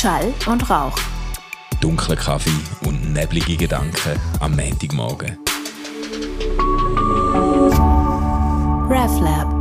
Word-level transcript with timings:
Schall 0.00 0.32
und 0.46 0.70
Rauch. 0.70 0.98
Dunkler 1.82 2.16
Kaffee 2.16 2.48
und 2.86 3.12
neblige 3.12 3.54
Gedanken 3.58 4.18
am 4.38 4.56
Montagmorgen. 4.56 5.36
RevLab. 8.88 9.60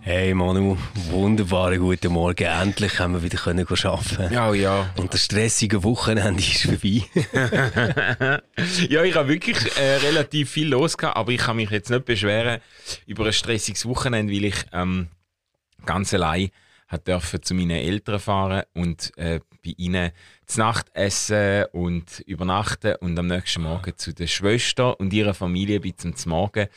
Hey 0.00 0.32
Manu, 0.32 0.76
wunderbaren 1.10 1.80
guten 1.80 2.12
Morgen. 2.12 2.44
Endlich 2.44 3.00
haben 3.00 3.14
wir 3.14 3.24
wieder 3.24 3.38
können 3.38 3.66
arbeiten. 3.68 4.32
Ja, 4.32 4.54
ja. 4.54 4.90
Und 4.96 5.12
das 5.12 5.24
stressige 5.24 5.82
Wochenende 5.82 6.40
ist 6.40 6.62
vorbei. 6.62 7.02
ja, 8.88 9.02
ich 9.02 9.14
habe 9.16 9.28
wirklich 9.28 9.58
äh, 9.76 9.96
relativ 10.06 10.50
viel 10.50 10.68
los 10.68 10.96
gehabt, 10.96 11.16
aber 11.16 11.32
ich 11.32 11.40
kann 11.40 11.56
mich 11.56 11.70
jetzt 11.70 11.90
nicht 11.90 12.04
beschweren 12.04 12.60
über 13.06 13.26
ein 13.26 13.32
stressiges 13.32 13.86
Wochenende, 13.86 14.32
weil 14.32 14.44
ich 14.44 14.64
ähm, 14.72 15.08
ganz 15.86 16.12
allein 16.14 16.50
hat 16.88 17.06
dürfen 17.06 17.42
zu 17.42 17.52
meinen 17.54 17.72
Eltern 17.72 18.18
fahren 18.18 18.62
und 18.72 19.12
äh, 19.18 19.40
bei 19.62 19.74
ihnen 19.76 20.10
zu 20.46 20.60
Nacht 20.60 20.86
essen 20.94 21.66
und 21.72 22.20
übernachten 22.20 22.94
und 23.00 23.18
am 23.18 23.26
nächsten 23.26 23.60
Morgen 23.62 23.92
zu 23.98 24.14
der 24.14 24.26
Schwester 24.26 24.98
und 24.98 25.12
ihrer 25.12 25.34
Familie 25.34 25.80
bis 25.80 25.96
zum 25.98 26.14
Morgen. 26.26 26.68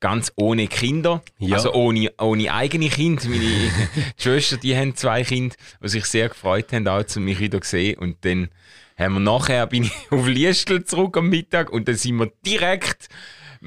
Ganz 0.00 0.32
ohne 0.36 0.68
Kinder, 0.68 1.22
Ja. 1.38 1.56
also 1.56 1.74
ohne, 1.74 2.10
ohne 2.18 2.50
eigene 2.50 2.88
Kinder. 2.88 3.28
Meine 3.28 3.70
Schwester, 4.16 4.56
die 4.56 4.74
haben 4.74 4.96
zwei 4.96 5.22
Kinder, 5.22 5.54
die 5.82 5.88
sich 5.88 6.06
sehr 6.06 6.30
gefreut 6.30 6.72
haben, 6.72 6.88
auch 6.88 7.04
zu 7.04 7.20
mich 7.20 7.38
wieder 7.38 7.60
gesehen 7.60 7.98
und 7.98 8.24
dann 8.24 8.48
haben 8.96 9.14
wir 9.14 9.20
nachher 9.20 9.66
bin 9.66 9.84
ich 9.84 9.92
auf 10.10 10.26
Liestel 10.26 10.82
zurück 10.84 11.18
am 11.18 11.28
Mittag 11.28 11.70
und 11.70 11.88
dann 11.88 11.94
sind 11.94 12.16
wir 12.16 12.32
direkt 12.46 13.10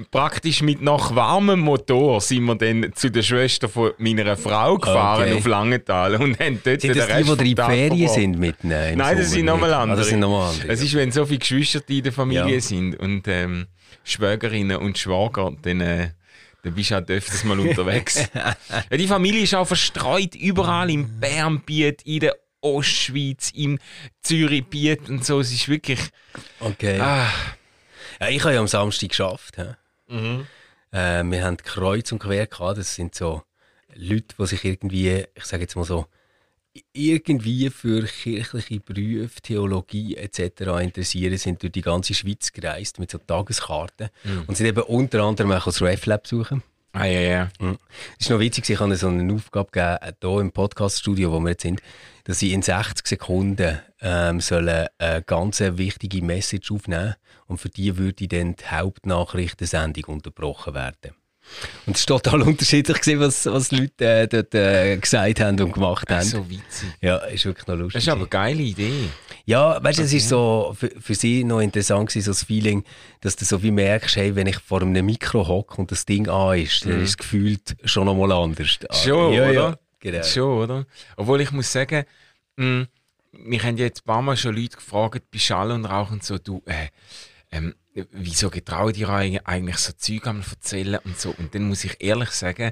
praktisch 0.10 0.62
mit 0.62 0.82
noch 0.82 1.16
warmem 1.16 1.60
Motor 1.60 2.22
sind 2.22 2.44
wir 2.46 2.56
dann 2.56 2.92
zu 2.96 3.10
der 3.12 3.24
Schwester 3.24 3.68
von 3.70 3.92
meiner 3.98 4.38
Frau 4.38 4.78
gefahren 4.78 5.24
Okay. 5.24 5.34
auf 5.38 5.46
Langenthal 5.46 6.16
und 6.16 6.40
haben 6.40 6.62
dort 6.64 6.82
Sind 6.82 6.96
den 6.96 6.98
das 6.98 7.08
die, 7.08 7.14
Rest 7.14 7.40
die 7.42 7.44
die 7.44 7.56
Tag 7.56 7.72
Ferien 7.72 8.10
sind 8.10 8.40
mitnehmen? 8.40 8.98
Nein, 8.98 9.18
das 9.18 9.32
sind 9.32 9.46
nochmal 9.46 9.74
andere. 9.74 9.98
Ah, 9.98 10.00
das 10.00 10.08
sind 10.10 10.20
nochmal 10.20 10.50
andere. 10.52 10.68
Es 10.72 10.82
ist, 10.82 10.94
wenn 10.94 11.12
so 11.12 11.26
viele 11.26 11.40
Geschwister 11.40 11.82
in 11.90 12.04
der 12.04 12.14
Familie 12.14 12.54
Ja. 12.56 12.62
sind 12.62 12.96
und 13.00 13.28
ähm, 13.28 13.68
Schwägerinnen 14.04 14.78
und 14.78 14.98
Schwager, 14.98 15.52
dann, 15.62 15.82
äh, 15.82 16.10
dann 16.64 16.74
bist 16.74 16.92
du 16.92 16.96
halt 16.96 17.10
öfters 17.12 17.44
mal 17.44 17.60
unterwegs. 17.60 18.24
ja, 18.34 18.98
die 18.98 19.08
Familie 19.08 19.42
ist 19.44 19.54
auch 19.56 19.66
verstreut 19.68 20.36
überall 20.36 20.90
im 20.90 21.20
Bernbiet, 21.20 22.02
in 22.04 22.20
der 22.22 22.36
Ostschweiz, 22.62 23.52
im 23.56 23.80
Zürichbiet 24.22 25.10
und 25.10 25.26
so. 25.26 25.40
Es 25.40 25.52
ist 25.52 25.68
wirklich. 25.68 26.00
Okay. 26.60 27.00
Ah, 27.00 27.28
Ja, 28.20 28.30
ich 28.30 28.44
habe 28.44 28.54
ja 28.54 28.60
am 28.60 28.68
Samstag 28.68 29.10
geschafft. 29.10 29.58
hä? 29.58 29.74
Mhm. 30.12 30.46
Äh, 30.92 31.24
wir 31.24 31.44
haben 31.46 31.58
kreuz 31.58 32.12
und 32.12 32.20
quer 32.20 32.46
gehabt. 32.48 32.78
Das 32.78 32.94
sind 32.96 33.16
so 33.16 33.44
Leute, 33.96 34.36
die 34.38 34.46
sich 34.48 34.64
irgendwie, 34.66 35.26
ich 35.36 35.44
sage 35.46 35.64
jetzt 35.64 35.76
mal 35.76 35.86
so, 35.86 36.06
irgendwie 36.94 37.70
für 37.70 38.04
kirchliche 38.04 38.80
Berufe, 38.80 39.42
Theologie 39.42 40.16
etc. 40.16 40.62
interessieren, 40.82 41.38
sind 41.38 41.62
durch 41.62 41.74
die 41.74 41.82
ganze 41.82 42.14
Schweiz 42.14 42.52
gereist 42.54 43.00
mit 43.00 43.12
so 43.12 43.18
Tageskarten 43.18 44.10
Mhm. 44.24 44.44
und 44.48 44.56
sind 44.56 44.68
eben 44.68 44.82
unter 44.84 45.24
anderem 45.24 45.52
auch 45.52 45.66
das 45.66 45.82
RefLab 45.82 46.24
besuchen. 46.24 46.64
ah, 46.94 47.06
ja, 47.06 47.20
ja. 47.22 47.50
Es 48.20 48.26
ist 48.26 48.30
noch 48.30 48.40
witzig, 48.40 48.70
ich 48.70 48.80
habe 48.80 48.96
so 48.96 49.08
eine 49.08 49.34
Aufgabe 49.34 49.72
gegeben, 49.72 49.98
äh, 50.02 50.14
hier 50.22 50.40
im 50.40 50.52
Podcast-Studio, 50.52 51.32
wo 51.32 51.40
wir 51.40 51.52
jetzt 51.52 51.64
sind, 51.64 51.82
dass 52.26 52.40
sie 52.40 52.54
in 52.54 52.62
60 52.62 53.06
Sekunden 53.08 53.80
ähm, 54.02 54.40
sollen 54.40 54.88
eine 54.98 55.22
ganz 55.24 55.60
wichtige 55.62 56.22
Message 56.22 56.72
aufnehmen 56.72 57.16
und 57.52 57.58
für 57.58 57.70
die 57.70 57.98
würde 57.98 58.28
dann 58.30 58.56
die 58.56 58.66
Hauptnachrichtensendung 58.66 60.06
unterbrochen 60.06 60.74
werden. 60.74 61.12
Und 61.86 61.96
es 61.96 62.02
ist 62.02 62.06
total 62.06 62.42
unterschiedlich, 62.48 63.02
gewesen, 63.02 63.20
was, 63.20 63.46
was 63.46 63.70
die 63.70 63.76
Leute 63.76 64.06
äh, 64.06 64.28
dort 64.28 64.56
äh, 64.56 64.98
gesagt 64.98 65.42
haben 65.42 65.60
und 65.60 65.74
gemacht 65.74 66.10
haben. 66.10 66.24
So 66.24 66.50
witzig. 66.50 66.90
Ja, 67.02 67.18
ist 67.18 67.44
wirklich 67.46 67.68
noch 67.68 67.76
lustig. 67.76 67.94
Das 67.96 68.04
ist 68.04 68.10
aber 68.10 68.22
eine 68.22 68.30
geile 68.30 68.62
Idee. 68.62 69.10
Ja, 69.46 69.84
weißt 69.84 70.00
du, 70.00 70.04
es 70.04 70.14
ist 70.14 70.30
so 70.30 70.74
für, 70.80 70.92
für 70.98 71.14
sie 71.16 71.44
noch 71.44 71.60
interessant 71.60 72.08
gewesen, 72.08 72.24
so 72.26 72.32
das 72.32 72.44
Feeling, 72.44 72.86
dass 73.20 73.36
du 73.36 73.44
so 73.44 73.62
wie 73.64 73.72
merkst, 73.72 74.16
hey, 74.16 74.34
wenn 74.36 74.48
ich 74.48 74.60
vor 74.60 74.82
einem 74.82 75.06
Mikro 75.06 75.46
hocke 75.46 75.76
und 75.78 75.92
das 75.92 76.06
Ding 76.06 76.30
an 76.30 76.58
ist, 76.58 76.86
dann 76.86 77.02
ist 77.02 77.10
es 77.10 77.18
gefühlt 77.18 77.76
schon 77.84 78.06
noch 78.06 78.16
mal 78.16 78.32
anders. 78.32 78.80
Ah, 78.88 78.94
Schon, 78.94 79.34
ja, 79.34 79.44
oder? 79.44 79.54
Ja, 79.54 79.78
genau. 80.00 80.24
Schon, 80.24 80.64
oder? 80.64 80.86
Obwohl 81.18 81.42
ich 81.42 81.52
muss 81.52 81.70
sagen, 81.72 82.06
mh, 82.56 82.86
mich 83.34 83.64
haben 83.64 83.78
jetzt 83.78 84.02
ein 84.02 84.06
paar 84.06 84.22
Mal 84.22 84.38
schon 84.38 84.56
Leute 84.56 84.78
gefragt, 84.78 85.24
bei 85.32 85.40
Schall 85.40 85.72
und 85.72 85.86
Rauch 85.86 86.12
und 86.12 86.24
so, 86.24 86.38
du, 86.38 86.62
äh, 86.66 86.88
ähm, 87.54 87.76
wieso 88.12 88.50
getraut 88.50 88.96
ihr 88.98 89.10
euch 89.10 89.46
eigentlich 89.46 89.78
so 89.78 89.92
Zeug 89.92 90.26
am 90.28 90.42
erzählen 90.50 91.00
und 91.04 91.20
so? 91.20 91.36
Und 91.38 91.54
dann 91.54 91.64
muss 91.68 91.84
ich 91.84 91.98
ehrlich 92.00 92.30
sagen, 92.30 92.72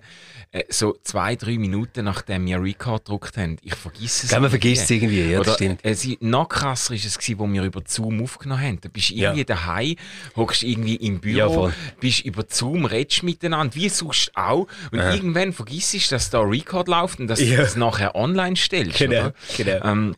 äh, 0.51 0.63
so 0.69 0.97
zwei, 1.03 1.35
drei 1.35 1.57
Minuten 1.57 2.05
nachdem 2.05 2.45
wir 2.45 2.61
Record 2.63 3.03
gedruckt 3.03 3.35
haben, 3.35 3.57
ich 3.61 3.75
vergesse 3.75 4.25
es. 4.25 4.29
Gell, 4.29 4.39
man 4.39 4.49
vergisst 4.49 4.83
es 4.83 4.89
irgendwie, 4.89 5.23
ja, 5.29 5.39
das 5.39 5.47
Oder, 5.47 5.55
stimmt. 5.55 5.83
Äh, 5.85 5.95
sie, 5.95 6.17
noch 6.21 6.47
krasser 6.47 6.93
ist 6.93 7.03
es 7.03 7.17
gewesen, 7.19 7.39
wo 7.39 7.47
wir 7.47 7.63
über 7.63 7.81
Zoom 7.85 8.23
aufgenommen 8.23 8.61
haben. 8.61 8.79
Da 8.79 8.87
bist 8.87 9.09
du 9.09 9.15
irgendwie 9.15 9.39
Ja. 9.39 9.43
daheim, 9.45 9.95
hockst 10.37 10.63
irgendwie 10.63 10.95
im 10.95 11.19
Büro, 11.19 11.67
Ja, 11.67 11.73
bist 11.99 12.21
über 12.23 12.45
Zoom, 12.47 12.85
redest 12.85 13.23
miteinander, 13.23 13.75
wie 13.75 13.89
sonst 13.89 14.31
auch. 14.35 14.67
Und 14.93 14.99
irgendwann 14.99 15.51
vergisst 15.51 15.93
du, 15.93 15.99
dass 16.15 16.29
da 16.29 16.39
Record 16.39 16.87
läuft 16.87 17.19
und 17.19 17.27
dass 17.27 17.39
du 17.39 17.45
Ja. 17.45 17.57
das 17.57 17.75
nachher 17.75 18.15
online 18.15 18.55
stellst. 18.55 18.97
Genau, 18.97 19.19
oder? 19.25 19.33
genau. 19.57 19.85
Ähm, 19.85 20.15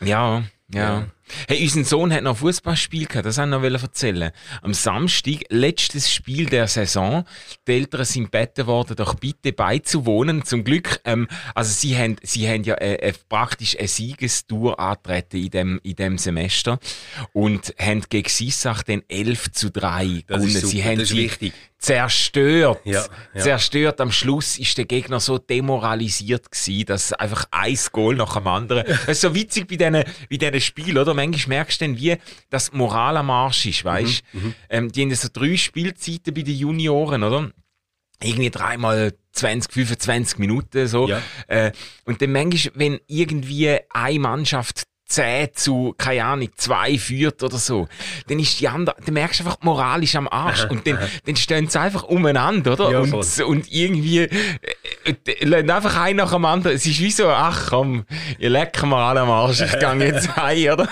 ja, 0.00 0.42
ja. 0.74 1.06
Hey, 1.48 1.62
unser 1.62 1.84
Sohn 1.84 2.12
hat 2.12 2.22
noch 2.22 2.32
ein 2.32 2.36
Fußballspiel 2.36 3.06
gehabt, 3.06 3.26
das 3.26 3.38
wollte 3.38 3.66
ich 3.66 3.72
noch 3.72 3.82
erzählen. 3.82 4.30
Am 4.62 4.74
Samstag, 4.74 5.44
letztes 5.48 6.12
Spiel 6.12 6.46
der 6.46 6.68
Saison. 6.68 7.24
Die 7.66 7.72
Eltern 7.72 8.04
sind 8.04 8.30
gebeten 8.30 8.66
worden, 8.66 8.96
doch 8.96 9.14
bitte 9.14 9.52
beizuwohnen. 9.52 10.44
Zum 10.44 10.62
Glück, 10.62 11.00
ähm, 11.04 11.26
also 11.54 11.72
sie 11.72 11.96
haben, 11.96 12.16
sie 12.22 12.48
haben 12.48 12.62
ja 12.62 12.74
äh, 12.74 12.94
äh, 12.94 13.12
praktisch 13.28 13.76
eine 13.78 13.88
Siegestour 13.88 14.78
antreten 14.78 15.38
in 15.38 15.50
dem, 15.50 15.80
in 15.82 15.96
dem 15.96 16.18
Semester 16.18 16.78
und 17.32 17.74
haben 17.78 18.02
gegen 18.08 18.28
Sissach 18.28 18.82
den 18.82 19.02
11 19.08 19.52
zu 19.52 19.70
3 19.70 20.22
Das 20.26 20.44
ist 20.44 20.54
gewonnen. 20.54 20.66
Sie 20.66 20.84
haben 20.84 20.98
das 20.98 21.10
ist 21.10 21.16
wichtig. 21.16 21.52
zerstört. 21.78 22.80
Ja, 22.84 23.04
ja. 23.34 23.40
Zerstört. 23.40 24.00
Am 24.00 24.12
Schluss 24.12 24.58
ist 24.58 24.78
der 24.78 24.84
Gegner 24.84 25.20
so 25.20 25.38
demoralisiert 25.38 26.50
gewesen, 26.50 26.86
dass 26.86 27.12
einfach 27.12 27.46
ein 27.50 27.76
Goal 27.92 28.14
nach 28.16 28.34
dem 28.36 28.46
anderen. 28.46 28.84
Das 29.06 29.18
ist 29.18 29.20
so 29.20 29.34
witzig 29.34 29.68
bei 29.68 29.76
diesen, 29.76 29.92
bei 30.30 30.36
diesen 30.36 30.60
Spielen, 30.60 30.98
oder? 30.98 31.15
Manchmal 31.16 31.58
merkst 31.58 31.80
du 31.80 31.86
dann, 31.86 31.98
wie 31.98 32.16
das 32.50 32.72
Moral 32.72 33.16
am 33.16 33.30
Arsch 33.30 33.66
ist, 33.66 33.84
weißt 33.84 34.22
Mhm, 34.32 34.54
ähm, 34.70 34.92
Die 34.92 35.02
haben 35.02 35.14
so 35.14 35.28
drei 35.32 35.56
Spielzeiten 35.56 36.34
bei 36.34 36.42
den 36.42 36.56
Junioren, 36.56 37.22
oder? 37.22 37.50
Irgendwie 38.22 38.50
dreimal 38.50 39.12
20, 39.32 39.72
25 39.72 40.38
Minuten, 40.38 40.86
so. 40.86 41.08
Ja. 41.08 41.20
Äh, 41.48 41.72
und 42.04 42.22
dann 42.22 42.32
manchmal, 42.32 42.72
wenn 42.76 43.00
irgendwie 43.06 43.78
eine 43.90 44.18
Mannschaft 44.18 44.84
10 45.08 45.50
zu, 45.54 45.94
keine 45.96 46.24
Ahnung, 46.24 46.48
2 46.56 46.98
führt 46.98 47.42
oder 47.42 47.58
so, 47.58 47.86
dann 48.26 48.38
ist 48.40 48.58
die 48.60 48.68
andere, 48.68 48.96
dann 49.04 49.14
merkst 49.14 49.38
du 49.40 49.44
einfach, 49.44 49.56
die 49.56 49.66
Moral 49.66 50.02
ist 50.02 50.16
am 50.16 50.26
Arsch. 50.28 50.64
Und 50.64 50.86
dann, 50.86 50.98
dann 51.24 51.36
stehen 51.36 51.68
sie 51.68 51.78
einfach 51.78 52.02
umeinander, 52.04 52.72
oder? 52.72 52.90
Ja, 52.90 53.00
und, 53.00 53.40
und 53.42 53.72
irgendwie, 53.72 54.20
äh, 54.20 54.28
lassen 55.40 55.70
einfach 55.70 55.96
ein 56.00 56.16
nach 56.16 56.32
dem 56.32 56.44
anderen. 56.44 56.76
Es 56.76 56.86
ist 56.86 57.00
wie 57.00 57.10
so, 57.10 57.28
ach 57.28 57.68
komm, 57.70 58.04
ihr 58.38 58.50
lecken 58.50 58.88
mir 58.88 58.96
alle 58.96 59.20
am 59.20 59.30
Arsch, 59.30 59.60
ich 59.60 59.78
gehe 59.78 59.94
jetzt 60.04 60.36
heim, 60.36 60.72
oder? 60.74 60.88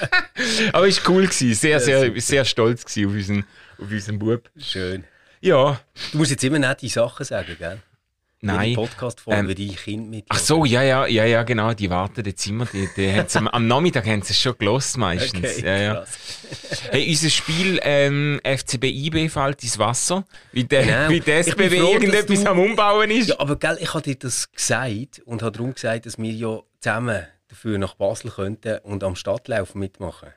Aber 0.72 0.88
es 0.88 1.04
war 1.04 1.12
cool, 1.12 1.24
gewesen. 1.26 1.54
sehr, 1.54 1.80
sehr, 1.80 2.12
sehr 2.20 2.44
stolz 2.44 2.84
gewesen 2.84 3.06
auf 3.08 3.14
unseren, 3.14 3.44
auf 3.78 3.90
unseren 3.90 4.18
Bub. 4.18 4.50
Schön. 4.58 5.04
Ja, 5.40 5.80
Du 6.12 6.18
musst 6.18 6.30
jetzt 6.30 6.44
immer 6.44 6.58
nette 6.58 6.88
Sachen 6.88 7.24
sagen, 7.24 7.56
gell? 7.58 7.78
Nein. 8.42 8.70
In 8.70 8.74
Podcast-Folge, 8.76 9.40
Ähm, 9.50 9.54
die 9.54 9.74
Kinder 9.74 10.10
mit. 10.10 10.24
Ach 10.28 10.38
so, 10.38 10.64
ja, 10.64 10.82
ja, 10.82 11.06
ja, 11.06 11.24
ja, 11.24 11.42
genau, 11.42 11.72
die 11.72 11.88
warten 11.88 12.24
jetzt 12.24 12.46
immer. 12.46 12.66
Die, 12.66 12.88
die 12.96 13.10
am, 13.38 13.48
am 13.48 13.66
Nachmittag 13.66 14.06
haben 14.06 14.22
sie 14.22 14.32
es 14.32 14.40
schon 14.40 14.56
gelost 14.58 14.96
meistens. 14.98 15.58
Okay, 15.58 15.64
ja, 15.64 15.76
ja. 15.78 16.04
Hey, 16.90 17.08
unser 17.08 17.30
Spiel 17.30 17.80
ähm, 17.82 18.40
FCB 18.44 18.84
IB 18.84 19.28
fällt 19.28 19.62
ins 19.62 19.78
Wasser, 19.78 20.24
wie 20.52 20.64
der, 20.64 20.84
Genau. 20.84 21.08
wie 21.08 21.20
der 21.20 21.38
SBB 21.38 21.78
froh, 21.80 21.92
irgendetwas 21.94 22.44
du- 22.44 22.50
am 22.50 22.58
Umbauen 22.58 23.10
ist. 23.10 23.28
Ja, 23.30 23.40
aber 23.40 23.56
gell, 23.56 23.78
ich 23.80 23.94
habe 23.94 24.02
dir 24.02 24.16
das 24.16 24.50
gesagt 24.52 25.22
und 25.24 25.42
habe 25.42 25.52
darum 25.56 25.74
gesagt, 25.74 26.06
dass 26.06 26.18
wir 26.18 26.30
ja 26.32 26.60
zusammen 26.80 27.26
dafür 27.48 27.78
nach 27.78 27.94
Basel 27.94 28.30
könnten 28.30 28.78
und 28.78 29.04
am 29.04 29.14
Stadtlauf 29.16 29.74
mitmachen. 29.74 30.30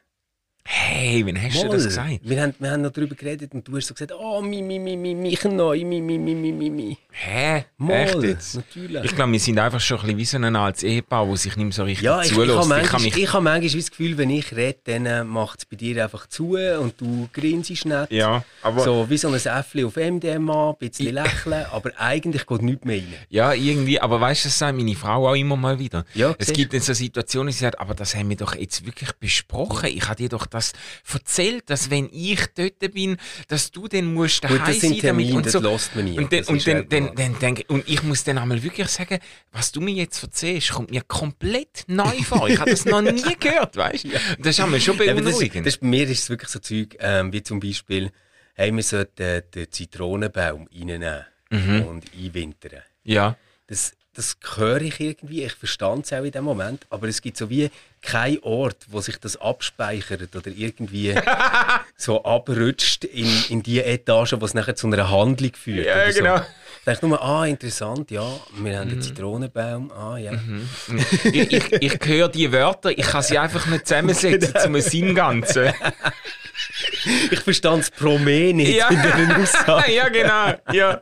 Hey, 0.68 1.24
wann 1.26 1.40
hast 1.40 1.56
du 1.62 1.68
Mal. 1.68 1.76
das 1.76 1.84
gesagt? 1.86 2.20
Wir 2.24 2.42
haben, 2.42 2.56
wir 2.58 2.72
haben 2.72 2.82
noch 2.82 2.92
darüber 2.92 3.14
geredet 3.14 3.54
und 3.54 3.68
du 3.68 3.78
hast 3.78 3.86
so 3.86 3.94
gesagt, 3.94 4.12
oh, 4.18 4.42
mi, 4.42 4.64
mi, 4.64 4.80
mi, 4.80 4.98
mi, 4.98 5.14
mich 5.14 5.44
neu, 5.44 5.78
mi, 5.86 6.02
mi, 6.02 6.18
mi, 6.18 6.34
mi, 6.34 6.52
mi, 6.52 6.70
mi. 6.72 6.98
Hä? 7.12 7.66
Mal, 7.78 7.94
Echt 7.94 8.24
jetzt? 8.24 8.56
natürlich. 8.56 9.04
Ich 9.06 9.16
glaube, 9.16 9.32
wir 9.32 9.40
sind 9.40 9.60
einfach 9.60 9.80
schon 9.80 10.00
ein 10.00 10.18
bisschen 10.18 10.18
wie 10.18 10.26
so 10.26 10.38
ein 10.38 10.56
altes 10.56 10.82
Ehepaar, 10.84 11.28
das 11.28 11.44
sich 11.44 11.56
nicht 11.56 11.66
mehr 11.66 11.72
so 11.72 11.84
richtig 11.84 12.04
Ja, 12.04 12.22
ich, 12.24 12.34
zulässt. 12.34 12.58
habe 12.58 12.64
Ich 12.64 12.70
kann 12.70 12.80
manchmal, 12.92 13.02
mich 13.04 13.18
ich 13.18 13.34
habe 13.34 13.44
manchmal 13.44 13.80
das 13.82 13.90
Gefühl, 13.92 14.18
wenn 14.18 14.30
ich 14.32 14.56
rede, 14.56 14.80
dann 14.86 15.06
äh, 15.06 15.24
macht 15.24 15.60
es 15.60 15.66
bei 15.66 15.76
dir 15.76 16.04
einfach 16.04 16.28
zu 16.28 16.58
und 16.58 17.00
du 17.00 17.30
grinst 17.32 17.70
nicht. 17.70 17.88
Ja, 18.12 18.44
aber- 18.64 18.84
So 18.84 19.06
wie 19.08 19.18
so 19.18 19.28
ein 19.28 19.36
Äffli 19.36 19.86
auf 19.86 19.96
MDMA, 19.98 20.72
ein 20.72 20.76
bisschen 20.80 21.14
lächeln, 21.14 21.66
aber 21.72 21.92
eigentlich 21.98 22.46
geht 22.48 22.62
nichts 22.64 22.86
mehr 22.86 22.98
rein. 22.98 23.14
Ja, 23.30 23.54
irgendwie, 23.54 24.02
aber 24.02 24.20
weißt 24.20 24.46
du, 24.46 24.48
das 24.50 24.58
sagt 24.58 24.76
meine 24.76 24.96
Frau 24.96 25.30
auch 25.30 25.36
immer 25.36 25.56
mal 25.56 25.78
wieder. 25.78 26.06
Ja, 26.16 26.34
es 26.40 26.52
gibt 26.52 26.74
dann 26.74 26.82
so 26.82 26.94
Situationen, 26.94 27.54
sie 27.54 27.60
sagt, 27.60 27.80
aber 27.80 27.94
das 27.94 28.16
haben 28.16 28.30
wir 28.30 28.36
doch 28.38 28.56
jetzt 28.56 28.84
wirklich 28.86 29.12
besprochen. 29.14 29.90
Ich 29.94 30.06
habe 30.08 30.16
dir 30.16 30.30
doch 30.30 30.48
das 30.56 30.74
erzählt, 31.14 31.70
dass 31.70 31.90
wenn 31.90 32.10
ich 32.12 32.40
dort 32.56 32.80
bin, 32.94 33.18
dass 33.48 33.72
du 33.72 33.88
dann 33.88 34.14
musst 34.14 34.42
Gut, 34.42 34.52
daheim 34.52 34.66
das 34.68 34.80
sind 34.80 34.94
sein 34.94 35.02
damit 35.10 35.26
Termine, 35.28 35.36
und 35.38 35.46
das 35.46 35.54
so. 35.54 35.60
lässt 35.60 35.96
man 35.96 36.06
nie. 36.06 36.18
Und 36.18 36.32
dann, 36.34 36.40
Das 36.40 36.50
und 36.50 36.68
dann, 36.68 36.90
dann, 36.90 37.16
dann 37.16 37.40
denke 37.40 37.64
und 37.68 37.88
ich 37.88 38.02
muss 38.04 38.24
dann 38.24 38.38
einmal 38.38 38.62
wirklich 38.64 38.88
sagen, 38.88 39.20
was 39.52 39.72
du 39.72 39.82
mir 39.82 39.94
jetzt 39.94 40.22
erzählst, 40.24 40.72
kommt 40.72 40.92
mir 40.92 41.02
komplett 41.02 41.84
neu 41.88 42.22
vor. 42.24 42.50
Ich 42.50 42.60
habe 42.60 42.72
das 42.72 42.86
noch 42.86 43.02
nie 43.02 43.22
gehört, 43.40 43.76
weißt 43.78 44.06
du? 44.06 44.10
Das 44.40 44.58
ist 44.58 44.60
einmal 44.60 44.82
schon 44.82 44.98
Ja, 44.98 45.12
aber 45.12 45.22
das, 45.22 45.32
beunruhigend. 45.32 45.68
das, 45.68 45.78
bei 45.78 45.88
mir 45.88 46.04
ist 46.10 46.24
es 46.24 46.30
wirklich 46.30 46.50
so 46.50 46.60
Zeug, 46.60 46.96
ähm, 47.00 47.32
wie 47.34 47.44
zum 47.44 47.60
Beispiel, 47.60 48.12
hey, 48.56 48.72
wir 48.76 48.84
sollten 48.84 49.22
äh, 49.22 49.42
den 49.54 49.72
Zitronenbaum 49.72 50.68
reinnehmen 50.74 51.26
Mhm. 51.52 51.82
und 51.84 52.06
einwintern. 52.18 52.82
ja. 53.04 53.38
Das, 53.68 53.94
das 54.14 54.38
höre 54.58 54.82
ich 54.82 55.00
irgendwie, 55.00 55.44
ich 55.44 55.54
verstand 55.54 56.06
es 56.06 56.14
auch 56.14 56.24
in 56.24 56.32
dem 56.32 56.44
Moment, 56.44 56.86
aber 56.90 57.08
es 57.08 57.22
gibt 57.22 57.36
so 57.38 57.50
wie 57.50 57.70
keinen 58.06 58.40
Ort, 58.44 58.78
wo 58.90 59.02
sich 59.02 59.18
das 59.20 59.36
abspeichert 59.38 60.36
oder 60.36 60.52
irgendwie 60.56 61.16
so 61.98 62.24
abrutscht 62.24 63.04
in, 63.06 63.28
in 63.50 63.64
die 63.64 63.82
Etage, 63.82 64.36
wo 64.40 64.46
es 64.46 64.54
nachher 64.54 64.76
zu 64.76 64.88
einer 64.88 65.10
Handlung 65.10 65.52
führt. 65.54 65.86
Ja, 65.88 66.12
so. 66.12 66.20
genau. 66.20 66.36
Ich 66.38 66.86
denke 66.92 67.08
nur, 67.08 67.22
ah, 67.24 67.46
interessant, 67.48 68.12
ja, 68.12 68.24
wir 68.62 68.80
haben 68.80 68.92
einen 68.92 69.02
Zitronenbaum, 69.02 69.92
ah, 69.92 70.18
ja. 70.18 70.34
ich, 71.34 71.52
ich, 71.52 71.74
ich 71.74 72.00
höre 72.06 72.30
die 72.30 72.52
Wörter, 72.52 72.92
ich 72.92 73.06
kann 73.08 73.24
sie 73.24 73.40
einfach 73.40 73.66
nicht 73.66 73.88
zusammensetzen 73.88 74.54
Genau. 74.54 74.64
zum 74.64 74.80
Sinn 74.82 75.16
Ganzen. 75.16 75.74
Ich 77.32 77.40
verstand 77.40 77.84
es 77.84 77.92
pro 77.92 78.18
Me 78.20 78.54
nicht 78.54 78.76
Ja. 78.76 78.90
in 78.90 79.02
dieser 79.02 79.38
Aussage. 79.42 79.92
ja, 79.94 80.10
genau. 80.10 80.54
Ja. 80.72 81.02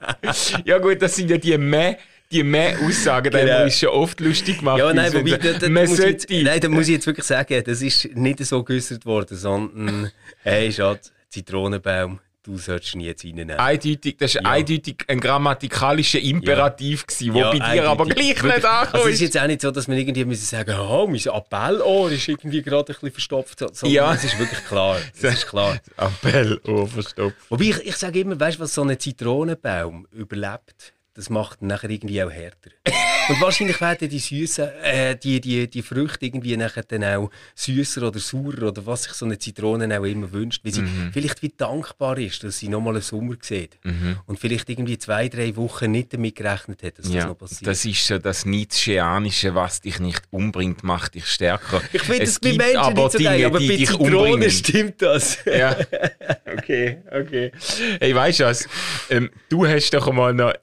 ja, 0.64 0.78
gut, 0.78 1.02
das 1.02 1.16
sind 1.18 1.30
ja 1.30 1.38
die 1.38 1.58
mehr. 1.58 1.98
Die 2.34 2.44
mehr 2.44 2.78
Aussagen, 2.80 3.32
Genau. 3.32 3.46
wir 3.46 3.64
uns 3.66 3.78
schon 3.80 3.90
oft 3.90 4.20
lustig 4.20 4.60
gemacht. 4.60 4.80
Ja, 4.80 4.92
nein, 4.94 5.14
wobei, 5.14 5.30
so, 5.32 5.38
da, 5.38 5.54
da, 5.54 5.70
muss 5.70 5.98
jetzt, 6.00 6.30
nein, 6.30 6.60
da 6.60 6.68
muss 6.70 6.88
ich 6.88 6.96
jetzt 6.96 7.06
wirklich 7.08 7.26
sagen, 7.26 7.64
das 7.66 7.82
ist 7.82 8.10
nicht 8.16 8.44
so 8.46 8.64
geäußert 8.64 9.06
worden, 9.06 9.38
sondern, 9.38 10.12
hey 10.44 10.72
Schatz, 10.72 11.12
Zitronenbaum, 11.30 12.20
du 12.44 12.58
solltest 12.58 12.94
ihn 12.96 13.02
jetzt 13.02 13.24
reinnehmen. 13.24 13.56
Eindeutig, 13.58 14.18
das 14.18 14.36
war 14.36 14.46
eindeutig 14.52 14.98
ein 15.08 15.20
grammatikalischer 15.20 16.20
Imperativ, 16.20 17.08
gewesen, 17.08 17.34
der 17.34 17.44
bei 17.52 17.74
dir 17.74 17.88
aber 17.90 18.04
eindeutig. 18.04 18.16
gleich 18.16 18.28
nicht 18.28 18.44
Wirklich. 18.44 18.66
Also 18.66 18.98
es 18.98 19.06
ist 19.06 19.14
ist. 19.14 19.22
jetzt 19.22 19.40
auch 19.40 19.48
nicht 19.48 19.62
so, 19.62 19.72
dass 19.72 19.88
man 19.88 19.98
irgendwie 19.98 20.26
müssen 20.26 20.46
sagen 20.46 20.76
oh, 20.78 21.08
mein 21.08 21.26
Appellohr 21.28 22.12
ist 22.12 22.28
irgendwie 22.28 22.62
gerade 22.62 22.92
ein 22.92 22.96
bisschen 22.96 23.12
verstopft. 23.12 23.60
Sondern 23.60 23.90
Ja. 23.90 24.14
es 24.14 24.24
ist 24.26 24.38
wirklich 24.38 24.64
klar. 24.66 24.98
Ist 25.22 25.48
klar. 25.48 25.80
Appell, 25.98 26.60
oh, 26.68 26.86
verstopft. 26.86 27.38
Wobei 27.50 27.64
ich, 27.66 27.80
ich 27.86 27.96
sage 27.96 28.20
immer, 28.20 28.38
weißt 28.40 28.58
du, 28.58 28.64
was 28.64 28.74
so 28.74 28.82
ein 28.84 29.00
Zitronenbaum 29.00 30.08
überlebt, 30.12 30.93
das 31.16 31.30
macht 31.30 31.62
ihn 31.62 31.68
nachher 31.68 31.90
irgendwie 31.90 32.24
auch 32.24 32.32
härter. 32.32 32.72
Und 33.30 33.40
wahrscheinlich 33.40 33.80
werden 33.80 34.10
die 34.10 34.20
süßen, 34.20 34.68
äh, 34.84 35.16
die, 35.16 35.40
die, 35.40 35.70
die 35.70 35.82
Früchte 35.82 36.26
irgendwie 36.26 36.58
nachher 36.58 36.84
dann 36.84 37.06
auch 37.06 37.30
süßer 37.56 38.06
oder 38.06 38.20
saurer 38.20 38.64
oder 38.64 38.86
was 38.86 39.04
sich 39.04 39.14
so 39.14 39.24
eine 39.26 39.40
Zitrone 39.40 39.98
auch 39.98 40.04
immer 40.04 40.30
wünscht, 40.34 40.60
weil 40.66 40.74
sie 40.74 40.82
Mhm. 40.82 41.12
vielleicht 41.14 41.42
wie 41.42 41.54
dankbar 41.56 42.18
ist, 42.18 42.44
dass 42.44 42.60
sie 42.60 42.68
nochmal 42.68 42.96
einen 42.96 43.02
Sommer 43.02 43.36
sieht. 43.40 43.78
Und 44.26 44.40
vielleicht 44.40 44.70
irgendwie 44.70 44.98
zwei, 44.98 45.30
drei 45.30 45.56
Wochen 45.56 45.92
nicht 45.92 46.12
damit 46.14 46.36
gerechnet 46.36 46.84
hat, 46.84 46.98
dass 47.00 47.06
das 47.06 47.14
Ja, 47.16 47.28
noch 47.28 47.38
passiert. 47.38 47.66
das 47.68 47.86
ist 47.86 48.06
so 48.06 48.18
das 48.20 48.46
Nietzscheanische, 48.46 49.56
was 49.56 49.80
dich 49.80 50.00
nicht 50.02 50.22
umbringt, 50.32 50.84
macht 50.84 51.16
dich 51.16 51.26
stärker. 51.28 51.82
ich 51.94 52.02
finde 52.02 52.24
Es 52.24 52.32
das 52.34 52.40
bei 52.42 52.58
Menschen 52.58 52.78
aber 52.78 53.04
nicht 53.04 53.12
so 53.14 53.18
Dinge, 53.20 53.30
geil, 53.30 53.46
aber 53.46 53.60
bei 53.60 53.68
dich 53.68 53.88
Zitronen 53.88 54.16
umbringen. 54.16 54.50
stimmt 54.52 55.02
das. 55.02 55.38
Ja, 55.46 55.78
okay, 56.58 56.98
okay. 57.10 57.52
Hey, 58.02 58.14
weißt 58.14 58.40
du 58.42 58.44
was? 58.46 58.68
Ähm, 59.10 59.30
du 59.48 59.66
hast 59.66 59.92
doch 59.92 60.08
einmal 60.08 60.34
noch, 60.34 60.54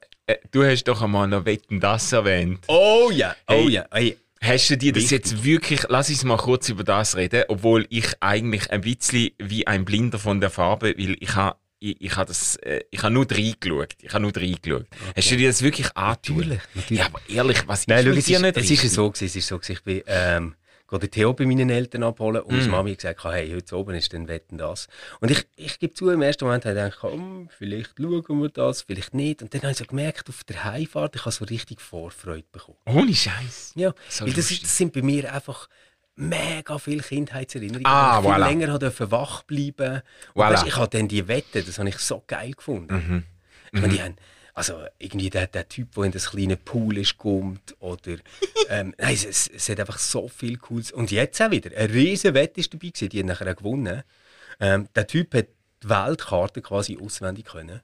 du 0.51 0.63
hast 0.63 0.83
doch 0.85 1.01
einmal 1.01 1.27
noch 1.27 1.45
Wetten 1.45 1.79
das 1.79 2.11
erwähnt. 2.11 2.59
Oh 2.67 3.09
ja, 3.13 3.35
oh 3.47 3.53
Hey. 3.53 3.69
ja. 3.69 3.85
Hey. 3.91 4.17
Hast 4.43 4.71
du 4.71 4.77
dir 4.77 4.91
das 4.91 5.11
jetzt 5.11 5.43
wirklich, 5.43 5.81
lass 5.89 6.09
uns 6.09 6.23
mal 6.23 6.37
kurz 6.37 6.67
über 6.69 6.83
das 6.83 7.15
reden, 7.15 7.43
obwohl 7.47 7.85
ich 7.91 8.07
eigentlich 8.21 8.71
ein 8.71 8.81
bisschen 8.81 9.29
wie 9.37 9.67
ein 9.67 9.85
Blinder 9.85 10.17
von 10.17 10.41
der 10.41 10.49
Farbe, 10.49 10.95
weil 10.97 11.15
ich 11.19 11.35
habe 11.35 11.57
ich, 11.83 11.99
ich 11.99 12.15
habe 12.15 12.27
das, 12.27 12.55
äh, 12.57 12.81
ich 12.91 13.01
habe 13.03 13.13
nur 13.13 13.25
reingeschaut. 13.29 13.95
Ich 14.01 14.13
habe 14.13 14.21
nur 14.23 14.35
reingeschaut. 14.35 14.85
Hast 15.15 15.31
du 15.31 15.37
dir 15.37 15.47
das 15.49 15.61
wirklich 15.63 15.95
angetan? 15.95 16.35
Natürlich, 16.37 16.59
natürlich. 16.75 16.99
Ja, 16.99 17.05
aber 17.07 17.19
ehrlich, 17.27 17.67
was 17.67 17.87
Nein, 17.87 17.99
ist 17.99 18.05
schau, 18.05 18.17
es 18.17 18.25
dir 18.25 18.35
ist, 18.37 18.41
nicht 18.41 18.57
es 18.57 18.63
ist 18.63 18.71
richtig? 18.71 18.91
so 18.91 19.09
gewesen, 19.11 19.25
es 19.25 19.35
ist 19.35 19.47
so 19.47 19.57
gewesen, 19.59 19.71
ich 19.73 19.83
bin, 19.83 20.01
ähm, 20.07 20.55
gehe 20.91 20.99
den 20.99 21.09
Theo 21.09 21.33
bei 21.33 21.45
meinen 21.47 21.69
Eltern 21.71 22.03
abholen 22.03 22.43
und 22.43 22.53
Mm. 22.53 22.57
meine 22.59 22.67
Mami 22.69 22.95
gesagt, 22.95 23.23
hey, 23.23 23.51
heute 23.51 23.75
oben 23.75 23.95
ist 23.95 24.13
dann 24.13 24.27
Wetten 24.27 24.57
das. 24.59 24.87
Und 25.21 25.31
ich, 25.31 25.47
ich 25.55 25.79
gebe 25.79 25.93
zu, 25.95 26.09
im 26.09 26.21
ersten 26.21 26.45
Moment 26.45 26.65
habe 26.65 26.77
ich 26.77 26.83
gedacht, 26.99 27.03
hm, 27.13 27.49
vielleicht 27.57 27.93
schauen 27.97 28.41
wir 28.41 28.49
das, 28.49 28.83
vielleicht 28.83 29.13
nicht. 29.15 29.41
Und 29.41 29.53
dann 29.53 29.61
habe 29.61 29.71
ich 29.71 29.77
so 29.77 29.85
gemerkt, 29.85 30.29
auf 30.29 30.43
der 30.43 30.63
Heimfahrt, 30.63 31.15
ich 31.15 31.21
habe 31.21 31.31
so 31.31 31.45
richtig 31.45 31.81
Vorfreude 31.81 32.45
bekommen. 32.51 32.77
Ohne 32.85 33.15
Scheiß. 33.15 33.71
Ja, 33.75 33.93
So 34.09 34.25
weil 34.25 34.33
das, 34.33 34.49
das 34.49 34.77
sind 34.77 34.93
bei 34.93 35.01
mir 35.01 35.33
einfach 35.33 35.67
mega 36.15 36.77
viele 36.77 37.01
Kindheitserinnerungen. 37.01 37.85
Ah, 37.85 38.19
ich 38.19 38.25
viel 38.25 38.35
voilà. 38.35 38.47
länger 38.47 38.77
durfte 38.79 39.11
wach 39.11 39.43
bleiben. 39.43 40.01
Voilà. 40.35 40.51
weisst, 40.51 40.67
ich 40.67 40.75
habe 40.75 40.89
dann 40.97 41.07
die 41.07 41.27
Wette, 41.27 41.63
das 41.63 41.79
habe 41.79 41.89
ich 41.89 41.97
so 41.97 42.23
geil 42.27 42.51
gefunden. 42.51 42.93
Mhm. 42.93 43.23
Ich 43.73 43.81
meine, 43.81 43.93
die 43.93 44.01
haben, 44.01 44.15
also 44.53 44.75
irgendwie 44.99 45.29
der, 45.29 45.47
der 45.47 45.67
Typ, 45.69 45.93
der 45.95 46.03
in 46.05 46.11
das 46.11 46.31
kleine 46.31 46.57
Pool 46.57 46.97
ist, 46.97 47.17
kommt, 47.17 47.75
oder, 47.79 48.17
ähm, 48.69 48.93
nein, 48.97 49.13
es, 49.13 49.25
es, 49.25 49.47
es 49.47 49.69
hat 49.69 49.79
einfach 49.79 49.99
so 49.99 50.27
viel 50.27 50.57
Cooles. 50.57 50.91
Und 50.91 51.11
jetzt 51.11 51.41
auch 51.41 51.51
wieder, 51.51 51.75
eine 51.75 51.93
riesen 51.93 52.33
Wette 52.33 52.59
ist 52.59 52.73
dabei 52.73 52.87
gewesen, 52.89 53.09
die 53.09 53.19
hat 53.19 53.25
nachher 53.25 53.51
auch 53.51 53.55
gewonnen. 53.55 54.03
Ähm, 54.59 54.87
der 54.95 55.07
Typ 55.07 55.33
hat 55.33 55.47
die 55.83 55.89
Weltkarte 55.89 56.61
quasi 56.61 56.97
auswendig 57.01 57.45
können. 57.45 57.81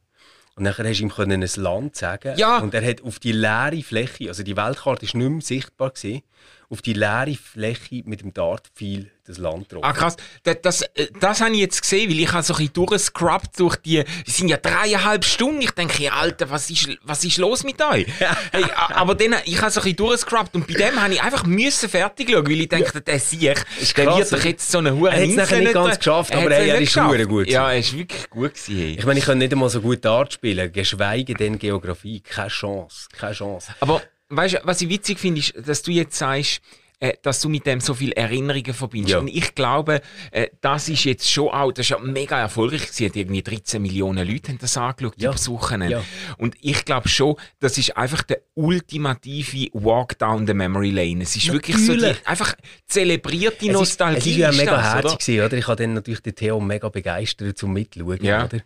Und 0.55 0.63
nachher 0.63 0.87
hast 0.87 0.97
du 0.97 1.03
ihm 1.03 1.11
können 1.11 1.43
ein 1.43 1.49
Land 1.61 1.95
sagen 1.95 2.35
Ja. 2.35 2.57
und 2.57 2.73
er 2.73 2.83
hat 2.83 3.03
auf 3.03 3.19
die 3.19 3.31
leere 3.31 3.81
Fläche, 3.83 4.27
also 4.27 4.41
die 4.41 4.57
Weltkarte 4.57 5.05
ist 5.05 5.13
nicht 5.13 5.29
mehr 5.29 5.41
sichtbar 5.41 5.91
gewesen, 5.91 6.23
auf 6.69 6.81
die 6.81 6.93
leere 6.93 7.35
Fläche 7.35 8.03
mit 8.05 8.21
dem 8.21 8.33
Dartpfeil 8.33 9.09
das 9.25 9.37
Land 9.37 9.69
getroffen. 9.69 9.85
Ah 9.85 9.93
krass, 9.93 10.15
das, 10.43 10.57
das, 10.61 10.81
äh, 10.81 11.07
das 11.19 11.41
habe 11.41 11.51
ich 11.51 11.59
jetzt 11.59 11.81
gesehen, 11.81 12.09
weil 12.09 12.19
ich 12.19 12.31
habe 12.31 12.43
so 12.43 12.53
ein 12.53 12.57
bisschen 12.57 12.73
durchgescrubbt 12.73 13.59
durch 13.59 13.75
die, 13.77 14.03
es 14.25 14.37
sind 14.37 14.47
ja 14.49 14.57
dreieinhalb 14.57 15.25
Stunden, 15.25 15.61
ich 15.61 15.71
denke, 15.71 16.11
Alter, 16.11 16.49
was 16.49 16.69
ist, 16.69 16.89
was 17.03 17.23
ist 17.23 17.37
los 17.37 17.63
mit 17.63 17.81
euch? 17.81 18.07
hey, 18.51 18.65
aber 18.89 19.15
dann, 19.15 19.35
ich 19.45 19.61
habe 19.61 19.71
so 19.71 19.79
ein 19.79 19.83
bisschen 19.83 19.97
durchgescrubbt 19.97 20.55
und 20.55 20.67
bei 20.67 20.73
dem 20.73 21.01
habe 21.01 21.13
ich 21.13 21.21
einfach 21.21 21.45
müssen 21.45 21.89
fertig 21.89 22.29
schauen, 22.29 22.45
weil 22.45 22.61
ich 22.61 22.69
dachte, 22.69 23.01
der 23.01 23.19
Sieg, 23.19 23.41
der 23.41 24.05
krass, 24.05 24.17
wird 24.17 24.33
doch 24.33 24.45
jetzt 24.45 24.71
so 24.71 24.77
eine 24.79 24.95
hure 24.95 25.11
Er 25.11 25.23
hat's 25.23 25.35
nachher 25.35 25.59
nicht 25.59 25.73
ganz 25.73 25.97
geschafft, 25.97 26.35
aber 26.35 26.49
hey, 26.49 26.69
er 26.69 26.79
ist 26.79 26.95
hure 26.95 27.27
gut 27.27 27.49
Ja, 27.49 27.71
er 27.71 27.79
ist 27.79 27.97
wirklich 27.97 28.29
gut 28.29 28.53
gewesen. 28.53 28.75
Hey. 28.77 28.95
Ich 28.97 29.05
meine, 29.05 29.19
ich 29.19 29.25
kann 29.25 29.37
nicht 29.37 29.51
einmal 29.51 29.69
so 29.69 29.81
gut 29.81 30.03
Dart 30.03 30.33
spielen, 30.33 30.71
geschweige 30.71 31.33
denn 31.33 31.59
Geografie. 31.59 32.21
Keine 32.21 32.49
Chance, 32.49 33.07
keine 33.17 33.33
Chance. 33.33 33.73
Aber 33.79 34.01
weißt 34.29 34.55
du, 34.55 34.59
was 34.63 34.81
ich 34.81 34.89
witzig 34.89 35.19
finde, 35.19 35.39
ist, 35.39 35.53
dass 35.67 35.81
du 35.81 35.91
jetzt 35.91 36.17
sagst, 36.17 36.61
äh, 36.99 37.13
dass 37.21 37.39
du 37.41 37.49
mit 37.49 37.67
dem 37.67 37.79
so 37.79 37.93
viele 37.93 38.15
Erinnerungen 38.15 38.73
verbindest. 38.73 39.11
Ja. 39.13 39.19
Und 39.19 39.27
ich 39.27 39.53
glaube, 39.53 40.01
äh, 40.31 40.47
das 40.61 40.89
ist 40.89 41.03
jetzt 41.03 41.29
schon 41.31 41.49
auch, 41.49 41.71
das 41.71 41.85
ist 41.85 41.89
ja 41.89 41.99
mega 41.99 42.39
erfolgreich 42.39 42.87
gewesen. 42.91 43.11
Irgendwie 43.13 43.43
13 43.43 43.79
Millionen 43.83 44.27
Leute 44.27 44.49
haben 44.51 44.57
das 44.57 44.75
angeschaut, 44.77 45.13
Ja. 45.17 45.29
übers 45.29 45.47
Wochenende. 45.47 45.97
Ja. 45.97 46.03
Und 46.39 46.55
ich 46.59 46.85
glaube 46.85 47.07
schon, 47.07 47.35
das 47.59 47.77
ist 47.77 47.95
einfach 47.95 48.23
der 48.23 48.41
ultimative 48.55 49.69
Walk 49.73 50.17
down 50.17 50.47
the 50.47 50.55
Memory 50.55 50.89
Lane. 50.89 51.21
Es 51.23 51.35
ist 51.35 51.51
wirklich 51.51 51.77
so 51.77 51.93
die, 51.93 51.99
Natürlich. 51.99 52.27
einfach 52.27 52.55
zelebrierte 52.87 53.67
Es 53.67 53.73
Nostalgie. 53.73 54.17
ist, 54.17 54.25
es 54.25 54.31
ist 54.31 54.37
ja 54.39 54.51
mega 54.51 54.71
das, 54.77 54.85
herzig 54.93 55.05
oder? 55.05 55.17
gewesen, 55.17 55.45
oder? 55.45 55.57
Ich 55.57 55.67
habe 55.67 55.83
dann 55.83 55.93
natürlich 55.93 56.21
den 56.21 56.35
Theo 56.35 56.59
mega 56.59 56.89
begeistert 56.89 57.57
zum 57.59 57.73
Mitschauen, 57.73 58.23
Ja. 58.23 58.45
oder? 58.45 58.61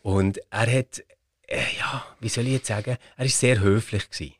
Und 0.00 0.40
er 0.50 0.78
hat, 0.78 1.02
äh, 1.48 1.56
ja, 1.78 2.04
wie 2.20 2.28
soll 2.30 2.46
ich 2.46 2.52
jetzt 2.54 2.68
sagen, 2.68 2.96
er 3.16 3.24
ist 3.26 3.38
sehr 3.38 3.60
höflich 3.60 4.08
gewesen. 4.08 4.34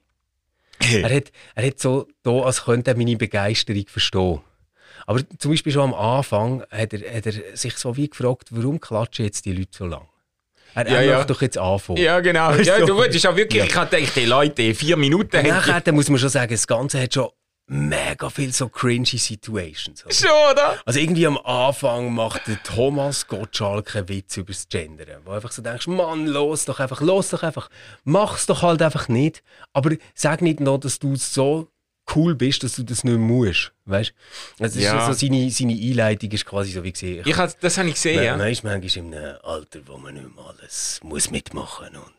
Er 0.92 1.16
hat, 1.16 1.32
er 1.54 1.66
hat 1.66 1.78
so 1.80 2.06
da, 2.22 2.30
als 2.42 2.64
könnte 2.64 2.90
er 2.92 2.96
meine 2.96 3.16
Begeisterung 3.16 3.84
verstehen. 3.88 4.40
Aber 5.06 5.20
zum 5.38 5.50
Beispiel 5.50 5.72
schon 5.72 5.82
am 5.82 5.94
Anfang 5.94 6.62
hat 6.70 6.92
er, 6.94 7.16
hat 7.16 7.26
er 7.26 7.32
sich 7.56 7.76
so 7.76 7.96
wie 7.96 8.08
gefragt, 8.08 8.48
warum 8.50 8.80
klatschen 8.80 9.24
jetzt 9.26 9.44
die 9.44 9.52
Leute 9.52 9.70
so 9.72 9.86
lang? 9.86 10.06
Er, 10.74 10.88
Ja, 10.88 10.94
er 10.96 11.02
ja. 11.04 11.24
doch 11.24 11.40
jetzt 11.42 11.58
anfangen. 11.58 11.98
Ja, 11.98 12.20
genau. 12.20 12.52
Ja, 12.54 12.80
du? 12.80 12.86
du 12.86 13.02
ist 13.02 13.26
auch 13.26 13.36
wirklich, 13.36 13.60
Ja. 13.62 13.66
ich 13.66 13.76
hatte 13.76 13.96
gedacht, 13.96 14.16
die 14.16 14.24
Leute, 14.24 14.74
vier 14.74 14.96
Minuten 14.96 15.46
nachher 15.46 15.92
muss 15.92 16.08
man 16.08 16.18
schon 16.18 16.30
sagen, 16.30 16.50
das 16.52 16.66
Ganze 16.66 17.00
hat 17.02 17.14
schon 17.14 17.28
mega 17.66 18.28
viel 18.30 18.52
so 18.52 18.68
cringy 18.68 19.18
Situations. 19.18 20.04
oder? 20.04 20.14
schon, 20.14 20.30
oder? 20.52 20.78
Also 20.84 21.00
irgendwie 21.00 21.26
am 21.26 21.38
Anfang 21.38 22.12
macht 22.14 22.46
der 22.46 22.62
Thomas 22.62 23.26
Gottschalk 23.26 23.96
einen 23.96 24.08
Witz 24.08 24.36
über 24.36 24.52
das 24.52 24.68
Gendern. 24.68 25.22
Wo 25.24 25.30
einfach 25.32 25.52
so 25.52 25.62
denkst, 25.62 25.86
Mann, 25.86 26.26
los 26.26 26.64
doch 26.66 26.80
einfach, 26.80 27.00
los 27.00 27.30
doch 27.30 27.42
einfach. 27.42 27.70
Mach's 28.04 28.46
doch 28.46 28.62
halt 28.62 28.82
einfach 28.82 29.08
nicht. 29.08 29.42
Aber 29.72 29.92
sag 30.14 30.42
nicht 30.42 30.60
noch, 30.60 30.78
dass 30.78 30.98
du 30.98 31.16
so 31.16 31.68
cool 32.14 32.34
bist, 32.34 32.62
dass 32.62 32.76
du 32.76 32.82
das 32.82 33.02
nicht 33.02 33.16
musst. 33.18 33.72
Weißt 33.86 34.12
du? 34.58 34.64
Also 34.64 34.78
Ja. 34.78 34.98
ist 34.98 35.06
so 35.18 35.26
seine, 35.26 35.50
seine 35.50 35.72
Einleitung 35.72 36.30
ist 36.32 36.44
quasi 36.44 36.72
so 36.72 36.84
wie 36.84 36.92
gesehen. 36.92 37.22
Ich 37.26 37.36
hab, 37.36 37.58
das 37.60 37.78
habe 37.78 37.88
ich 37.88 37.94
gesehen, 37.94 38.22
ja. 38.22 38.36
Man 38.36 38.48
ist 38.50 38.62
manchmal 38.62 39.04
in 39.06 39.14
einem 39.14 39.36
Alter, 39.42 39.80
wo 39.86 39.96
man 39.96 40.12
nicht 40.14 40.34
mehr 40.36 40.44
alles 40.46 41.00
muss 41.02 41.30
mitmachen 41.30 41.96
und 41.96 42.12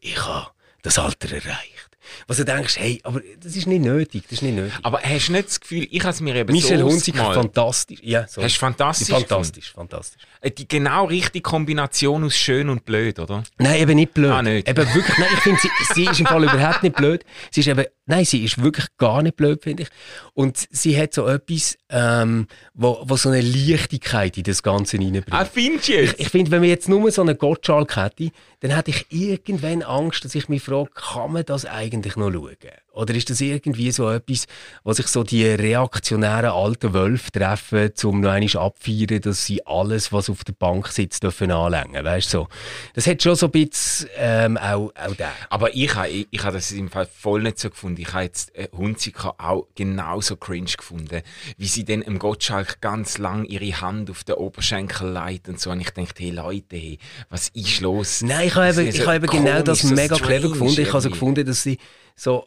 ich 0.00 0.24
habe 0.24 0.48
das 0.82 0.98
Alter 0.98 1.34
erreicht. 1.34 1.95
Was 2.26 2.36
du 2.38 2.44
denkst, 2.44 2.76
hey, 2.78 3.00
aber 3.04 3.20
das 3.40 3.56
ist 3.56 3.66
nicht 3.66 3.82
nötig, 3.84 4.22
das 4.24 4.32
ist 4.38 4.42
nicht 4.42 4.54
nötig. 4.56 4.72
Aber 4.82 5.00
hast 5.02 5.28
du 5.28 5.32
nicht 5.32 5.48
das 5.48 5.60
Gefühl, 5.60 5.86
ich 5.90 6.00
habe 6.02 6.10
es 6.10 6.20
mir 6.20 6.34
eben 6.34 6.52
Michel 6.52 6.78
so 6.78 6.86
ausgemalt. 6.86 7.34
fantastisch. 7.34 8.00
Ja, 8.02 8.26
so. 8.28 8.42
Hast 8.42 8.54
du 8.56 8.58
fantastisch 8.60 9.08
fantastisch, 9.08 9.72
fantastisch. 9.72 10.22
Äh, 10.40 10.50
Die 10.50 10.66
genau 10.68 11.04
richtige 11.06 11.42
Kombination 11.42 12.24
aus 12.24 12.36
schön 12.36 12.68
und 12.68 12.84
blöd, 12.84 13.18
oder? 13.18 13.42
Nein, 13.58 13.80
eben 13.80 13.94
nicht 13.96 14.14
blöd. 14.14 14.30
Ah, 14.32 14.42
nicht. 14.42 14.68
Eben 14.68 14.94
wirklich, 14.94 15.18
nein, 15.18 15.28
ich 15.32 15.40
finde, 15.40 15.60
sie, 15.60 15.68
sie 15.94 16.04
ist 16.04 16.20
im 16.20 16.26
Fall 16.26 16.44
überhaupt 16.44 16.82
nicht 16.82 16.96
blöd. 16.96 17.24
Sie 17.50 17.60
ist 17.60 17.66
eben, 17.68 17.84
nein, 18.06 18.24
sie 18.24 18.44
ist 18.44 18.62
wirklich 18.62 18.86
gar 18.98 19.22
nicht 19.22 19.36
blöd, 19.36 19.62
finde 19.62 19.84
ich. 19.84 19.88
Und 20.34 20.66
sie 20.70 20.96
hat 21.00 21.14
so 21.14 21.26
etwas, 21.26 21.76
ähm, 21.88 22.46
wo, 22.74 23.02
wo 23.04 23.16
so 23.16 23.28
eine 23.30 23.40
Leichtigkeit 23.40 24.36
in 24.36 24.44
das 24.44 24.62
Ganze 24.62 24.98
reinbringt. 24.98 25.26
Ah, 25.32 25.44
findest 25.44 25.88
du 25.88 25.92
jetzt? 25.94 26.14
Ich 26.18 26.28
finde, 26.28 26.50
wenn 26.50 26.62
wir 26.62 26.68
jetzt 26.68 26.88
nur 26.88 27.10
so 27.10 27.22
einen 27.22 27.36
Gottschalk 27.38 27.96
hätte, 27.96 28.30
dann 28.66 28.76
hätte 28.76 28.90
ich 28.90 29.06
irgendwann 29.10 29.82
Angst, 29.82 30.24
dass 30.24 30.34
ich 30.34 30.48
mich 30.48 30.62
frage, 30.62 30.90
kann 30.94 31.32
man 31.32 31.44
das 31.44 31.64
eigentlich 31.64 32.16
noch 32.16 32.32
schauen? 32.32 32.56
Oder 32.92 33.14
ist 33.14 33.28
das 33.28 33.42
irgendwie 33.42 33.92
so 33.92 34.08
etwas, 34.10 34.46
was 34.82 34.96
sich 34.96 35.06
so 35.08 35.22
die 35.22 35.44
reaktionären 35.44 36.50
alten 36.50 36.94
Wölfe 36.94 37.30
treffen, 37.30 37.92
um 38.04 38.22
noch 38.22 38.30
einmal 38.30 38.56
abfeiern, 38.56 39.20
dass 39.20 39.44
sie 39.44 39.66
alles, 39.66 40.12
was 40.12 40.30
auf 40.30 40.44
der 40.44 40.54
Bank 40.54 40.88
sitzt, 40.88 41.22
dürfen 41.22 41.50
anlängen, 41.50 42.02
weißt 42.02 42.32
du? 42.32 42.38
So. 42.38 42.48
Das 42.94 43.06
hat 43.06 43.22
schon 43.22 43.36
so 43.36 43.46
ein 43.46 43.52
bisschen 43.52 44.08
ähm, 44.16 44.56
auch, 44.56 44.92
auch 44.94 45.14
der. 45.14 45.32
Aber 45.50 45.74
ich 45.74 45.94
habe 45.94 46.08
ich, 46.08 46.26
ich 46.30 46.42
hab 46.42 46.54
das 46.54 46.72
im 46.72 46.88
Fall 46.88 47.06
voll 47.06 47.42
nicht 47.42 47.58
so 47.58 47.68
gefunden. 47.68 48.00
Ich 48.00 48.12
habe 48.14 48.24
jetzt 48.24 48.54
äh, 48.56 48.68
Hunziker 48.72 49.34
auch 49.38 49.66
genauso 49.74 50.36
cringe 50.36 50.72
gefunden, 50.76 51.20
wie 51.58 51.66
sie 51.66 51.84
dann 51.84 52.00
im 52.00 52.18
Gottschalk 52.18 52.80
ganz 52.80 53.18
lang 53.18 53.44
ihre 53.44 53.80
Hand 53.80 54.10
auf 54.10 54.24
den 54.24 54.36
Oberschenkel 54.36 55.10
leitet 55.10 55.48
und 55.48 55.60
so. 55.60 55.70
Und 55.70 55.80
ich 55.80 55.90
dachte, 55.90 56.22
hey 56.22 56.30
Leute, 56.30 56.76
hey, 56.76 56.98
was 57.28 57.50
ist 57.50 57.80
los? 57.80 58.22
Nein, 58.22 58.48
habe 58.56 58.66
Das 58.66 58.78
ich 58.78 58.96
so 58.96 59.06
habe 59.06 59.26
genau 59.26 59.62
das 59.62 59.84
mega 59.84 60.16
strange 60.16 60.20
clever 60.40 60.48
gefunden. 60.52 60.80
Ich 60.80 60.92
habe 60.92 61.00
so 61.02 61.10
gefunden, 61.10 61.46
dass 61.46 61.62
sie 61.62 61.78
so 62.14 62.46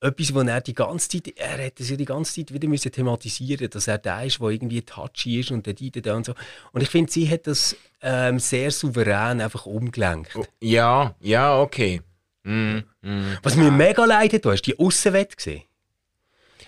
äh, 0.00 0.08
etwas, 0.08 0.34
was 0.34 0.46
er 0.46 0.60
die 0.60 0.74
ganze 0.74 1.08
Zeit, 1.08 1.32
er 1.36 1.58
hätte 1.58 1.82
ja 1.82 1.96
die 1.96 2.04
ganze 2.04 2.34
Zeit 2.34 2.52
wieder 2.52 2.68
müssen 2.68 2.92
thematisieren 2.92 3.70
dass 3.70 3.88
er 3.88 3.98
der 3.98 4.24
ist, 4.24 4.40
der 4.40 4.48
irgendwie 4.48 4.82
touchy 4.82 5.40
ist 5.40 5.50
und 5.50 5.66
der 5.66 5.74
die 5.74 5.90
da 5.90 6.14
und 6.14 6.26
so. 6.26 6.34
Und 6.72 6.82
ich 6.82 6.90
finde, 6.90 7.10
sie 7.10 7.28
hat 7.28 7.46
das 7.46 7.76
ähm, 8.02 8.38
sehr 8.38 8.70
souverän 8.70 9.40
einfach 9.40 9.66
umgelenkt. 9.66 10.36
Ja, 10.60 11.14
ja, 11.20 11.58
okay. 11.58 12.02
Mm, 12.42 12.78
mm. 13.00 13.38
Was 13.42 13.56
mir 13.56 13.70
mega 13.70 14.04
leid 14.04 14.34
hat, 14.34 14.44
du 14.44 14.50
hast 14.50 14.62
die 14.62 14.78
Aussenwette 14.78 15.36
gesehen. 15.36 15.62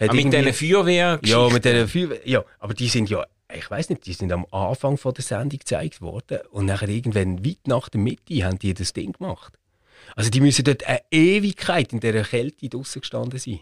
Hat 0.01 0.11
Ah, 0.11 0.15
mit 0.15 0.33
diesen 0.33 0.53
Feuerwehr 0.53 1.19
Ja, 1.25 1.49
mit 1.49 1.65
diesen 1.65 1.89
Feuerwehr, 1.89 2.21
ja, 2.25 2.45
aber 2.59 2.75
die 2.75 2.89
sind 2.89 3.09
ja, 3.09 3.25
ich 3.55 3.71
weiß 3.71 3.91
nicht, 3.91 4.07
die 4.07 4.13
sind 4.13 4.33
am 4.33 4.47
Anfang 4.51 4.97
von 4.97 5.15
der 5.15 5.23
Sendung 5.25 5.59
gezeigt 5.59 6.01
worden 6.01 6.41
und 6.51 6.67
nachher 6.67 6.89
irgendwann 6.89 7.45
weit 7.45 7.67
nach 7.67 7.89
der 7.89 8.01
Mitte 8.01 8.45
haben 8.45 8.59
die 8.59 8.75
das 8.75 8.93
Ding 8.93 9.13
gemacht. 9.13 9.59
Also 10.15 10.31
die 10.31 10.41
müssen 10.41 10.65
dort 10.65 10.85
eine 10.85 11.01
Ewigkeit 11.11 11.93
in 11.93 12.01
dieser 12.01 12.23
Kälte 12.23 12.69
draussen 12.69 13.01
gestanden 13.01 13.39
sein. 13.39 13.61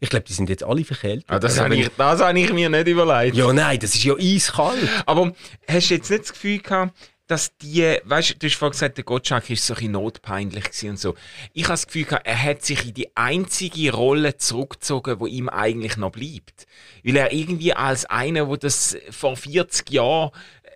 Ich 0.00 0.10
glaube, 0.10 0.24
die 0.24 0.32
sind 0.32 0.50
jetzt 0.50 0.64
alle 0.64 0.84
verkältet. 0.84 1.24
Ah, 1.28 1.38
das 1.38 1.52
Also 1.52 1.64
habe 1.64 1.76
ich, 1.76 1.88
das 1.96 2.20
habe 2.20 2.38
ich 2.38 2.52
mir 2.52 2.68
nicht 2.68 2.88
überlegt. 2.88 3.36
Ja, 3.36 3.52
nein, 3.52 3.78
das 3.78 3.94
ist 3.94 4.04
ja 4.04 4.14
eiskalt. 4.14 4.88
Aber 5.06 5.32
hast 5.66 5.90
du 5.90 5.94
jetzt 5.94 6.10
nicht 6.10 6.24
das 6.24 6.32
Gefühl 6.32 6.58
gehabt, 6.58 6.94
dass 7.26 7.56
die, 7.56 7.98
weißt 8.04 8.30
du, 8.30 8.34
du 8.38 8.46
hast 8.46 8.56
vorhin 8.56 8.72
gesagt, 8.72 8.96
der 8.98 9.04
Gottschalk 9.04 9.48
ist 9.48 9.66
so 9.66 9.74
ein 9.74 9.92
notpeinlich 9.92 10.64
und 10.84 10.98
so. 10.98 11.14
Ich 11.54 11.64
habe 11.64 11.72
das 11.72 11.86
Gefühl 11.86 12.04
gehabt, 12.04 12.26
er 12.26 12.42
hat 12.42 12.62
sich 12.62 12.86
in 12.86 12.94
die 12.94 13.16
einzige 13.16 13.92
Rolle 13.92 14.36
zurückgezogen, 14.36 15.20
wo 15.20 15.26
ihm 15.26 15.48
eigentlich 15.48 15.96
noch 15.96 16.10
bleibt. 16.10 16.66
Weil 17.02 17.16
er 17.16 17.32
irgendwie 17.32 17.72
als 17.72 18.04
einer, 18.04 18.46
der 18.46 18.56
das 18.58 18.98
vor 19.10 19.36
40 19.36 19.90
Jahren 19.90 20.32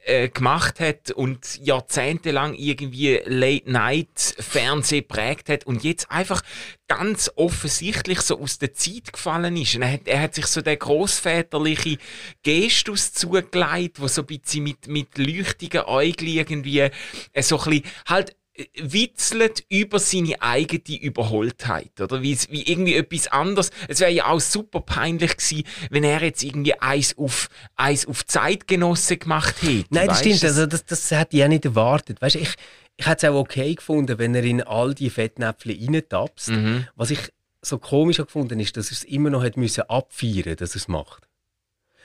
äh, 0.09 0.29
gemacht 0.29 0.81
hat 0.81 1.11
und 1.11 1.59
jahrzehntelang 1.63 2.55
irgendwie 2.55 3.21
Late-Night-Fernsehen 3.25 5.07
prägt 5.07 5.49
hat 5.49 5.67
und 5.67 5.85
jetzt 5.85 6.11
einfach 6.11 6.43
ganz 6.89 7.31
offensichtlich 7.37 8.23
so 8.23 8.41
aus 8.41 8.59
der 8.59 8.73
Zeit 8.73 9.13
gefallen 9.13 9.57
ist. 9.57 9.75
Er 9.75 9.93
hat, 9.93 10.07
er 10.07 10.23
hat 10.23 10.35
sich 10.35 10.47
so 10.47 10.63
der 10.63 10.79
großväterliche 10.79 11.99
Gestus 12.43 13.13
zugelegt, 13.13 14.01
wo 14.01 14.09
so 14.09 14.23
ein 14.23 14.27
bisschen 14.27 14.65
mit, 14.65 14.89
mit 14.89 15.19
leuchtigen 15.19 15.83
Augen 15.83 16.27
irgendwie 16.27 16.81
äh, 16.81 17.43
so 17.43 17.59
ein 17.59 17.71
bisschen 17.71 17.85
halt 18.07 18.35
witzelt 18.75 19.65
über 19.69 19.99
seine 19.99 20.41
eigene 20.41 21.01
Überholtheit, 21.01 22.01
oder? 22.01 22.23
Wie, 22.23 22.37
wie 22.51 22.63
irgendwie 22.63 22.95
etwas 22.95 23.29
anderes. 23.29 23.71
Es 23.89 24.01
wäre 24.01 24.11
ja 24.11 24.27
auch 24.27 24.41
super 24.41 24.81
peinlich 24.81 25.37
gewesen, 25.37 25.65
wenn 25.91 26.05
er 26.05 26.23
jetzt 26.23 26.43
irgendwie 26.43 26.75
eins 26.75 27.17
auf, 27.17 27.49
eins 27.77 28.07
auf 28.07 28.27
Zeitgenossen 28.27 29.19
gemacht 29.19 29.57
hätte. 29.63 29.87
Nein, 29.91 30.09
das 30.09 30.25
Weisst 30.25 30.39
stimmt. 30.39 30.45
Also 30.45 30.67
das, 30.67 30.85
das 30.85 31.11
hätte 31.11 31.37
ich 31.37 31.45
auch 31.45 31.49
nicht 31.49 31.65
erwartet. 31.65 32.21
Weißt, 32.21 32.37
ich 32.37 32.55
ich 32.99 33.07
hätte 33.07 33.27
es 33.29 33.33
auch 33.33 33.39
okay 33.39 33.75
gefunden, 33.77 34.19
wenn 34.19 34.35
er 34.35 34.43
in 34.43 34.61
all 34.63 34.93
die 34.93 35.09
Fettnäpfchen 35.09 35.95
reintapst. 35.95 36.49
Mhm. 36.49 36.89
Was 36.97 37.11
ich 37.11 37.33
so 37.63 37.79
komisch 37.79 38.19
habe 38.19 38.27
gefunden 38.27 38.59
ist, 38.61 38.77
dass 38.77 38.89
er 38.89 38.93
es 38.93 39.05
immer 39.05 39.31
noch 39.31 39.43
hat 39.43 39.57
müssen 39.57 39.83
abfeiern 39.83 40.57
dass 40.57 40.73
er 40.73 40.77
es 40.77 40.89
macht. 40.89 41.28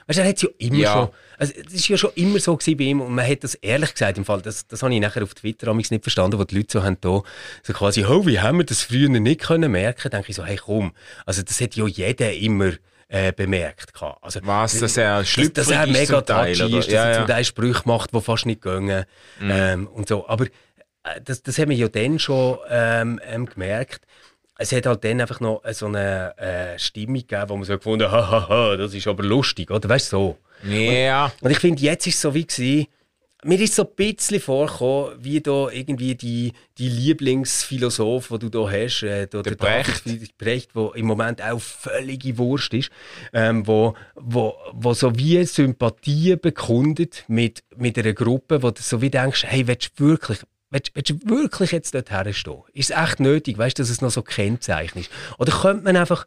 Weißt 0.06 0.18
du, 0.18 0.22
er 0.22 0.28
hat 0.28 0.36
es 0.36 0.42
ja 0.42 0.48
immer 0.58 0.76
Ja. 0.76 0.92
schon. 0.92 1.08
Also, 1.38 1.52
es 1.66 1.72
ist 1.74 1.88
ja 1.88 1.96
schon 1.96 2.10
immer 2.14 2.38
so 2.38 2.56
gewesen 2.56 2.76
bei 2.76 2.84
ihm 2.84 3.00
und 3.00 3.14
man 3.14 3.26
hat 3.28 3.42
das 3.42 3.54
ehrlich 3.56 3.92
gesagt 3.92 4.18
im 4.18 4.24
Fall, 4.24 4.40
das, 4.42 4.66
das 4.66 4.82
habe 4.82 4.94
ich 4.94 5.00
nachher 5.00 5.22
auf 5.22 5.34
Twitter 5.34 5.68
amigs 5.68 5.90
nicht 5.90 6.04
verstanden, 6.04 6.38
wo 6.38 6.44
die 6.44 6.56
Leute 6.56 6.68
so 6.72 6.82
haben 6.84 6.96
da, 7.00 7.22
so 7.62 7.72
quasi, 7.72 8.04
oh, 8.04 8.24
wie 8.26 8.38
haben 8.40 8.58
wir 8.58 8.64
das 8.64 8.82
früher 8.82 9.08
nicht 9.08 9.40
können 9.40 9.72
merken? 9.72 10.10
Denke 10.10 10.30
ich 10.30 10.36
so, 10.36 10.44
hey 10.44 10.56
komm, 10.56 10.92
also 11.26 11.42
das 11.42 11.60
hat 11.60 11.74
ja 11.74 11.86
jeder 11.86 12.32
immer 12.32 12.72
äh, 13.08 13.32
bemerkt. 13.32 13.92
Also, 14.22 14.40
Was, 14.44 14.78
dass 14.78 14.96
er 14.96 15.18
dass, 15.18 15.28
schlüpfrig 15.28 15.54
dass 15.54 15.70
er 15.70 15.86
mega 15.86 16.20
touchy 16.20 16.52
ist, 16.52 16.60
dass 16.60 16.86
Ja, 16.88 17.04
er 17.04 17.10
ja. 17.12 17.18
zum 17.18 17.26
Teil 17.26 17.44
Sprüche 17.44 17.82
macht, 17.84 18.14
die 18.14 18.20
fast 18.20 18.46
nicht 18.46 18.62
gehen. 18.62 19.04
Ähm, 19.42 19.86
und 19.88 20.08
so. 20.08 20.26
Aber 20.28 20.44
äh, 20.46 20.48
das, 21.24 21.42
das 21.42 21.58
haben 21.58 21.70
wir 21.70 21.76
ja 21.76 21.88
dann 21.88 22.18
schon 22.18 22.58
ähm, 22.70 23.20
ähm, 23.28 23.46
gemerkt. 23.46 24.00
Es 24.56 24.72
hat 24.72 24.86
halt 24.86 25.04
dann 25.04 25.20
einfach 25.20 25.40
noch 25.40 25.62
so 25.72 25.86
eine 25.86 26.36
äh, 26.38 26.78
Stimmung 26.78 27.16
gegeben, 27.16 27.48
wo 27.48 27.56
man 27.56 27.64
so 27.64 27.76
gefunden 27.76 28.10
hat, 28.10 28.78
das 28.78 28.94
ist 28.94 29.06
aber 29.08 29.24
lustig, 29.24 29.70
oder? 29.70 29.88
Weißt 29.88 30.12
du, 30.12 30.16
so. 30.16 30.38
Ja. 30.68 31.32
Und 31.40 31.50
ich 31.50 31.58
finde, 31.58 31.82
jetzt 31.82 32.06
ist 32.06 32.14
es 32.14 32.20
so 32.20 32.34
wie 32.34 32.46
gewesen, 32.46 32.86
mir 33.44 33.60
ist 33.60 33.74
so 33.74 33.82
ein 33.82 33.94
bisschen 33.94 34.40
vorgekommen, 34.40 35.16
wie 35.20 35.40
da 35.40 35.68
irgendwie 35.68 36.14
die, 36.14 36.52
die 36.78 36.88
Lieblingsphilosoph, 36.88 38.28
den 38.28 38.38
du 38.38 38.48
da 38.48 38.70
hast, 38.70 39.02
äh, 39.02 39.26
da, 39.26 39.42
Der 39.42 39.54
Brecht. 39.54 40.06
David 40.06 40.38
Brecht, 40.38 40.74
der 40.74 40.94
im 40.94 41.06
Moment 41.06 41.42
auch 41.42 41.60
völlige 41.60 42.38
Wurst 42.38 42.72
ist, 42.72 42.90
ähm, 43.32 43.66
wo, 43.66 43.94
wo, 44.14 44.54
wo 44.72 44.94
so 44.94 45.14
wie 45.16 45.44
Sympathie 45.44 46.36
bekundet 46.36 47.24
mit, 47.28 47.62
mit 47.76 47.98
einer 47.98 48.14
Gruppe, 48.14 48.62
wo 48.62 48.70
du 48.70 48.80
so 48.82 49.02
wie 49.02 49.10
denkst, 49.10 49.44
hey, 49.46 49.66
willst 49.66 49.92
du 50.00 50.06
wirklich, 50.06 50.38
willst, 50.74 50.90
willst 50.94 51.10
du 51.10 51.20
wirklich 51.30 51.72
jetzt 51.72 51.94
dort 51.94 52.10
herstehen? 52.10 52.62
Ist 52.74 52.90
es 52.90 52.96
echt 52.96 53.20
nötig, 53.20 53.56
weißt 53.56 53.78
dass 53.78 53.88
es 53.90 54.00
noch 54.02 54.10
so 54.10 54.22
Kennzeichen 54.22 54.98
ist? 54.98 55.10
Oder 55.38 55.52
könnte 55.52 55.84
man 55.84 55.96
einfach 55.96 56.26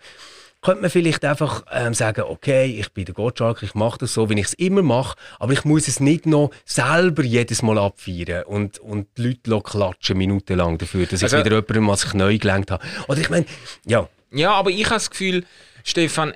könnte 0.63 0.81
man 0.81 0.89
vielleicht 0.89 1.23
einfach 1.23 1.63
ähm, 1.71 1.93
sagen, 1.93 2.21
okay, 2.27 2.65
ich 2.65 2.91
bin 2.91 3.05
der 3.05 3.13
Gottschalk, 3.13 3.61
ich 3.61 3.75
mache 3.75 3.99
das 3.99 4.15
so, 4.15 4.27
wie 4.31 4.39
ich 4.39 4.47
es 4.47 4.53
immer 4.55 4.81
mache, 4.81 5.15
aber 5.39 5.53
ich 5.53 5.63
muss 5.65 5.87
es 5.87 5.99
nicht 5.99 6.25
noch 6.25 6.49
selber 6.65 7.21
jedes 7.23 7.61
Mal 7.61 7.77
abfeiern 7.77 8.43
und, 8.45 8.79
und 8.79 9.07
die 9.17 9.21
Leute 9.45 9.61
klatschen 9.61 10.17
minutenlang 10.17 10.79
dafür, 10.79 11.05
dass 11.05 11.21
Also- 11.21 11.37
ich 11.37 11.45
wieder 11.45 11.57
jemandem 11.57 11.95
sich 11.95 12.13
neu 12.15 12.37
gelenkt 12.39 12.71
habe. 12.71 12.83
Oder 13.07 13.19
ich 13.21 13.29
meine, 13.29 13.45
ja, 13.85 14.09
Ja, 14.31 14.53
aber 14.53 14.71
ich 14.71 14.83
habe 14.85 14.95
das 14.95 15.11
Gefühl, 15.11 15.45
Stefan, 15.83 16.33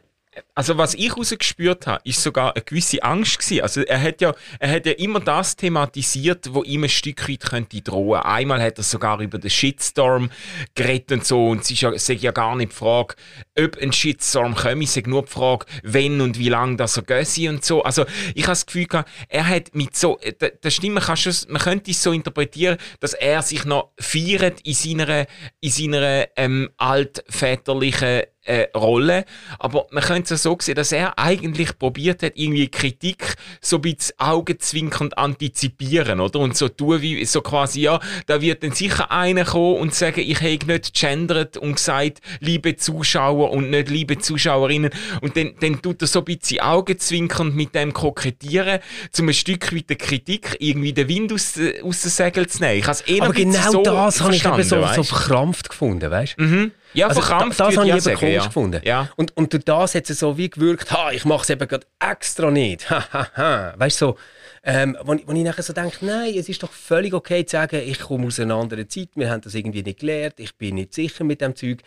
also 0.55 0.77
was 0.77 0.93
ich 0.93 1.15
rausgespürt 1.15 1.87
habe, 1.87 2.01
ist 2.05 2.23
sogar 2.23 2.55
eine 2.55 2.63
gewisse 2.63 3.03
Angst 3.03 3.39
gewesen. 3.39 3.63
Also 3.63 3.81
er 3.81 4.01
hat 4.01 4.21
ja, 4.21 4.33
er 4.59 4.71
hat 4.71 4.85
ja 4.85 4.93
immer 4.93 5.19
das 5.19 5.57
thematisiert, 5.57 6.53
wo 6.53 6.63
ihm 6.63 6.83
ein 6.83 6.89
Stück 6.89 7.27
weit 7.27 7.41
könnte 7.41 7.81
drohen. 7.81 8.21
Einmal 8.21 8.61
hat 8.61 8.77
er 8.77 8.83
sogar 8.83 9.19
über 9.19 9.39
den 9.39 9.49
Shitstorm 9.49 10.29
geredet 10.73 11.11
und 11.11 11.25
so 11.25 11.49
und 11.49 11.61
es 11.63 11.71
ist 11.71 11.81
ja, 11.81 11.89
ist 11.91 12.07
ja 12.07 12.31
gar 12.31 12.55
nicht 12.55 12.71
die 12.71 12.75
Frage, 12.75 13.15
ob 13.59 13.77
ein 13.77 13.91
Shitstorm 13.91 14.55
komme, 14.55 14.83
ist 14.83 15.05
nur 15.05 15.23
die 15.23 15.31
Frage, 15.31 15.65
wenn 15.83 16.21
und 16.21 16.39
wie 16.39 16.49
lange 16.49 16.77
das 16.77 16.95
er 16.95 17.03
gössi 17.03 17.49
und 17.49 17.65
so. 17.65 17.83
Also 17.83 18.05
ich 18.33 18.43
habe 18.43 18.51
das 18.53 18.65
Gefühl 18.65 18.85
gehabt, 18.85 19.09
er 19.27 19.47
hat 19.47 19.75
mit 19.75 19.97
so, 19.97 20.17
da- 20.39 20.49
das 20.61 20.73
stimmt, 20.73 20.95
man, 20.95 21.03
kann 21.03 21.17
schon, 21.17 21.33
man 21.49 21.61
könnte 21.61 21.91
es 21.91 22.01
so 22.01 22.13
interpretieren, 22.13 22.77
dass 23.01 23.13
er 23.13 23.41
sich 23.41 23.65
noch 23.65 23.89
feiert 23.99 24.61
in 24.61 24.73
seiner, 24.73 25.25
in 25.59 25.71
seiner 25.71 26.27
ähm, 26.37 26.69
altväterlichen 26.77 28.21
äh, 28.43 28.67
Rolle. 28.75 29.25
Aber 29.59 29.87
man 29.91 30.03
könnte 30.03 30.33
es 30.33 30.43
so 30.43 30.57
sehen, 30.59 30.75
dass 30.75 30.91
er 30.91 31.17
eigentlich 31.17 31.77
probiert 31.77 32.23
hat, 32.23 32.33
irgendwie 32.35 32.67
Kritik 32.67 33.35
so 33.61 33.77
ein 33.77 33.81
bisschen 33.81 34.15
augenzwinkernd 34.19 35.17
antizipieren, 35.17 36.19
oder? 36.19 36.39
Und 36.39 36.57
so 36.57 36.69
tun 36.69 37.01
wie, 37.01 37.23
so 37.25 37.41
quasi, 37.41 37.81
ja, 37.81 37.99
da 38.25 38.41
wird 38.41 38.63
dann 38.63 38.71
sicher 38.71 39.11
einer 39.11 39.45
kommen 39.45 39.77
und 39.77 39.93
sagen, 39.93 40.21
ich 40.21 40.41
hätte 40.41 40.67
nicht 40.67 40.93
gendert 40.93 41.57
und 41.57 41.75
gesagt, 41.75 42.19
liebe 42.39 42.75
Zuschauer 42.75 43.51
und 43.51 43.69
nicht 43.69 43.89
liebe 43.89 44.17
Zuschauerinnen. 44.17 44.91
Und 45.21 45.37
dann, 45.37 45.53
dann 45.59 45.81
tut 45.81 46.01
er 46.01 46.07
so 46.07 46.19
ein 46.19 46.25
bisschen 46.25 46.59
augenzwinkernd 46.61 47.55
mit 47.55 47.75
dem 47.75 47.93
kokettieren, 47.93 48.79
um 49.19 49.27
ein 49.27 49.33
Stück 49.33 49.75
weit 49.75 49.89
der 49.89 49.97
Kritik 49.97 50.57
irgendwie 50.59 50.93
den 50.93 51.07
Wind 51.07 51.33
aus, 51.33 51.59
aus 51.83 52.01
den 52.01 52.11
Segeln 52.11 52.47
zu 52.47 52.61
nehmen. 52.61 52.79
Ich 52.79 52.85
habe 52.85 52.93
es 52.93 53.01
eher 53.01 53.23
aber 53.23 53.33
genau 53.33 53.71
so 53.71 53.83
das 53.83 54.21
habe 54.21 54.35
ich 54.35 54.45
eben 54.45 54.63
so, 54.63 54.77
verstanden, 54.77 55.03
so 55.03 55.15
verkrampft 55.15 55.69
gefunden, 55.69 56.09
weißt 56.11 56.35
du? 56.37 56.43
Mhm. 56.43 56.71
Ja, 56.93 57.07
also, 57.07 57.21
verkrampft 57.21 57.59
das, 57.59 57.77
habe 57.77 57.87
ich 57.87 57.93
eben 57.93 57.99
auch 57.99 58.03
komisch 58.03 58.19
sagen, 58.19 58.33
ja. 58.33 58.45
gefunden. 58.45 58.81
Ja. 58.83 59.09
Und, 59.15 59.35
und 59.37 59.53
durch 59.53 59.63
das 59.63 59.95
hat 59.95 60.09
es 60.09 60.19
so 60.19 60.37
wie 60.37 60.49
gewirkt, 60.49 60.91
ha, 60.91 61.11
ich 61.11 61.25
mache 61.25 61.43
es 61.43 61.49
eben 61.49 61.67
gerade 61.67 61.85
extra 61.99 62.51
nicht. 62.51 62.89
Ha, 62.89 63.07
ha, 63.13 63.31
ha. 63.35 63.73
Weißt 63.77 64.01
du, 64.01 64.05
so, 64.07 64.17
ähm, 64.63 64.97
wo, 65.03 65.13
ich- 65.13 65.27
wo 65.27 65.31
ich 65.31 65.43
nachher 65.43 65.63
so 65.63 65.73
denke, 65.73 66.05
nein, 66.05 66.33
es 66.37 66.47
ist 66.49 66.61
doch 66.61 66.71
völlig 66.71 67.13
okay 67.13 67.45
zu 67.45 67.53
sagen, 67.53 67.81
ich 67.83 67.99
komme 67.99 68.27
aus 68.27 68.39
einer 68.39 68.55
anderen 68.55 68.87
Zeit, 68.89 69.09
wir 69.15 69.29
haben 69.29 69.41
das 69.41 69.55
irgendwie 69.55 69.81
nicht 69.83 69.99
gelernt, 70.01 70.35
ich 70.37 70.55
bin 70.55 70.75
nicht 70.75 70.93
sicher 70.93 71.23
mit 71.23 71.41
dem 71.41 71.55
Zeug, 71.55 71.79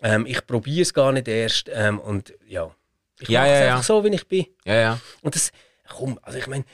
ähm, 0.00 0.24
ich 0.26 0.46
probiere 0.46 0.82
es 0.82 0.94
gar 0.94 1.12
nicht 1.12 1.28
erst 1.28 1.68
ähm, 1.72 1.98
und 1.98 2.32
ja, 2.46 2.70
ich 3.20 3.28
Ja, 3.28 3.40
mache 3.42 3.50
es 3.52 3.60
ja, 3.60 3.70
einfach 3.72 3.84
so, 3.84 4.04
wie 4.04 4.08
ich 4.14 4.26
bin. 4.26 4.46
Ja, 4.64 4.74
ja. 4.74 5.00
Und 5.22 5.34
das, 5.34 5.50
komm, 5.88 6.18
also 6.22 6.38
ich 6.38 6.46
meine, 6.46 6.64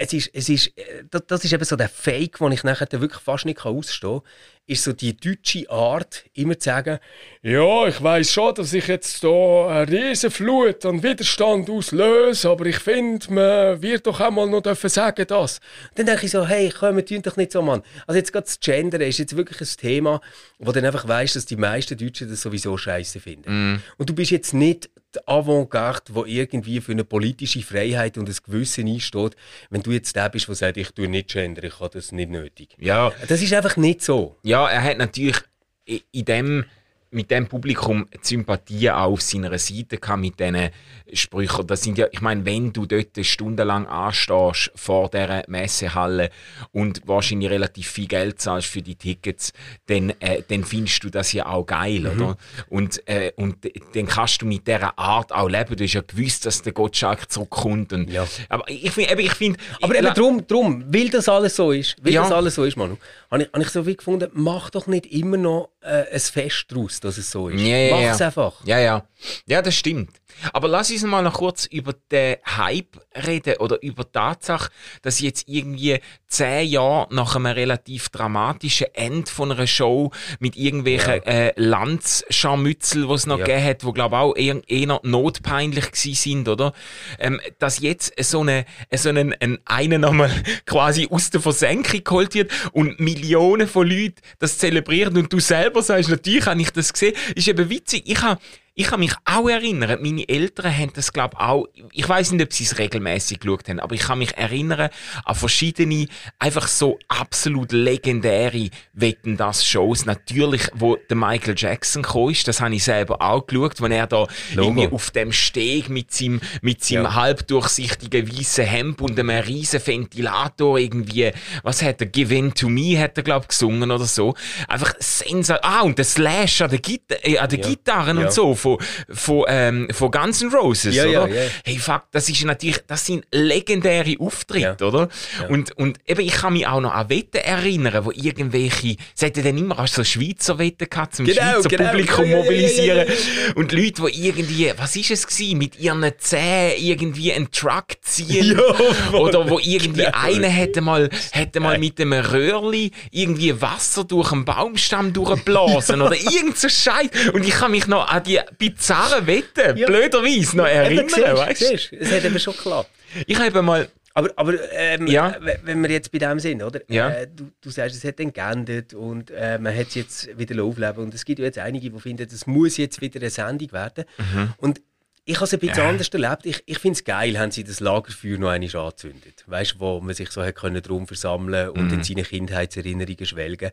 es 0.00 0.12
ist, 0.12 0.30
es 0.32 0.48
ist, 0.48 0.78
äh, 0.78 1.04
das, 1.10 1.44
ist 1.44 1.52
eben 1.52 1.64
so 1.64 1.74
der 1.74 1.88
Fake, 1.88 2.38
den 2.38 2.52
ich 2.52 2.62
nachher 2.62 2.88
wirklich 2.92 3.20
fast 3.20 3.44
nicht 3.44 3.64
ausstehen 3.66 4.20
kann, 4.20 4.30
ist 4.66 4.84
so 4.84 4.92
die 4.92 5.16
deutsche 5.16 5.68
Art, 5.70 6.24
immer 6.34 6.56
zu 6.58 6.66
sagen, 6.66 6.98
ja, 7.42 7.88
ich 7.88 8.00
weiß 8.00 8.30
schon, 8.32 8.54
dass 8.54 8.72
ich 8.72 8.86
jetzt 8.86 9.20
hier 9.20 9.66
eine 9.68 9.90
riesen 9.90 10.30
Flut 10.30 10.84
an 10.86 11.02
Widerstand 11.02 11.68
auslöse, 11.68 12.48
aber 12.48 12.66
ich 12.66 12.78
finde, 12.78 13.32
man 13.32 13.82
wird 13.82 14.06
doch 14.06 14.20
auch 14.20 14.30
mal 14.30 14.46
noch 14.46 14.60
dürfen 14.60 14.88
sagen 14.88 15.26
das. 15.26 15.60
Dann 15.96 16.06
denke 16.06 16.26
ich 16.26 16.32
so, 16.32 16.46
hey, 16.46 16.72
komm, 16.78 16.96
wir 16.96 17.04
tun 17.04 17.22
doch 17.22 17.36
nicht 17.36 17.50
so, 17.50 17.62
Mann. 17.62 17.82
Also 18.06 18.18
jetzt 18.18 18.32
gerade 18.32 18.44
das 18.44 18.60
Gender 18.60 19.04
ist 19.04 19.18
jetzt 19.18 19.36
wirklich 19.36 19.60
ein 19.60 19.76
Thema, 19.78 20.20
wo 20.58 20.70
dann 20.70 20.84
einfach 20.84 21.08
weißt, 21.08 21.34
dass 21.34 21.46
die 21.46 21.56
meisten 21.56 21.98
Deutschen 21.98 22.30
das 22.30 22.42
sowieso 22.42 22.76
scheiße 22.76 23.18
finden. 23.18 23.82
Und 23.96 24.08
du 24.08 24.14
bist 24.14 24.30
jetzt 24.30 24.54
nicht 24.54 24.90
Avantgarde, 25.26 26.14
wo 26.14 26.24
irgendwie 26.24 26.80
für 26.80 26.92
eine 26.92 27.04
politische 27.04 27.62
Freiheit 27.62 28.18
und 28.18 28.28
ein 28.28 28.36
Gewissen 28.44 28.86
einsteht, 28.86 29.36
wenn 29.70 29.82
du 29.82 29.90
jetzt 29.92 30.14
der 30.16 30.28
bist, 30.28 30.48
der 30.48 30.54
sagt, 30.54 30.76
ich 30.76 30.90
tue 30.90 31.08
nicht 31.08 31.28
gender, 31.30 31.64
ich 31.64 31.80
habe 31.80 31.90
das 31.90 32.12
nicht 32.12 32.30
nötig. 32.30 32.76
Ja, 32.78 33.12
Das 33.28 33.40
ist 33.42 33.52
einfach 33.52 33.76
nicht 33.76 34.02
so. 34.02 34.36
ja, 34.42 34.68
er 34.68 34.82
hat 34.82 34.98
natürlich 34.98 35.38
in 35.86 36.24
dem, 36.24 36.64
mit 37.10 37.30
dem 37.30 37.46
Publikum 37.46 38.06
die 38.12 38.18
Sympathie 38.22 38.90
auch 38.90 39.12
auf 39.12 39.22
seiner 39.22 39.56
Seite 39.58 39.96
gehabt 39.98 40.20
mit 40.20 40.38
diesen 40.38 40.70
Sprüchen. 41.12 41.66
Das 41.66 41.82
sind 41.82 41.96
ja, 41.96 42.06
ich 42.10 42.20
meine, 42.20 42.44
wenn 42.44 42.72
du 42.72 42.84
dort 42.84 43.16
stundenlang 43.24 43.86
anstehst 43.86 44.70
vor 44.74 45.08
dieser 45.08 45.42
Messehalle 45.48 46.30
und 46.72 47.00
wahrscheinlich 47.06 47.48
relativ 47.50 47.88
viel 47.88 48.06
Geld 48.06 48.40
zahlst 48.40 48.68
für 48.68 48.82
die 48.82 48.94
Tickets, 48.96 49.52
dann, 49.86 50.10
äh, 50.20 50.42
dann 50.48 50.64
findest 50.64 51.02
du 51.04 51.10
das 51.10 51.32
ja 51.32 51.46
auch 51.46 51.64
geil, 51.64 52.00
Mhm. 52.00 52.06
oder? 52.22 52.36
Und, 52.68 53.08
äh, 53.08 53.32
und 53.36 53.56
dann 53.94 54.06
kannst 54.06 54.42
du 54.42 54.46
mit 54.46 54.66
dieser 54.66 54.98
Art 54.98 55.32
auch 55.32 55.48
leben. 55.48 55.76
Du 55.76 55.84
hast 55.84 55.94
ja 55.94 56.02
gewusst, 56.02 56.44
dass 56.44 56.60
der 56.62 56.72
Gottschalk 56.72 57.30
zurückkommt. 57.32 57.92
Und, 57.92 58.10
Ja. 58.10 58.26
Aber 58.50 58.64
ich 58.68 58.90
finde, 58.90 59.12
eben, 59.12 59.20
ich 59.20 59.34
finde, 59.34 59.58
Aber 59.80 59.96
eben 59.96 60.12
drum, 60.14 60.46
drum, 60.46 60.84
weil 60.88 61.08
das 61.08 61.28
alles 61.28 61.56
so 61.56 61.72
ist, 61.72 61.96
weil 62.02 62.12
Ja. 62.12 62.22
das 62.22 62.32
alles 62.32 62.54
so 62.54 62.64
ist, 62.64 62.76
Manu, 62.76 62.96
habe 63.30 63.44
ich, 63.44 63.48
habe 63.52 63.62
ich 63.62 63.70
so 63.70 63.86
wie 63.86 63.96
gefunden, 63.96 64.28
mach 64.34 64.70
doch 64.70 64.86
nicht 64.86 65.06
immer 65.06 65.36
noch 65.38 65.70
äh, 65.80 66.04
ein 66.12 66.20
Fest 66.20 66.66
daraus, 66.68 66.97
dass 67.00 67.18
es 67.18 67.30
so 67.30 67.48
ist. 67.48 67.60
Ja, 67.60 67.76
ja, 67.76 67.90
Mach 67.94 68.12
es 68.12 68.18
ja. 68.18 68.26
einfach. 68.26 68.54
Ja, 68.64 68.78
ja. 68.78 69.04
Ja, 69.46 69.62
das 69.62 69.74
stimmt. 69.74 70.17
Aber 70.52 70.68
lass 70.68 70.90
uns 70.90 71.02
mal 71.02 71.22
noch 71.22 71.34
kurz 71.34 71.66
über 71.66 71.94
den 72.10 72.36
Hype 72.44 72.98
reden 73.26 73.56
oder 73.58 73.82
über 73.82 74.04
die 74.04 74.12
Tatsache, 74.12 74.70
dass 75.02 75.20
jetzt 75.20 75.48
irgendwie 75.48 75.98
zehn 76.28 76.68
Jahre 76.68 77.08
nach 77.10 77.34
einem 77.36 77.46
relativ 77.46 78.08
dramatischen 78.10 78.88
Ende 78.94 79.30
von 79.30 79.50
einer 79.52 79.66
Show 79.66 80.10
mit 80.38 80.56
irgendwelchen 80.56 81.22
äh, 81.24 81.52
Lanzscharmützel, 81.56 83.06
die 83.06 83.12
es 83.14 83.26
noch 83.26 83.38
Ja. 83.38 83.44
gegeben 83.44 83.64
hat, 83.64 83.82
die 83.82 83.92
glaube 83.92 84.18
auch 84.18 84.34
eher, 84.36 84.60
eher 84.68 85.00
notpeinlich 85.02 85.90
gewesen 85.90 86.14
sind, 86.14 86.48
oder? 86.48 86.72
Ähm, 87.18 87.40
dass 87.58 87.80
jetzt 87.80 88.12
so 88.22 88.40
eine, 88.40 88.64
so 88.94 89.08
einen, 89.08 89.34
einen, 89.40 89.58
einen 89.64 90.00
nochmal 90.00 90.30
quasi 90.66 91.08
aus 91.10 91.30
der 91.30 91.40
Versenkung 91.40 92.04
geholt 92.04 92.34
wird 92.34 92.52
und 92.72 93.00
Millionen 93.00 93.66
von 93.68 93.88
Leuten 93.88 94.16
das 94.38 94.58
zelebrieren 94.58 95.16
und 95.16 95.32
du 95.32 95.40
selber 95.40 95.82
sagst, 95.82 96.10
natürlich 96.10 96.46
habe 96.46 96.60
ich 96.60 96.70
das 96.70 96.92
gesehen, 96.92 97.14
ist 97.34 97.48
eben 97.48 97.68
witzig. 97.70 98.02
Ich 98.06 98.22
habe 98.22 98.40
ich 98.80 98.86
kann 98.86 99.00
mich 99.00 99.12
auch 99.24 99.48
erinnern, 99.48 99.98
meine 100.00 100.28
Eltern 100.28 100.72
haben 100.76 100.92
das, 100.94 101.12
glaube 101.12 101.34
ich, 101.36 101.44
auch, 101.44 101.66
ich 101.92 102.08
weiß 102.08 102.30
nicht, 102.30 102.44
ob 102.44 102.52
sie 102.52 102.62
es 102.62 102.78
regelmäßig 102.78 103.40
geschaut 103.40 103.68
haben, 103.68 103.80
aber 103.80 103.96
ich 103.96 104.02
kann 104.02 104.20
mich 104.20 104.36
erinnern 104.36 104.90
an 105.24 105.34
verschiedene, 105.34 106.06
einfach 106.38 106.68
so 106.68 106.96
absolut 107.08 107.72
legendäre 107.72 108.70
Wetten 108.92 109.36
das 109.36 109.66
Shows. 109.66 110.06
Natürlich, 110.06 110.62
wo 110.74 110.94
der 110.94 111.16
Michael 111.16 111.54
Jackson 111.56 112.02
gekommen 112.02 112.30
ist, 112.30 112.46
das 112.46 112.60
habe 112.60 112.72
ich 112.72 112.84
selber 112.84 113.20
auch 113.20 113.44
geschaut, 113.48 113.80
wenn 113.82 113.90
er 113.90 114.06
da 114.06 114.28
irgendwie 114.54 114.86
auf 114.86 115.10
dem 115.10 115.32
Steg 115.32 115.88
mit 115.88 116.12
seinem, 116.12 116.40
mit 116.62 116.84
seinem 116.84 117.04
Ja. 117.04 117.14
halbdurchsichtigen 117.14 118.30
weißen 118.38 118.64
Hemd 118.64 119.00
und 119.00 119.18
einem 119.18 119.30
riesen 119.30 119.84
Ventilator 119.84 120.78
irgendwie, 120.78 121.32
was 121.64 121.82
hat 121.82 122.00
er, 122.00 122.06
Give 122.06 122.32
in 122.32 122.54
to 122.54 122.68
me, 122.68 122.96
hat 122.96 123.16
er, 123.16 123.24
glaube 123.24 123.42
ich, 123.44 123.48
gesungen 123.48 123.90
oder 123.90 124.04
so. 124.06 124.34
Einfach 124.68 124.94
sensal, 125.00 125.58
ah, 125.62 125.80
und 125.82 125.98
der 125.98 126.04
Slash 126.04 126.60
an 126.62 126.70
der, 126.70 126.78
Gita 126.78 127.16
äh, 127.22 127.38
an 127.38 127.48
der 127.48 127.58
Ja. 127.58 127.68
Gitarren 127.68 128.18
Ja. 128.18 128.26
und 128.26 128.32
so, 128.32 128.54
von, 128.76 128.78
von, 129.08 129.44
ähm, 129.48 129.88
von 129.92 130.10
Guns 130.10 130.42
N' 130.42 130.50
Roses, 130.52 130.94
Ja, 130.94 131.06
ja, 131.06 131.24
oder? 131.24 131.34
ja. 131.34 131.50
Hey, 131.64 131.78
fuck, 131.78 132.02
das 132.12 132.28
ist 132.28 132.44
natürlich, 132.44 132.78
das 132.86 133.06
sind 133.06 133.24
legendäre 133.32 134.14
Auftritte, 134.18 134.76
Ja. 134.80 134.86
oder? 134.86 135.08
Ja. 135.40 135.48
Und, 135.48 135.76
und 135.78 135.98
eben, 136.06 136.20
ich 136.20 136.32
kann 136.32 136.52
mich 136.52 136.66
auch 136.66 136.80
noch 136.80 136.92
an 136.92 137.08
Wetten 137.08 137.38
erinnern, 137.38 138.04
wo 138.04 138.10
irgendwelche, 138.10 138.96
es 139.16 139.22
hat 139.22 139.36
ja 139.36 139.42
dann 139.42 139.56
immer 139.58 139.78
auch 139.78 139.86
so 139.86 140.04
Schweizer 140.04 140.58
Wetten 140.58 140.88
gehabt, 140.88 141.16
zum 141.16 141.26
Genau, 141.26 141.40
Schweizer 141.40 141.68
genau. 141.68 141.90
Publikum 141.90 142.24
Ja, 142.24 142.30
ja, 142.30 142.36
ja, 142.36 142.42
mobilisieren. 142.42 142.98
ja, 142.98 143.04
ja, 143.04 143.10
ja. 143.48 143.52
Und 143.54 143.72
Leute, 143.72 144.02
die 144.10 144.26
irgendwie, 144.28 144.72
was 144.76 144.96
ist 144.96 145.10
es 145.10 145.26
gewesen, 145.26 145.58
mit 145.58 145.78
ihren 145.78 146.04
Zähnen 146.18 146.72
irgendwie 146.78 147.32
einen 147.32 147.50
Truck 147.50 147.86
ziehen. 148.02 148.58
Ja. 149.12 149.18
Oder 149.18 149.48
wo 149.48 149.58
irgendwie 149.58 150.04
Genau. 150.04 150.18
einer 150.20 150.48
hätte 150.48 150.80
mal, 150.80 151.08
hätte 151.32 151.60
mal 151.60 151.78
mit 151.78 152.00
einem 152.00 152.12
Röhrli 152.24 152.90
irgendwie 153.10 153.60
Wasser 153.60 154.04
durch 154.04 154.32
einen 154.32 154.44
Baumstamm 154.44 155.12
durchblasen 155.12 156.02
oder 156.02 156.14
irgend 156.32 156.58
so 156.58 156.68
Scheiß. 156.68 157.08
Und 157.32 157.44
ich 157.46 157.50
kann 157.54 157.70
mich 157.70 157.86
noch 157.86 158.08
an 158.08 158.22
die 158.22 158.40
bizarren 158.56 159.26
Wetten, 159.26 159.76
Ja. 159.76 159.86
blöderweise, 159.86 160.56
noch 160.56 160.66
erinnern, 160.66 161.08
siehst, 161.08 161.20
weißt 161.36 161.60
du? 161.60 161.66
siehst, 161.66 161.92
es 161.92 162.12
hat 162.12 162.24
eben 162.24 162.38
schon 162.38 162.54
geklappt. 162.54 162.90
Ich 163.26 163.38
habe 163.38 163.62
mal, 163.62 163.88
Aber, 164.14 164.30
aber 164.36 164.54
ähm, 164.72 165.06
Ja. 165.06 165.36
wenn 165.62 165.80
wir 165.82 165.90
jetzt 165.90 166.10
bei 166.10 166.18
dem 166.18 166.40
sind, 166.40 166.62
oder? 166.62 166.80
Ja. 166.88 167.08
Äh, 167.10 167.28
du, 167.34 167.50
du 167.60 167.70
sagst, 167.70 167.94
es 167.96 168.02
hat 168.04 168.18
dann 168.18 168.32
geändert 168.32 168.92
und 168.94 169.30
äh, 169.30 169.58
man 169.58 169.72
hat 169.76 169.88
es 169.88 169.94
jetzt 169.94 170.38
wieder 170.38 170.62
aufleben 170.64 171.04
und 171.04 171.14
es 171.14 171.24
gibt 171.24 171.38
ja 171.38 171.44
jetzt 171.44 171.58
einige, 171.58 171.90
die 171.90 172.00
finden, 172.00 172.26
das 172.28 172.46
muss 172.46 172.76
jetzt 172.78 173.00
wieder 173.00 173.20
eine 173.20 173.30
Sendung 173.30 173.70
werden. 173.72 174.04
Mhm. 174.18 174.54
Und 174.56 174.80
ich 175.24 175.36
habe 175.36 175.44
es 175.44 175.52
ein 175.52 175.60
bisschen 175.60 175.82
anders 175.84 176.08
erlebt. 176.08 176.46
Ich, 176.46 176.62
ich 176.66 176.78
finde 176.78 176.94
es 176.96 177.04
geil, 177.04 177.38
haben 177.38 177.50
sie 177.52 177.62
das 177.62 177.78
Lagerfeuer 177.80 178.38
noch 178.38 178.48
einmal 178.48 178.74
angezündet. 178.76 179.44
Weißt 179.46 179.74
du, 179.74 179.80
wo 179.80 180.00
man 180.00 180.14
sich 180.14 180.30
so 180.30 180.42
hat 180.42 180.54
können 180.56 180.82
drum 180.82 181.06
versammeln 181.06 181.68
und 181.68 181.88
Mhm. 181.88 181.94
in 181.98 182.02
seine 182.02 182.22
Kindheitserinnerungen 182.24 183.26
schwelgen. 183.26 183.70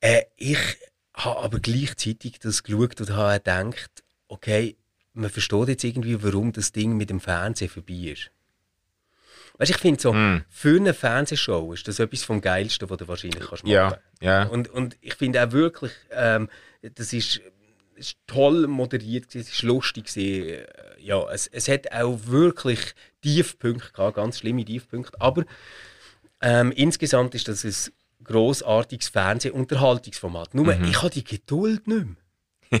Äh, 0.00 0.22
ich 0.36 0.56
habe 1.24 1.40
aber 1.40 1.60
gleichzeitig 1.60 2.38
das 2.38 2.62
geschaut 2.62 3.00
und 3.00 3.10
habe 3.10 3.38
gedacht, 3.38 4.04
okay, 4.28 4.76
man 5.14 5.30
versteht 5.30 5.68
jetzt 5.68 5.84
irgendwie, 5.84 6.22
warum 6.22 6.52
das 6.52 6.72
Ding 6.72 6.96
mit 6.96 7.10
dem 7.10 7.20
Fernsehen 7.20 7.70
vorbei 7.70 8.12
ist. 8.12 8.30
Weißt 9.58 9.72
ich 9.72 9.78
finde 9.78 10.00
so, 10.00 10.12
Hm. 10.12 10.44
für 10.48 10.76
eine 10.76 10.94
Fernsehshow 10.94 11.72
ist 11.72 11.88
das 11.88 11.98
etwas 11.98 12.22
vom 12.22 12.40
Geilsten, 12.40 12.88
was 12.88 12.98
du 12.98 13.08
wahrscheinlich 13.08 13.40
kannst 13.40 13.64
machen 13.64 13.72
ja, 13.72 13.98
ja. 14.20 14.44
Und, 14.44 14.68
und 14.68 14.96
ich 15.00 15.14
finde 15.14 15.44
auch 15.44 15.50
wirklich, 15.50 15.92
ähm, 16.12 16.48
das 16.94 17.12
ist, 17.12 17.40
ist 17.96 18.16
toll 18.28 18.68
moderiert, 18.68 19.28
gewesen, 19.28 19.40
es 19.40 19.52
ist 19.52 19.62
lustig. 19.62 20.06
Gewesen. 20.06 20.64
Ja, 21.00 21.28
es, 21.30 21.48
es 21.48 21.68
hat 21.68 21.90
auch 21.92 22.18
wirklich 22.26 22.94
Tiefpunkte 23.22 23.92
gehabt, 23.92 24.14
ganz 24.14 24.38
schlimme 24.38 24.64
Tiefpunkte. 24.64 25.20
Aber 25.20 25.44
ähm, 26.40 26.70
insgesamt 26.70 27.34
ist 27.34 27.48
das 27.48 27.64
ein 27.64 27.92
grossartiges 28.28 29.08
Fernsehunterhaltungsformat. 29.08 30.54
Nur, 30.54 30.74
Mhm. 30.74 30.84
ich 30.84 30.98
habe 31.02 31.10
die 31.10 31.24
Geduld 31.24 31.86
nicht 31.86 32.06
mehr. 32.06 32.16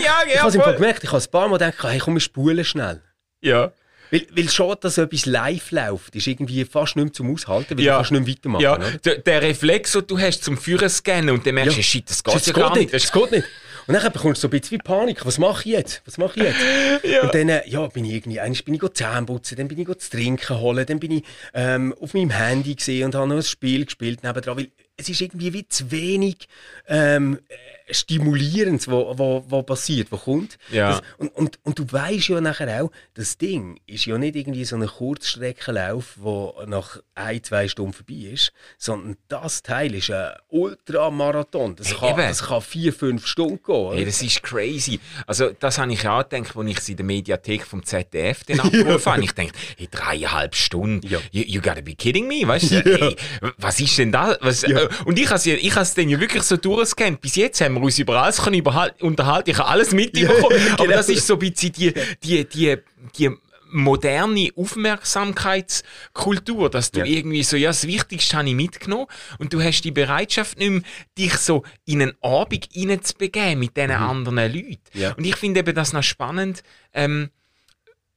ja, 0.00 0.14
Ich 0.26 0.40
habe 0.40 0.48
es 0.48 0.56
Fall 0.62 0.74
gemerkt, 0.74 1.04
ich 1.04 1.12
habe 1.12 1.22
ein 1.22 1.30
paar 1.30 1.48
Mal 1.48 1.58
gedacht, 1.58 1.74
hey, 1.82 1.98
komm, 1.98 2.14
wir 2.14 2.20
spulen 2.20 2.64
schnell. 2.64 3.02
ja. 3.42 3.72
Weil, 4.10 4.26
weil 4.36 4.48
schon, 4.48 4.76
dass 4.80 4.98
etwas 4.98 5.24
live 5.26 5.70
läuft, 5.72 6.14
ist 6.14 6.26
irgendwie 6.28 6.64
fast 6.66 6.94
nicht 6.94 7.04
mehr 7.04 7.12
zum 7.14 7.32
Aushalten, 7.32 7.76
weil 7.76 7.84
Ja. 7.84 7.94
du 7.94 7.96
kannst 7.98 8.12
nicht 8.12 8.20
mehr 8.26 8.34
weitermachen. 8.36 8.62
Ja, 8.62 8.78
der, 8.98 9.18
der 9.18 9.42
Reflex, 9.42 9.92
den 9.92 10.06
du 10.06 10.18
hast 10.18 10.44
zum 10.44 10.56
Führer 10.58 10.88
scannen 10.90 11.30
und 11.30 11.44
dann 11.44 11.54
merkst 11.54 11.72
du, 11.74 11.80
Ja. 11.80 11.82
shit, 11.82 12.08
das 12.08 12.22
geht 12.22 12.34
Das 12.34 12.46
ja 12.46 12.52
geht 12.52 12.62
gar 12.62 12.70
nicht, 12.76 12.92
nicht. 12.92 12.94
das 13.04 13.10
geht 13.10 13.30
nicht. 13.32 13.44
Und 13.86 13.94
dann 13.94 14.12
bekommst 14.12 14.42
du 14.42 14.42
so 14.42 14.48
ein 14.48 14.50
bisschen 14.50 14.78
wie 14.78 14.82
Panik. 14.82 15.24
Was 15.26 15.38
mache 15.38 15.68
ich 15.68 15.74
jetzt? 15.74 16.02
Was 16.06 16.18
mache 16.18 16.40
ich 16.40 16.46
jetzt? 16.46 16.60
Ja. 17.04 17.22
Und 17.22 17.34
dann 17.34 17.48
äh, 17.48 17.68
ja, 17.68 17.86
bin 17.88 18.04
ich 18.04 18.14
irgendwie, 18.14 18.40
einmal 18.40 18.60
bin 18.64 18.74
ich 18.74 18.92
Zähne 18.94 19.26
putzen, 19.26 19.56
dann 19.56 19.68
bin 19.68 19.78
ich 19.78 19.86
zu 19.98 20.10
trinken 20.10 20.58
holen, 20.58 20.86
dann 20.86 20.98
bin 20.98 21.10
ich 21.10 21.24
ähm, 21.52 21.94
auf 22.00 22.14
meinem 22.14 22.30
Handy 22.30 22.74
gesehen 22.74 23.06
und 23.06 23.14
habe 23.14 23.28
noch 23.28 23.36
ein 23.36 23.42
Spiel 23.42 23.84
gespielt 23.84 24.22
nebendran, 24.22 24.56
weil 24.56 24.68
es 24.96 25.08
ist 25.08 25.20
irgendwie 25.20 25.52
wie 25.52 25.68
zu 25.68 25.90
wenig 25.90 26.48
ähm, 26.86 27.38
äh, 27.48 27.92
Stimulierendes, 27.92 28.88
wo, 28.88 29.12
wo, 29.18 29.44
wo 29.48 29.62
passiert, 29.62 30.10
wo 30.10 30.16
kommt. 30.16 30.56
Ja. 30.70 30.90
Das, 30.92 31.02
und, 31.18 31.28
und, 31.36 31.58
und 31.64 31.78
du 31.78 31.84
weißt 31.90 32.28
ja 32.28 32.40
nachher 32.40 32.82
auch, 32.82 32.90
das 33.14 33.36
Ding 33.36 33.78
ist 33.86 34.06
ja 34.06 34.16
nicht 34.16 34.36
irgendwie 34.36 34.64
so 34.64 34.76
ein 34.76 34.86
Kurzstreckenlauf, 34.86 36.16
der 36.24 36.66
nach 36.66 36.98
ein, 37.14 37.42
zwei 37.42 37.68
Stunden 37.68 37.92
vorbei 37.92 38.30
ist, 38.32 38.52
sondern 38.78 39.16
das 39.28 39.62
Teil 39.62 39.94
ist 39.94 40.10
ein 40.10 40.32
Ultramarathon. 40.48 41.76
Das, 41.76 41.88
Hey, 41.88 41.96
kann, 41.98 42.08
eben. 42.10 42.28
das 42.28 42.42
kann 42.44 42.62
vier, 42.62 42.92
fünf 42.92 43.26
Stunden 43.26 43.60
gehen. 43.62 43.92
Hey, 43.94 44.04
das 44.04 44.22
ist 44.22 44.42
crazy. 44.42 45.00
Also, 45.26 45.50
das 45.58 45.78
habe 45.78 45.92
ich 45.92 46.06
auch 46.08 46.28
gedacht, 46.28 46.56
als 46.56 46.68
ich 46.70 46.78
es 46.78 46.88
in 46.88 46.96
der 46.96 47.06
Mediathek 47.06 47.66
vom 47.66 47.84
ZDF 47.84 48.44
dann 48.44 48.60
abgerufen 48.60 49.12
habe. 49.12 49.22
Ich 49.24 49.32
dachte, 49.32 49.52
hey, 49.76 49.88
dreieinhalb 49.90 50.54
Stunden. 50.54 51.06
Ja. 51.06 51.18
You, 51.32 51.42
you 51.46 51.60
gotta 51.60 51.80
be 51.82 51.94
kidding 51.94 52.26
me, 52.28 52.46
weißt 52.46 52.70
du? 52.70 52.80
Hey, 52.82 53.16
was 53.58 53.80
ist 53.80 53.98
denn 53.98 54.12
das? 54.12 54.38
Was, 54.40 54.62
Ja. 54.62 54.83
Äh, 54.84 54.88
und 55.04 55.18
ich 55.18 55.30
habe 55.30 55.50
ich 55.50 55.76
es 55.76 55.94
dann 55.94 56.08
ja 56.08 56.20
wirklich 56.20 56.42
so 56.42 56.56
durchgescannt. 56.56 57.20
Bis 57.20 57.36
jetzt 57.36 57.60
haben 57.60 57.74
wir 57.74 57.82
uns 57.82 57.98
über 57.98 58.22
alles 58.22 58.42
können 58.42 58.62
unterhalten. 59.00 59.50
Ich 59.50 59.58
habe 59.58 59.68
alles 59.68 59.92
mitbekommen. 59.92 60.34
Ja, 60.64 60.74
aber 60.74 60.84
genau. 60.84 60.96
das 60.96 61.08
ist 61.08 61.26
so 61.26 61.34
ein 61.34 61.40
bisschen 61.40 61.72
die, 61.72 61.92
die, 62.22 62.48
die, 62.48 62.76
die 63.18 63.30
moderne 63.74 64.48
Aufmerksamkeitskultur, 64.56 66.70
dass 66.70 66.92
du 66.92 67.00
ja. 67.00 67.06
irgendwie 67.06 67.42
so, 67.42 67.56
ja, 67.56 67.70
das 67.70 67.86
Wichtigste 67.86 68.36
habe 68.36 68.48
ich 68.48 68.54
mitgenommen 68.54 69.06
und 69.38 69.52
du 69.52 69.60
hast 69.60 69.82
die 69.82 69.90
Bereitschaft 69.90 70.58
nicht 70.58 70.70
mehr, 70.70 70.82
dich 71.18 71.34
so 71.34 71.64
in 71.84 72.00
einen 72.00 72.14
Abend 72.22 72.68
hineinzubegeben 72.72 73.58
mit 73.58 73.76
diesen 73.76 73.90
mhm. 73.90 73.96
anderen 73.96 74.36
Leuten. 74.36 74.78
Ja. 74.92 75.14
Und 75.14 75.24
ich 75.24 75.34
finde 75.36 75.58
eben 75.60 75.74
das 75.74 75.92
noch 75.92 76.04
spannend, 76.04 76.62
ähm, 76.92 77.30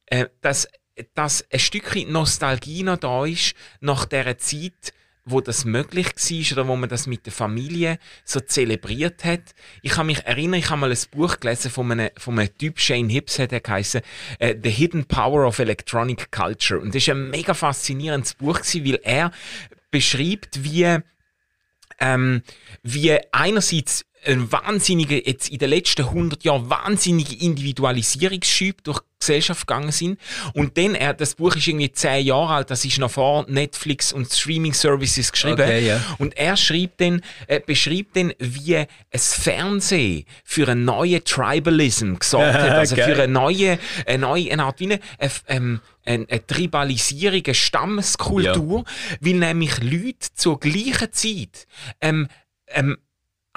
äh, 0.06 0.26
dass, 0.40 0.68
dass 1.14 1.44
ein 1.50 1.58
Stückchen 1.58 2.12
Nostalgie 2.12 2.84
noch 2.84 2.98
da 2.98 3.26
ist 3.26 3.54
nach 3.80 4.04
dieser 4.04 4.38
Zeit, 4.38 4.92
wo 5.30 5.40
das 5.40 5.64
möglich 5.64 6.06
war 6.06 6.52
oder 6.52 6.68
wo 6.68 6.76
man 6.76 6.88
das 6.88 7.06
mit 7.06 7.26
der 7.26 7.32
Familie 7.32 7.98
so 8.24 8.40
zelebriert 8.40 9.24
hat. 9.24 9.54
Ich 9.82 9.92
kann 9.92 10.06
mich 10.06 10.24
erinnern, 10.24 10.60
ich 10.60 10.70
habe 10.70 10.80
mal 10.80 10.90
ein 10.90 10.98
Buch 11.10 11.38
gelesen 11.40 11.70
von 11.70 11.92
einem, 11.92 12.10
von 12.16 12.38
einem 12.38 12.56
Typ, 12.56 12.80
Shane 12.80 13.08
Hibbs 13.08 13.38
hat 13.38 13.52
er 13.52 13.60
geheißen, 13.60 14.00
uh, 14.42 14.54
The 14.62 14.70
Hidden 14.70 15.04
Power 15.06 15.46
of 15.46 15.58
Electronic 15.58 16.30
Culture. 16.30 16.80
Und 16.80 16.94
das 16.94 17.02
ist 17.02 17.10
ein 17.10 17.30
mega 17.30 17.54
faszinierendes 17.54 18.34
Buch 18.34 18.60
gewesen, 18.60 18.84
weil 18.86 19.00
er 19.02 19.32
beschreibt, 19.90 20.64
wie, 20.64 20.98
ähm, 22.00 22.42
wie 22.82 23.18
einerseits 23.32 24.04
ein 24.28 24.52
wahnsinniger, 24.52 25.26
jetzt 25.26 25.48
in 25.48 25.58
den 25.58 25.70
letzten 25.70 26.02
100 26.02 26.44
Jahren 26.44 26.68
wahnsinnige 26.68 27.34
Individualisierungsschub 27.34 28.84
durch 28.84 29.00
die 29.00 29.06
Gesellschaft 29.20 29.66
gegangen 29.66 29.90
sind. 29.90 30.20
Und 30.52 30.76
dann, 30.76 30.94
er, 30.94 31.14
das 31.14 31.34
Buch 31.34 31.56
ist 31.56 31.66
irgendwie 31.66 31.90
10 31.90 32.26
Jahre 32.26 32.54
alt, 32.54 32.70
das 32.70 32.84
ist 32.84 32.98
noch 32.98 33.10
vor 33.10 33.46
Netflix 33.48 34.12
und 34.12 34.30
Streaming 34.30 34.74
Services 34.74 35.32
geschrieben. 35.32 35.62
Okay, 35.62 35.86
yeah. 35.86 36.00
Und 36.18 36.36
er 36.36 36.56
schreibt 36.56 37.00
dann, 37.00 37.22
äh, 37.46 37.60
beschreibt 37.60 38.16
dann, 38.16 38.32
wie 38.38 38.76
ein 38.76 38.86
Fernsehen 39.14 40.24
für 40.44 40.68
einen 40.68 40.84
neuen 40.84 41.24
Tribalism 41.24 42.14
gesorgt 42.14 42.54
hat. 42.54 42.68
Also 42.78 42.94
okay. 42.94 43.12
für 43.14 43.22
eine 43.22 43.32
neue, 43.32 43.78
eine 44.06 44.18
neue, 44.18 44.52
eine 44.52 44.62
Art 44.62 44.78
wie 44.78 44.84
eine, 44.84 45.00
ähm, 45.48 45.80
eine, 46.04 46.26
eine 46.28 46.46
Tribalisierung, 46.46 47.42
eine 47.44 47.54
Stammeskultur, 47.54 48.84
ja. 48.86 49.16
weil 49.20 49.34
nämlich 49.34 49.82
Leute 49.82 50.28
zur 50.34 50.60
gleichen 50.60 51.12
Zeit 51.12 51.66
ähm, 52.00 52.28
ähm, 52.68 52.98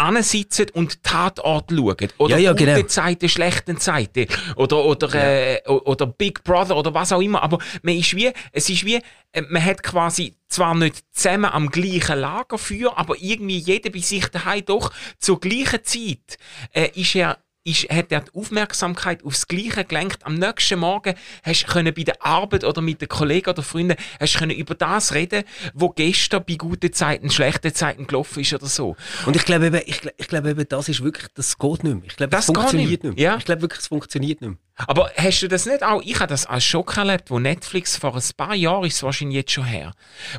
ansitzen 0.02 0.68
und 0.74 1.04
Tatort 1.04 1.72
schauen. 1.72 1.96
Oder 2.18 2.38
ja, 2.38 2.38
ja, 2.38 2.52
gute 2.54 2.66
genau. 2.66 2.88
Zeiten, 2.88 3.30
schlechten 3.30 3.78
Zeiten. 3.78 4.28
Oder, 4.56 4.84
oder, 4.84 5.10
ja. 5.14 5.56
äh, 5.56 5.68
oder 5.68 6.08
Big 6.08 6.44
Brother 6.44 6.76
oder 6.76 6.94
was 6.94 7.12
auch 7.12 7.22
immer. 7.22 7.44
Aber 7.44 7.60
man 7.84 7.96
ist 7.96 8.16
wie, 8.16 8.32
es 8.52 8.70
ist 8.70 8.86
wie, 8.86 9.00
äh, 9.32 9.42
man 9.50 9.64
hat 9.64 9.84
quasi 9.84 10.36
zwar 10.48 10.76
nicht 10.76 11.04
zusammen 11.12 11.46
am 11.46 11.70
gleichen 11.70 12.20
Lager 12.20 12.58
für, 12.58 12.98
aber 12.98 13.16
irgendwie 13.20 13.58
jeder 13.58 13.90
bei 13.90 14.00
sich 14.00 14.28
daheim 14.28 14.66
doch 14.66 14.92
zur 15.20 15.40
gleichen 15.40 15.84
Zeit 15.84 16.38
äh, 16.74 16.90
ist 16.96 17.16
er 17.16 17.38
ist, 17.64 17.90
hat 17.90 18.12
er 18.12 18.22
die 18.22 18.34
Aufmerksamkeit 18.34 19.24
aufs 19.24 19.48
Gleiche 19.48 19.86
gelenkt. 19.86 20.26
Am 20.26 20.36
nächsten 20.36 20.80
Morgen 20.80 21.14
hast 21.44 21.66
du 21.68 21.92
bei 21.92 22.04
der 22.04 22.26
Arbeit 22.26 22.64
oder 22.64 22.82
mit 22.82 23.02
den 23.02 23.08
Kollegen 23.08 23.50
oder 23.50 23.62
Freunden 23.62 23.96
hast 24.20 24.38
können 24.38 24.52
über 24.52 24.76
das 24.76 25.14
reden, 25.14 25.44
wo 25.74 25.90
gestern 25.90 26.44
bei 26.48 26.56
guten 26.56 26.92
Zeiten, 26.92 27.30
schlechten 27.30 27.74
Zeiten 27.74 28.08
gelaufen 28.08 28.40
ist 28.40 28.54
oder 28.54 28.66
so. 28.66 28.96
Und 29.26 29.36
ich 29.36 29.46
glaube 29.46 29.68
eben, 29.68 29.82
ich, 29.86 30.02
ich 30.18 30.28
glaube 30.28 30.50
eben, 30.50 30.68
das 30.68 30.90
ist 30.90 31.04
wirklich, 31.04 31.28
das 31.36 31.58
geht 31.58 31.84
nicht 31.84 31.96
mehr. 31.96 32.04
Ich 32.06 32.16
glaube, 32.16 32.32
das, 32.32 32.48
das 32.48 32.56
funktioniert 32.56 33.04
nicht 33.04 33.18
mehr. 33.18 33.24
Ja? 33.24 33.38
Ich 33.38 33.46
glaube 33.46 33.62
wirklich, 33.62 33.82
es 33.82 33.88
funktioniert 33.88 34.42
nicht 34.42 34.50
mehr. 34.50 34.58
Aber 34.88 35.12
hast 35.16 35.42
du 35.42 35.48
das 35.48 35.66
nicht 35.66 35.84
auch? 35.84 36.02
Ich 36.04 36.16
habe 36.16 36.28
das 36.28 36.46
als 36.46 36.64
Schock 36.64 36.98
erlebt, 36.98 37.30
wo 37.30 37.40
Netflix 37.40 37.98
vor 37.98 38.16
ein 38.16 38.24
paar 38.36 38.56
Jahren, 38.56 38.86
ist 38.86 39.04
wahrscheinlich 39.04 39.38
jetzt 39.38 39.52
schon 39.52 39.66
her, 39.66 39.92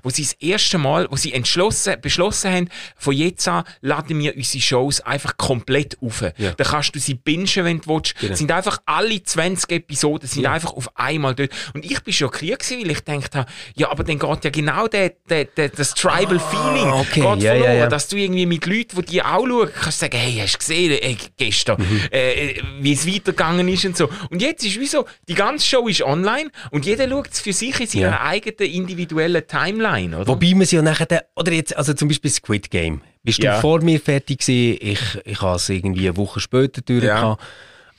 wo 0.03 0.11
sie 0.11 0.23
das 0.23 0.33
erste 0.35 0.79
Mal, 0.79 1.07
wo 1.11 1.17
sie 1.17 1.33
entschlossen, 1.33 1.97
beschlossen 2.01 2.53
haben, 2.53 2.69
von 2.97 3.15
jetzt 3.15 3.47
an 3.49 3.65
laden 3.81 4.19
wir 4.19 4.37
unsere 4.37 4.63
Shows 4.63 5.01
einfach 5.01 5.37
komplett 5.37 5.97
auf. 6.01 6.23
Ja. 6.37 6.53
Dann 6.53 6.67
kannst 6.67 6.95
du 6.95 6.99
sie 6.99 7.15
bingen, 7.15 7.49
wenn 7.57 7.81
du 7.81 7.89
willst. 7.89 8.19
Genau. 8.19 8.35
sind 8.35 8.51
einfach 8.51 8.79
alle 8.87 9.23
20 9.23 9.71
Episoden 9.71 10.29
sind 10.29 10.45
ja. 10.45 10.53
einfach 10.53 10.73
auf 10.73 10.97
einmal 10.97 11.35
dort. 11.35 11.51
Und 11.75 11.85
ich 11.85 12.01
bin 12.01 12.13
schockiert 12.13 12.61
gewesen, 12.61 12.83
weil 12.83 12.91
ich 12.91 13.05
gedacht 13.05 13.35
habe, 13.35 13.51
ja, 13.75 13.91
aber 13.91 14.05
dann 14.05 14.19
geht 14.19 14.45
ja 14.45 14.51
genau 14.51 14.89
der, 14.89 15.11
der, 15.29 15.45
der 15.45 15.69
das 15.69 15.95
Tribal 15.95 16.39
ah, 16.39 16.51
Feeling 16.51 16.93
okay. 16.93 17.21
geht 17.21 17.43
ja, 17.43 17.55
verloren, 17.55 17.91
dass 17.91 18.09
du 18.09 18.17
irgendwie 18.17 18.47
mit 18.47 18.67
Leuten, 18.67 18.97
die 18.97 19.03
die 19.03 19.23
auch 19.23 19.47
schauen, 19.47 19.71
kannst 19.73 19.99
sagen, 20.01 20.17
hey, 20.17 20.37
hast 20.41 20.55
du 20.55 20.59
gesehen, 20.59 20.93
ey, 20.93 21.17
gestern, 21.37 21.81
mhm. 21.81 22.01
äh, 22.11 22.55
wie 22.81 22.93
es 22.93 23.07
weitergegangen 23.07 23.69
ist 23.69 23.85
und 23.85 23.97
so. 23.97 24.09
Und 24.31 24.43
jetzt 24.43 24.65
ist 24.65 24.79
wie 24.79 24.87
so, 24.87 25.07
die 25.29 25.35
ganze 25.35 25.67
Show 25.67 25.89
ist 25.89 26.03
online 26.03 26.51
und 26.71 26.87
jeder 26.87 27.09
schaut 27.09 27.29
es 27.33 27.41
für 27.41 27.53
sich 27.53 27.79
in 27.81 27.87
seiner 27.87 28.11
ja. 28.11 28.21
eigenen 28.23 28.71
individuellen 28.71 29.47
Timeline, 29.47 30.17
oder? 30.17 30.29
Wobei 30.29 30.55
man 30.55 30.67
sie 30.67 30.77
ja 30.77 30.83
nachher, 30.83 31.27
oder 31.37 31.53
jetzt, 31.53 31.77
also 31.77 31.95
zum 31.95 32.09
Beispiel 32.09 32.31
Squid 32.31 32.71
Game. 32.71 33.03
Bist 33.23 33.43
ja. 33.43 33.57
du 33.57 33.61
vor 33.61 33.81
mir 33.81 34.01
fertig 34.01 34.41
gewesen? 34.41 34.79
Ich, 34.81 35.01
ich 35.25 35.41
habe 35.41 35.57
es 35.57 35.69
irgendwie 35.69 36.09
eine 36.09 36.17
Woche 36.17 36.41
später 36.41 36.83
durch. 36.83 37.05
Ja. 37.05 37.37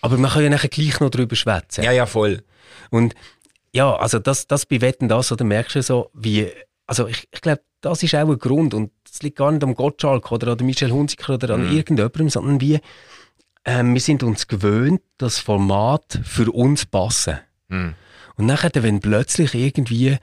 Aber 0.02 0.18
man 0.18 0.32
kann 0.32 0.44
ja 0.44 0.50
nachher 0.50 0.70
gleich 0.70 1.00
noch 1.00 1.10
drüber 1.10 1.36
schwätzen. 1.36 1.84
Ja, 1.84 1.92
ja, 1.92 2.06
voll. 2.06 2.44
Und 2.90 3.16
ja, 3.72 3.96
also 3.96 4.20
das, 4.20 4.48
das 4.48 4.66
bei 4.66 4.82
Wetten 4.82 5.08
das, 5.08 5.32
oder 5.32 5.46
merkst 5.46 5.76
du 5.76 5.82
so, 5.82 6.10
wie, 6.14 6.50
also 6.86 7.08
ich, 7.08 7.28
ich 7.32 7.42
glaube, 7.42 7.62
das 7.82 8.04
ist 8.04 8.16
auch 8.16 8.30
ein 8.30 8.38
Grund 8.38 8.74
und 8.74 8.92
es 9.12 9.22
liegt 9.24 9.38
gar 9.38 9.52
nicht 9.52 9.64
am 9.64 9.76
Gottschalk 9.76 10.32
oder 10.32 10.54
an 10.54 10.66
Michel 10.66 10.92
Hunziker 10.92 11.36
oder 11.36 11.56
an 11.56 11.68
mhm. 11.68 11.78
irgendjemandem, 11.78 12.30
sondern 12.30 12.62
wie, 12.62 12.80
ähm, 13.65 13.93
wir 13.93 14.02
sind 14.02 14.23
uns 14.23 14.47
gewöhnt, 14.47 15.02
das 15.17 15.39
Format 15.39 16.19
für 16.23 16.52
uns 16.52 16.86
passen. 16.86 17.39
Mhm. 17.69 17.95
Und 18.36 18.45
nachher, 18.45 18.71
wenn 18.76 18.99
plötzlich 18.99 19.54
irgendwie 19.54 20.17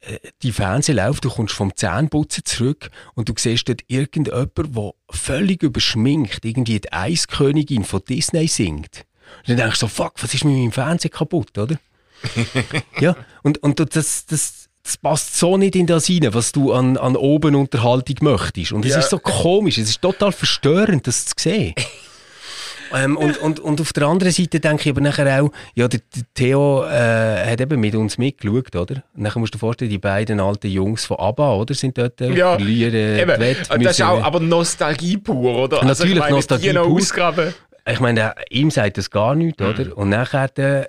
äh, 0.00 0.18
die 0.42 0.52
Fernsehen 0.52 0.96
läuft, 0.96 1.24
du 1.24 1.30
kommst 1.30 1.54
vom 1.54 1.74
Zähneputzen 1.74 2.44
zurück 2.44 2.90
und 3.14 3.28
du 3.28 3.34
siehst 3.36 3.68
dort 3.68 3.82
irgendjemanden, 3.88 4.72
der 4.72 4.92
völlig 5.10 5.62
überschminkt 5.62 6.44
irgendwie 6.44 6.80
die 6.80 6.92
Eiskönigin 6.92 7.84
von 7.84 8.02
Disney 8.08 8.46
singt. 8.46 9.06
Und 9.38 9.48
dann 9.48 9.56
denkst 9.56 9.80
du 9.80 9.86
so, 9.86 9.88
fuck, 9.88 10.14
was 10.22 10.34
ist 10.34 10.44
mit 10.44 10.54
meinem 10.54 10.72
Fernsehen 10.72 11.10
kaputt, 11.10 11.56
oder? 11.58 11.76
ja, 13.00 13.16
und, 13.42 13.58
und 13.58 13.80
das, 13.80 14.26
das, 14.26 14.68
das 14.82 14.96
passt 14.96 15.36
so 15.36 15.56
nicht 15.56 15.74
in 15.74 15.86
das 15.86 16.08
rein, 16.08 16.28
was 16.32 16.52
du 16.52 16.72
an, 16.72 16.96
an 16.96 17.16
oben 17.16 17.54
Unterhaltung 17.54 18.16
möchtest. 18.20 18.72
Und 18.72 18.84
es 18.84 18.92
ja. 18.92 19.00
ist 19.00 19.10
so 19.10 19.18
komisch, 19.18 19.78
es 19.78 19.90
ist 19.90 20.02
total 20.02 20.32
verstörend, 20.32 21.06
das 21.06 21.26
zu 21.26 21.34
sehen. 21.36 21.74
Ähm, 22.94 23.16
und, 23.16 23.38
und, 23.38 23.60
und 23.60 23.80
auf 23.80 23.92
der 23.92 24.06
anderen 24.06 24.32
Seite 24.32 24.60
denke 24.60 24.82
ich 24.84 24.90
aber 24.90 25.00
nachher 25.00 25.42
auch, 25.42 25.50
ja, 25.74 25.88
der, 25.88 26.00
der 26.14 26.22
Theo 26.34 26.84
äh, 26.84 27.50
hat 27.50 27.60
eben 27.60 27.80
mit 27.80 27.94
uns 27.94 28.18
mitgeschaut, 28.18 28.74
oder? 28.74 29.02
Und 29.14 29.22
nachher 29.22 29.38
musst 29.38 29.54
du 29.54 29.58
dir 29.58 29.60
vorstellen, 29.60 29.90
die 29.90 29.98
beiden 29.98 30.40
alten 30.40 30.68
Jungs 30.68 31.04
von 31.04 31.18
ABBA, 31.18 31.54
oder? 31.54 31.74
Sind 31.74 31.98
dort 31.98 32.20
äh, 32.20 32.32
ja, 32.32 32.56
äh, 32.56 33.22
eben. 33.22 33.40
Wett, 33.40 33.68
Das 33.70 33.98
ist 33.98 34.02
auch 34.02 34.22
aber 34.22 34.40
Nostalgie 34.40 35.16
pur, 35.16 35.64
oder? 35.64 35.82
Also 35.82 36.04
natürlich 36.04 36.22
also, 36.22 36.36
Nostalgie 36.36 36.72
pur. 36.72 36.86
Ausgraben. 36.86 37.54
Ich 37.88 38.00
meine, 38.00 38.34
ihm 38.50 38.70
sagt 38.70 38.98
das 38.98 39.10
gar 39.10 39.34
nichts, 39.34 39.62
mhm. 39.62 39.68
oder? 39.68 39.96
Und 39.96 40.08
nachher 40.08 40.50
äh, 40.58 40.86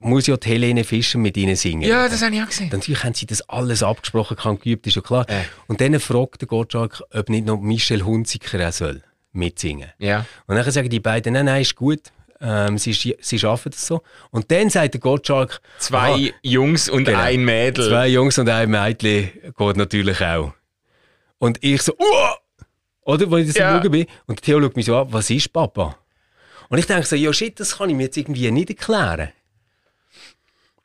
muss 0.00 0.26
ja 0.26 0.36
die 0.36 0.48
Helene 0.48 0.84
Fischer 0.84 1.18
mit 1.18 1.36
ihnen 1.36 1.56
singen. 1.56 1.88
Ja, 1.88 2.08
das 2.08 2.22
habe 2.22 2.34
ich 2.34 2.42
auch 2.42 2.46
gesehen. 2.46 2.70
Natürlich 2.72 3.04
haben 3.04 3.14
sie 3.14 3.26
das 3.26 3.48
alles 3.48 3.82
abgesprochen, 3.82 4.36
kann 4.36 4.58
geübt, 4.58 4.86
ist 4.86 4.96
ja 4.96 5.02
klar. 5.02 5.28
Äh. 5.28 5.42
Und 5.66 5.80
dann 5.80 5.98
fragt 6.00 6.42
der 6.42 6.48
Gottschalk, 6.48 7.02
ob 7.12 7.28
nicht 7.28 7.46
noch 7.46 7.60
Michel 7.60 8.04
Hunziker 8.04 8.68
auch 8.68 8.72
soll 8.72 9.02
mitsingen. 9.34 9.90
Ja. 9.98 10.26
Und 10.46 10.56
dann 10.56 10.70
sagen 10.70 10.88
die 10.88 11.00
beiden, 11.00 11.32
nein, 11.34 11.46
nein, 11.46 11.62
ist 11.62 11.74
gut. 11.74 12.00
Ähm, 12.40 12.78
sie, 12.78 12.92
sie 12.92 13.38
schaffen 13.38 13.70
das 13.70 13.86
so. 13.86 14.02
Und 14.30 14.50
dann 14.50 14.68
sagt 14.70 14.94
der 14.94 15.00
Gottschalk... 15.00 15.60
Zwei 15.78 16.12
aha, 16.12 16.34
Jungs 16.42 16.88
und 16.88 17.04
genau, 17.04 17.18
ein 17.18 17.44
Mädel. 17.44 17.88
Zwei 17.88 18.08
Jungs 18.08 18.38
und 18.38 18.48
ein 18.48 18.70
Mädchen 18.70 19.30
geht 19.56 19.76
natürlich 19.76 20.20
auch. 20.22 20.52
Und 21.38 21.58
ich 21.62 21.82
so, 21.82 21.92
Uah! 21.98 22.38
Oder, 23.02 23.30
wenn 23.30 23.40
ich 23.40 23.48
das 23.48 23.56
ja. 23.56 23.78
bin. 23.78 24.06
Und 24.26 24.42
Theo 24.42 24.60
schaut 24.60 24.76
mich 24.76 24.86
so 24.86 24.96
an, 24.96 25.12
was 25.12 25.28
ist 25.30 25.52
Papa? 25.52 25.96
Und 26.68 26.78
ich 26.78 26.86
denke 26.86 27.06
so, 27.06 27.16
ja 27.16 27.32
shit, 27.32 27.60
das 27.60 27.78
kann 27.78 27.90
ich 27.90 27.96
mir 27.96 28.04
jetzt 28.04 28.16
irgendwie 28.16 28.50
nicht 28.50 28.70
erklären. 28.70 29.30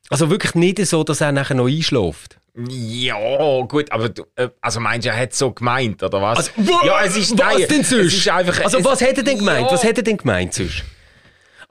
Also 0.09 0.29
wirklich 0.29 0.55
nicht 0.55 0.85
so, 0.85 1.03
dass 1.03 1.21
er 1.21 1.31
nachher 1.31 1.55
noch 1.55 1.67
einschläft. 1.67 2.38
Ja, 2.67 3.61
gut, 3.61 3.91
aber 3.91 4.09
du, 4.09 4.23
äh, 4.35 4.49
also 4.59 4.79
meinst 4.79 5.05
du, 5.05 5.11
er 5.11 5.19
hat 5.19 5.33
so 5.33 5.51
gemeint, 5.51 6.03
oder 6.03 6.21
was? 6.21 6.51
Also, 6.57 6.71
ja, 6.85 7.03
es 7.03 7.15
ist, 7.15 7.37
was 7.37 7.57
nein, 7.57 7.67
denn 7.69 7.83
sonst? 7.83 8.27
Einfach, 8.27 8.63
also 8.63 8.83
was 8.83 9.01
hätte 9.01 9.21
er 9.21 9.23
denn 9.23 9.37
gemeint? 9.37 9.67
Ja. 9.67 9.73
Was 9.73 9.83
hätte 9.83 10.01
er 10.01 10.03
denn 10.03 10.17
gemeint 10.17 10.53
sonst? 10.53 10.83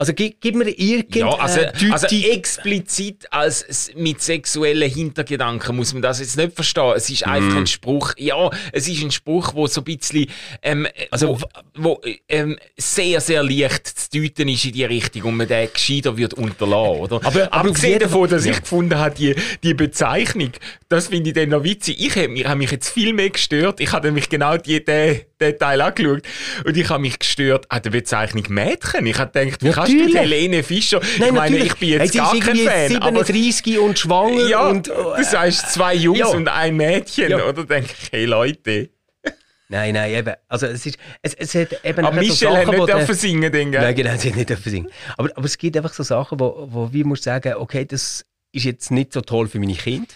Also 0.01 0.13
gib, 0.15 0.41
gib 0.41 0.55
mir 0.55 0.69
irgendeine 0.69 1.33
ja, 1.33 1.39
also, 1.39 1.61
also 1.91 2.07
explizit 2.07 3.27
als 3.33 3.91
mit 3.97 4.23
sexuellen 4.23 4.89
Hintergedanken 4.89 5.75
muss 5.75 5.93
man 5.93 6.03
das 6.03 6.21
jetzt 6.21 6.37
nicht 6.37 6.55
verstehen. 6.55 6.93
Es 6.95 7.11
ist 7.11 7.27
einfach 7.27 7.57
mm. 7.57 7.59
ein 7.59 7.67
Spruch. 7.67 8.13
Ja, 8.17 8.49
es 8.71 8.87
ist 8.87 9.03
ein 9.03 9.11
Spruch, 9.11 9.55
wo 9.55 9.67
so 9.67 9.81
ein 9.81 9.85
bisschen 9.85 10.27
ähm, 10.63 10.87
also, 11.11 11.41
wo, 11.75 11.99
wo 11.99 12.01
ähm, 12.29 12.57
sehr, 12.77 13.21
sehr 13.21 13.43
leicht 13.43 13.89
zu 13.89 14.21
deuten 14.21 14.49
ist 14.49 14.67
in 14.67 14.73
die 14.73 14.85
Richtung 14.85 15.23
und 15.23 15.37
man 15.37 15.49
den 15.49 15.69
gescheiter 15.73 16.17
wird 16.17 16.35
unterlassen, 16.35 17.01
oder? 17.01 17.17
Aber, 17.17 17.27
aber 17.27 17.53
abgesehen 17.53 17.99
davon, 17.99 18.31
dass 18.31 18.45
ja. 18.45 18.53
ich 18.53 18.61
gefunden 18.61 18.97
habe, 18.97 19.17
die, 19.17 19.35
die 19.65 19.75
Bezeichnung, 19.75 20.53
das 20.89 21.09
finde 21.09 21.31
ich 21.31 21.35
dann 21.35 21.49
noch 21.49 21.65
witzig. 21.65 21.97
Ich 21.99 22.15
habe 22.15 22.29
mich, 22.29 22.47
hab 22.47 22.57
mich 22.57 22.71
jetzt 22.71 22.91
viel 22.91 23.13
mehr 23.13 23.31
gestört. 23.31 23.81
Ich 23.81 23.91
habe 23.91 24.07
nämlich 24.07 24.29
genau 24.29 24.59
die, 24.59 24.85
den, 24.85 25.23
den 25.41 25.59
Teil 25.59 25.81
angeschaut 25.81 26.23
und 26.65 26.77
ich 26.77 26.89
habe 26.89 27.01
mich 27.01 27.19
gestört 27.19 27.67
an 27.71 27.83
der 27.83 27.91
Bezeichnung 27.91 28.45
Mädchen. 28.49 29.07
Ich 29.07 29.19
habe 29.19 29.31
gedacht, 29.31 29.63
wie 29.63 29.71
kannst 29.71 29.93
du 29.93 30.19
Helene 30.19 30.63
Fischer? 30.63 31.01
Nein, 31.19 31.29
ich 31.29 31.33
meine, 31.33 31.57
natürlich. 31.57 31.67
ich 31.67 31.79
bin 31.79 31.89
jetzt 31.91 32.15
hey, 32.15 32.21
gar 32.21 32.39
kein 32.39 32.57
Fan. 32.57 32.89
37 32.89 33.77
aber, 33.77 33.85
und 33.85 33.99
schwanger 33.99 34.49
ja, 34.49 34.67
und... 34.67 34.89
Äh, 34.89 34.93
du 34.93 35.25
sagst 35.25 35.73
zwei 35.73 35.95
Jungs 35.95 36.19
ja. 36.19 36.27
und 36.29 36.49
ein 36.49 36.77
Mädchen, 36.77 37.31
ja. 37.31 37.45
oder? 37.45 37.65
denke 37.65 37.91
ich, 38.01 38.13
hey 38.13 38.25
Leute... 38.25 38.91
Nein, 39.71 39.93
nein, 39.93 40.15
eben. 40.15 40.35
Also 40.49 40.67
es, 40.67 40.87
ist, 40.87 40.99
es, 41.21 41.35
es 41.35 41.55
hat 41.55 41.85
eben 41.85 42.05
Aber 42.05 42.15
so 42.15 42.21
Michelle 42.21 42.53
Sachen, 42.53 42.69
hat 42.69 42.75
nicht 42.75 42.89
dürfen 42.89 43.15
singen, 43.15 43.53
den, 43.53 43.71
gell? 43.71 43.83
Nein, 43.83 43.95
genau, 43.95 44.17
sie 44.17 44.31
hat 44.31 44.37
nicht 44.37 44.49
dürfen 44.49 44.71
singen. 44.71 44.89
Aber, 45.19 45.29
aber 45.37 45.45
es 45.45 45.59
gibt 45.59 45.77
einfach 45.77 45.93
so 45.93 46.03
Sachen, 46.03 46.41
wo, 46.41 46.69
wo 46.71 46.91
wir 46.91 47.07
muss 47.07 47.23
sagen, 47.23 47.53
okay, 47.55 47.85
das 47.85 48.25
ist 48.53 48.65
jetzt 48.65 48.91
nicht 48.91 49.13
so 49.13 49.21
toll 49.21 49.47
für 49.47 49.59
meine 49.59 49.75
Kinder. 49.75 50.09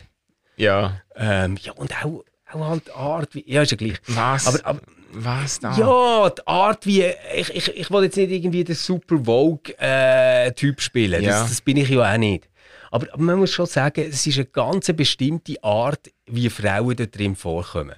Ja. 0.56 1.02
Ähm, 1.16 1.58
ja, 1.60 1.72
und 1.72 1.92
auch, 2.02 2.24
auch 2.50 2.68
halt 2.68 2.90
Art, 2.96 3.34
wie, 3.34 3.44
ja, 3.46 3.60
ist 3.60 3.72
ja 3.72 3.76
gleich. 3.76 4.00
Was? 4.06 4.46
Aber, 4.46 4.66
aber 4.66 4.80
Was 5.12 5.60
da? 5.60 5.76
ja, 5.76 6.30
die 6.30 6.46
Art, 6.46 6.86
wie, 6.86 7.04
ich, 7.36 7.50
ich, 7.54 7.68
ich 7.76 7.90
will 7.90 8.04
jetzt 8.04 8.16
nicht 8.16 8.30
irgendwie 8.30 8.64
den 8.64 8.74
Super 8.74 9.18
Vogue-Typ 9.24 10.80
spielen, 10.80 11.22
Ja. 11.22 11.40
das, 11.42 11.50
das 11.50 11.60
bin 11.60 11.76
ich 11.76 11.88
ja 11.90 12.12
auch 12.14 12.16
nicht. 12.18 12.48
Aber, 12.90 13.06
aber 13.12 13.22
man 13.22 13.38
muss 13.38 13.50
schon 13.52 13.66
sagen, 13.66 14.06
es 14.08 14.26
ist 14.26 14.36
eine 14.36 14.46
ganz 14.46 14.90
bestimmte 14.94 15.62
Art, 15.62 16.10
wie 16.26 16.48
Frauen 16.50 16.96
dort 16.96 17.16
drin 17.16 17.36
vorkommen. 17.36 17.96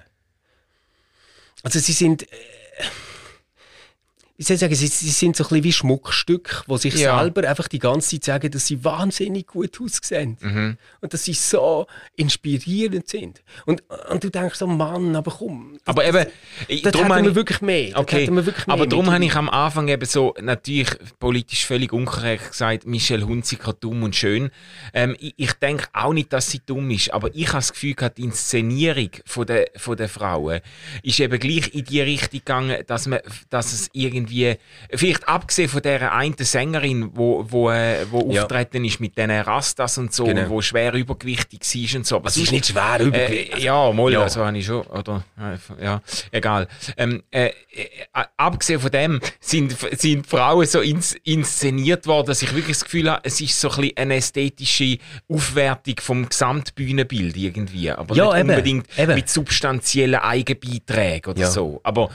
Also 1.63 1.79
sie 1.79 1.93
sind, 1.93 2.25
äh, 2.25 2.27
wie 4.37 4.43
soll 4.43 4.55
ich 4.55 4.61
sagen, 4.61 4.75
sie, 4.75 4.89
sie 4.89 5.11
sind 5.11 5.37
so 5.37 5.45
ein 5.45 5.49
bisschen 5.49 5.65
wie 5.65 5.73
Schmuckstück, 5.73 6.65
wo 6.67 6.77
sich 6.77 6.95
Ja. 6.95 7.19
selber 7.21 7.49
einfach 7.49 7.69
die 7.69 7.79
ganze 7.79 8.11
Zeit 8.11 8.25
sagen, 8.25 8.51
dass 8.51 8.67
sie 8.67 8.83
wahnsinnig 8.85 9.47
gut 9.47 9.81
aussehen. 9.81 10.37
Mhm. 10.41 10.77
Und 11.01 11.15
dass 11.15 11.25
sie 11.25 11.35
so 11.35 11.87
inspirierend 12.17 13.09
sind. 13.09 13.43
Und, 13.67 13.83
und 14.11 14.25
du 14.25 14.31
denkst 14.31 14.59
so, 14.59 14.67
Mann, 14.67 15.15
aber 15.15 15.31
komm, 15.31 15.79
Aber 15.85 16.05
eben, 16.05 16.27
dort 16.83 16.95
darum 16.97 17.13
hätten 17.13 17.25
wir 17.25 17.31
ich- 17.31 17.37
wirklich 17.37 17.61
mehr. 17.61 17.97
Okay, 17.99 18.27
wir 18.29 18.47
wirklich 18.47 18.67
mehr 18.67 18.75
aber 18.75 18.87
darum 18.87 19.11
habe 19.13 19.25
ich 19.25 19.35
am 19.37 19.49
Anfang 19.49 19.89
eben 19.89 20.05
so 20.05 20.35
natürlich 20.41 20.91
politisch 21.21 21.65
völlig 21.65 21.93
unkorrekt 21.93 22.51
gesagt, 22.51 22.87
Michelle 22.87 23.27
Hunziker 23.27 23.73
dumm 23.73 24.03
und 24.03 24.17
schön. 24.17 24.51
Ähm, 24.93 25.15
ich, 25.21 25.35
ich 25.37 25.53
denke 25.55 25.87
auch 25.93 26.13
nicht, 26.13 26.33
dass 26.33 26.51
sie 26.51 26.61
dumm 26.65 26.91
ist, 26.91 27.13
aber 27.13 27.31
ich 27.35 27.49
habe 27.49 27.59
das 27.59 27.73
Gefühl 27.73 27.95
gehabt, 27.95 28.19
die 28.19 28.25
Inszenierung 28.25 29.11
von 29.27 29.47
der, 29.47 29.71
von 29.77 29.97
der 29.97 30.09
Frauen 30.09 30.61
ist 31.03 31.21
eben 31.21 31.39
gleich 31.39 31.73
in 31.75 31.85
die 31.85 32.01
Richtung 32.01 32.41
gegangen, 32.41 32.83
dass, 32.87 33.07
man, 33.07 33.21
dass 33.51 33.73
es 33.73 33.89
irgendwie, 33.93 34.24
vielleicht 34.95 35.29
abgesehen 35.29 35.69
von 35.69 35.83
der 35.83 36.13
einen 36.13 36.35
Sängerin, 36.39 37.11
wo, 37.15 37.45
wo, 37.49 37.71
äh, 37.71 38.07
wo 38.11 38.31
Ja. 38.33 38.43
auftreten 38.43 38.85
ist 38.85 39.01
mit 39.01 39.17
den 39.19 39.31
Rastas 39.31 39.99
und 39.99 40.13
so, 40.13 40.25
Genau. 40.25 40.43
und 40.43 40.49
wo 40.51 40.63
schwer 40.63 40.93
übergewichtig 40.95 41.61
war 41.63 41.99
und 41.99 42.07
so. 42.07 42.17
Aber 42.17 42.29
Es 42.29 42.37
ist 42.37 42.53
nicht 42.53 42.67
schwer 42.67 43.01
übergewichtig. 43.01 43.57
äh, 43.57 43.65
ja, 43.65 43.93
mal, 43.93 44.13
Ja. 44.13 44.23
also 44.23 44.45
habe 44.45 44.57
ich 44.59 44.67
schon, 44.67 44.83
oder, 44.87 45.25
äh, 45.39 45.85
ja, 45.85 46.03
egal. 46.31 46.69
Ähm, 46.97 47.23
äh, 47.31 47.47
äh, 47.47 47.53
abgesehen 48.37 48.81
von 48.81 48.91
dem 48.91 49.21
sind, 49.41 49.77
sind 49.99 50.27
Frauen 50.27 50.67
so 50.67 50.81
ins, 50.81 51.15
inszeniert 51.25 52.07
worden, 52.07 52.27
dass 52.29 52.43
ich 52.43 52.51
wirklich 52.55 52.77
das 52.77 52.85
Gefühl 52.85 53.11
habe, 53.11 53.21
es 53.25 53.41
ist 53.41 53.59
so 53.61 53.71
ein 53.71 53.77
bisschen 53.81 53.97
eine 53.97 54.15
ästhetische 54.17 54.99
Aufwertung 55.29 55.97
vom 56.01 56.29
Gesamtbühnenbild 56.29 57.37
irgendwie, 57.37 57.91
aber 57.91 58.15
Ja, 58.15 58.27
nicht 58.27 58.41
eben, 58.41 58.51
unbedingt 58.51 58.99
eben. 58.99 59.15
mit 59.15 59.29
substanziellen 59.29 60.21
Eigenbeiträgen 60.21 61.33
oder 61.33 61.41
Ja. 61.43 61.51
so. 61.51 61.81
Aber 61.83 62.11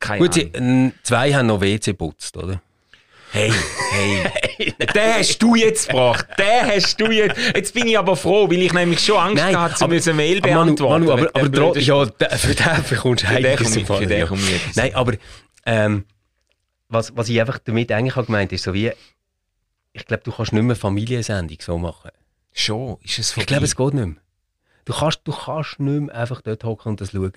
keine 0.00 0.18
Gut, 0.18 0.34
sie, 0.34 0.42
äh, 0.42 0.90
zwei 1.02 1.32
haben 1.32 1.46
noch 1.46 1.60
WC 1.60 1.92
putzt, 1.92 2.36
oder? 2.36 2.60
Hey, 3.32 3.52
hey. 3.92 4.74
den 4.78 5.14
hast 5.14 5.38
du 5.38 5.54
jetzt 5.54 5.88
gebracht. 5.88 6.26
Den 6.36 6.66
hast 6.66 7.00
du 7.00 7.10
jetzt. 7.12 7.38
Jetzt 7.54 7.74
bin 7.74 7.86
ich 7.86 7.96
aber 7.96 8.16
froh, 8.16 8.50
weil 8.50 8.62
ich 8.62 8.72
nämlich 8.72 8.98
schon 9.00 9.18
Angst 9.18 9.44
hatte, 9.44 9.74
zu 9.76 9.86
müssen 9.86 10.16
Mail 10.16 10.38
aber 10.38 10.48
Manu, 10.48 10.74
beantworten. 10.74 11.04
Manu, 11.06 11.12
aber, 11.12 11.30
aber 11.32 11.48
blöden 11.48 11.82
ja, 11.82 12.04
für 12.06 12.54
den 12.54 12.84
bekommst 12.88 13.22
du 13.22 13.28
einiges 13.28 13.76
im 13.76 13.86
Fall, 13.86 14.10
ja. 14.10 14.28
Nein, 14.74 14.94
aber 14.94 15.12
ähm, 15.64 16.04
was, 16.88 17.16
was 17.16 17.28
ich 17.28 17.40
einfach 17.40 17.58
damit 17.58 17.92
eigentlich 17.92 18.16
habe 18.16 18.26
gemeint 18.26 18.52
ist, 18.52 18.64
so 18.64 18.74
wie, 18.74 18.90
ich 19.92 20.06
glaube, 20.06 20.24
du 20.24 20.32
kannst 20.32 20.52
nicht 20.52 20.62
mehr 20.62 20.76
Familiensendung 20.76 21.58
so 21.60 21.78
machen. 21.78 22.10
Schon, 22.52 22.98
ist 23.04 23.18
es 23.18 23.30
vorbei? 23.30 23.42
Ich 23.42 23.46
glaube, 23.46 23.64
es 23.64 23.76
geht 23.76 23.94
nicht 23.94 24.06
mehr. 24.06 24.16
Du 24.86 24.92
kannst, 24.92 25.20
du 25.24 25.32
kannst 25.32 25.78
nicht 25.78 26.00
mehr 26.00 26.14
einfach 26.14 26.40
dort 26.40 26.64
hocken 26.64 26.90
und 26.90 27.00
das 27.00 27.12
schauen. 27.12 27.32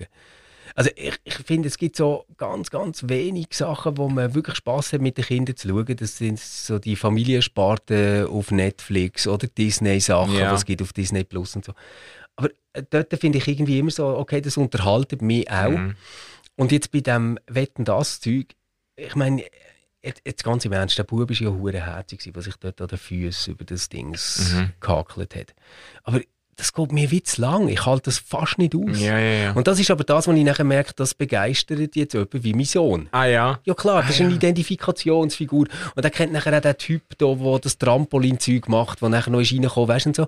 Also 0.74 0.90
ich, 0.96 1.14
ich 1.22 1.34
finde, 1.34 1.68
es 1.68 1.78
gibt 1.78 1.96
so 1.96 2.24
ganz, 2.36 2.68
ganz 2.70 3.04
wenig 3.08 3.46
Sachen, 3.52 3.96
wo 3.96 4.08
man 4.08 4.34
wirklich 4.34 4.56
Spaß 4.56 4.92
hat, 4.94 5.00
mit 5.00 5.16
den 5.16 5.24
Kindern 5.24 5.56
zu 5.56 5.68
schauen. 5.68 5.96
Das 5.96 6.18
sind 6.18 6.38
so 6.40 6.78
die 6.78 6.96
Familiensparten 6.96 8.26
auf 8.26 8.50
Netflix 8.50 9.26
oder 9.26 9.46
Disney-Sachen, 9.46 10.34
Ja. 10.36 10.50
was 10.52 10.60
es 10.60 10.64
gibt 10.66 10.82
auf 10.82 10.92
Disney 10.92 11.24
Plus 11.24 11.54
und 11.56 11.64
so. 11.64 11.72
Aber 12.36 12.50
äh, 12.72 12.82
dort 12.88 13.14
finde 13.20 13.38
ich 13.38 13.46
irgendwie 13.48 13.78
immer 13.78 13.90
so, 13.90 14.06
okay, 14.08 14.40
das 14.40 14.56
unterhaltet 14.56 15.22
mich 15.22 15.48
auch. 15.50 15.70
Mhm. 15.70 15.94
Und 16.56 16.72
jetzt 16.72 16.90
bei 16.90 17.00
dem 17.00 17.38
Wetten 17.46 17.84
das 17.84 18.20
Zeug, 18.20 18.46
ich 18.96 19.14
meine, 19.14 19.44
jetzt, 20.02 20.22
jetzt 20.24 20.44
ganz 20.44 20.64
im 20.64 20.72
Ernst, 20.72 20.98
der 20.98 21.04
Bub 21.04 21.28
war 21.30 21.36
ja 21.36 21.50
hure 21.50 21.84
herzig, 21.86 22.30
was 22.34 22.44
sich 22.44 22.56
dort 22.56 22.80
an 22.80 22.88
den 22.88 22.98
Füßen 22.98 23.54
über 23.54 23.64
das 23.64 23.88
Ding 23.88 24.10
Mhm. 24.10 24.70
gehakelt 24.80 25.34
hat. 25.36 25.54
Aber 26.02 26.20
das 26.56 26.72
geht 26.72 26.92
mir 26.92 27.10
wie 27.10 27.22
zu 27.22 27.40
lang. 27.40 27.68
Ich 27.68 27.84
halte 27.86 28.02
das 28.04 28.18
fast 28.18 28.58
nicht 28.58 28.74
aus. 28.74 29.00
Ja, 29.00 29.18
ja, 29.18 29.32
ja. 29.44 29.52
Und 29.52 29.66
das 29.66 29.78
ist 29.80 29.90
aber 29.90 30.04
das, 30.04 30.26
was 30.28 30.36
ich 30.36 30.44
nachher 30.44 30.64
merke, 30.64 30.92
das 30.96 31.14
begeistert 31.14 31.94
jetzt 31.96 32.14
jemanden 32.14 32.44
wie 32.44 32.52
mein 32.54 32.64
Sohn. 32.64 33.08
ah 33.12 33.24
ja. 33.26 33.58
Ja 33.64 33.74
klar, 33.74 34.02
das 34.02 34.10
ist 34.12 34.20
Ah, 34.20 34.24
eine 34.24 34.30
ja. 34.32 34.36
Identifikationsfigur. 34.36 35.66
Und 35.94 36.04
er 36.04 36.10
kennt 36.10 36.32
nachher 36.32 36.56
auch 36.56 36.60
den 36.60 36.76
Typ 36.78 37.02
da, 37.18 37.34
der 37.34 37.58
das 37.58 37.78
Trampolin-Zeug 37.78 38.68
macht, 38.68 39.02
der 39.02 39.08
nachher 39.08 39.30
noch 39.30 39.40
ist 39.40 39.52
reingekommen, 39.52 39.88
weißt 39.88 40.06
du, 40.06 40.10
und 40.10 40.16
so. 40.16 40.26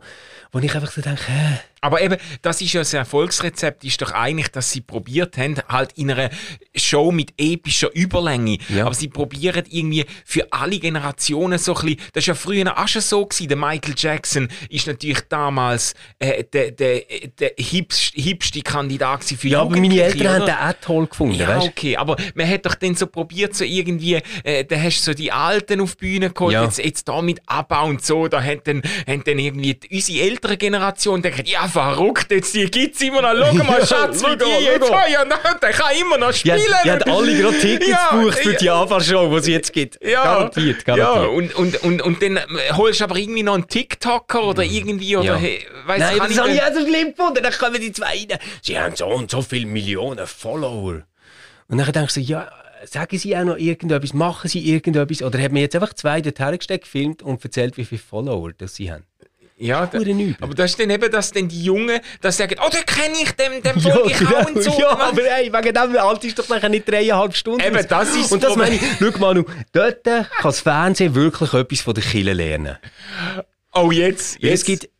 Wo 0.53 0.59
ich 0.59 0.75
einfach 0.75 0.91
so 0.91 1.01
denke, 1.01 1.23
hä? 1.27 1.59
Aber 1.81 2.01
eben, 2.01 2.17
das 2.43 2.61
ist 2.61 2.73
ja 2.73 2.81
das 2.81 2.93
Erfolgsrezept, 2.95 3.85
ist 3.85 4.01
doch 4.03 4.13
eigentlich, 4.13 4.49
dass 4.49 4.71
sie 4.73 4.81
probiert 4.81 5.37
haben, 5.39 5.57
halt 5.69 5.93
in 5.95 6.11
einer 6.11 6.31
Show 6.75 7.13
mit 7.13 7.33
epischer 7.39 7.95
Überlänge. 7.95 8.59
Ja. 8.69 8.87
Aber 8.87 8.95
sie 8.95 9.09
probieren 9.09 9.65
irgendwie 9.69 10.05
für 10.25 10.51
alle 10.53 10.79
Generationen 10.79 11.59
so 11.59 11.75
ein 11.77 11.83
bisschen, 11.87 12.01
das 12.13 12.23
ist 12.23 12.27
ja 12.29 12.35
früher 12.35 12.79
auch 12.79 12.89
schon 12.89 13.03
so 13.03 13.25
gewesen, 13.27 13.49
der 13.49 13.57
Michael 13.57 13.95
Jackson 13.97 14.49
ist 14.71 14.87
natürlich 14.87 15.21
damals 15.29 15.95
äh, 16.19 16.45
der, 16.45 16.71
der, 16.73 17.03
der 17.39 17.53
hipst, 17.59 18.13
hipste 18.15 18.63
Kandidat 18.63 19.25
für 19.25 19.49
Ja, 19.49 19.61
aber 19.63 19.77
meine 19.77 20.01
Eltern 20.03 20.29
haben 20.29 20.43
oder? 20.43 20.47
den 20.47 20.55
auch 20.57 20.75
toll 20.81 21.07
gefunden, 21.07 21.35
Ja, 21.37 21.49
weißt 21.49 21.69
okay, 21.69 21.97
aber 21.97 22.17
man 22.35 22.49
hat 22.49 22.67
doch 22.67 22.75
dann 22.75 22.95
so 22.95 23.07
probiert, 23.07 23.55
so 23.55 23.65
irgendwie, 23.65 24.21
äh, 24.45 24.65
da 24.65 24.77
hast 24.77 25.01
du 25.01 25.11
so 25.13 25.15
die 25.15 25.31
Alten 25.33 25.81
auf 25.81 25.97
die 25.97 26.07
Bühne 26.07 26.31
geholt, 26.31 26.55
Ja. 26.55 26.65
jetzt, 26.65 26.79
jetzt 26.79 27.09
da 27.09 27.21
mit 27.23 27.41
Abbau 27.47 27.87
und 27.87 28.05
so, 28.05 28.29
da 28.29 28.43
haben 28.43 28.61
dann, 28.65 28.83
haben 29.07 29.23
dann 29.25 29.39
irgendwie 29.39 29.75
die, 29.75 29.95
unsere 29.95 30.25
ältere 30.27 30.57
Generation 30.57 31.23
gedacht, 31.23 31.47
ja, 31.49 31.66
verrückt, 31.69 32.31
jetzt 32.31 32.55
die 32.55 32.65
gibt's 32.71 33.01
immer 33.03 33.23
noch, 33.23 33.35
schau 33.35 33.55
mal, 33.65 33.79
Ja, 33.81 33.87
Schatz, 33.87 34.23
wie 34.23 34.37
die 34.37 34.65
jetzt 34.65 34.91
haben, 34.91 35.13
ja, 35.13 35.25
nein, 35.25 35.39
der 35.61 35.71
kann 35.71 35.95
immer 36.01 36.19
noch 36.19 36.33
Ja, 36.43 36.59
spielen. 36.59 36.75
die 36.85 36.91
haben 36.91 37.03
alle 37.11 37.35
gerade 37.37 37.59
Tickets 37.59 37.89
Ja, 37.89 38.09
gebucht 38.13 38.39
für 38.39 38.55
die 38.55 38.65
ja. 38.65 38.83
Anfangsshow, 38.83 39.29
die 39.31 39.37
es 39.37 39.47
jetzt 39.47 39.73
gibt. 39.73 39.99
Ja, 40.05 40.23
Garantiert, 40.25 40.87
ja 40.87 40.97
garantiert. 40.97 41.55
und, 41.55 41.55
und, 41.55 41.83
und, 41.83 42.03
und 42.03 42.23
dann 42.23 42.37
äh, 42.37 42.43
holst 42.73 43.01
du 43.01 43.05
aber 43.05 43.17
irgendwie 43.17 43.43
noch 43.43 43.55
einen 43.55 43.69
TikToker 43.69 44.45
oder 44.45 44.63
irgendwie, 44.63 45.17
oder, 45.17 45.27
Ja. 45.27 45.37
hey, 45.37 45.67
weiss, 45.87 46.01
Nein, 46.01 46.19
kann 46.19 46.29
das 46.29 46.39
habe 46.39 46.51
ich 46.51 46.63
auch 46.63 46.73
so 46.75 46.87
schlimm 46.87 47.15
gefunden. 47.15 47.43
Dann 47.43 47.53
kommen 47.53 47.81
die 47.81 47.93
zwei 47.93 48.07
rein. 48.07 48.39
Sie 48.63 48.79
haben 48.79 48.97
so 48.97 49.07
und 49.07 49.31
so 49.31 49.43
viele 49.43 49.67
Millionen 49.67 50.27
Follower. 50.27 51.03
Und 51.69 51.79
dann 51.79 51.93
denkst 51.93 52.15
du, 52.15 52.21
ja, 52.21 52.49
sagen 52.85 53.19
sie 53.19 53.37
auch 53.37 53.45
noch 53.45 53.57
irgendetwas, 53.57 54.13
machen 54.13 54.49
sie 54.49 54.61
irgendetwas? 54.71 55.23
Oder 55.23 55.39
haben 55.41 55.55
wir 55.55 55.63
jetzt 55.63 55.75
einfach 55.75 55.95
zwei 55.95 56.21
dort 56.21 56.39
hergesteckt, 56.39 56.85
gefilmt 56.85 57.23
und 57.23 57.43
erzählt, 57.43 57.77
wie 57.77 57.85
viele 57.85 58.01
Follower 58.01 58.53
das 58.57 58.77
sie 58.77 58.93
haben? 58.93 59.05
Ja, 59.59 59.87
da, 59.87 59.99
aber 60.41 60.55
das 60.55 60.73
ist 60.73 60.81
dann 60.81 60.91
eben, 60.91 61.11
dass 61.11 61.33
dann 61.33 61.49
die 61.49 61.65
Jungen 61.65 61.99
das 62.21 62.37
sagen, 62.37 62.57
oh, 62.63 62.69
den 62.69 62.85
kenne 62.85 63.17
ich, 63.23 63.33
dem, 63.33 63.63
dem 63.63 63.81
folge 63.81 64.11
ich 64.11 64.29
auch 64.29 64.47
und 64.47 64.63
so. 64.63 64.79
ja 64.79 64.91
aber 64.91 65.23
ey, 65.23 65.51
wegen 65.51 65.75
dem 65.75 65.97
alt 65.97 66.25
ist 66.25 66.39
doch 66.39 66.47
nachher 66.51 66.69
nicht 66.69 66.87
dreieinhalb 66.87 67.35
Stunden. 67.35 67.63
Eben, 67.63 67.87
das 67.89 68.09
ist 68.11 68.25
das 68.25 68.33
Und 68.33 68.43
das 68.43 68.55
meine 68.55 68.75
ich, 68.75 68.83
schau 68.99 69.19
Manu, 69.19 69.45
dort 69.73 70.05
kann 70.05 70.27
das 70.43 70.61
Fernsehen 70.61 71.15
wirklich 71.15 71.55
etwas 71.55 71.81
von 71.81 71.95
der 71.95 72.05
Kille 72.05 72.35
lernen. 72.35 72.77
Oh, 73.73 73.91
jetzt, 73.91 74.43
jetzt. 74.43 74.61
Es 74.61 74.65
gibt, 74.65 74.91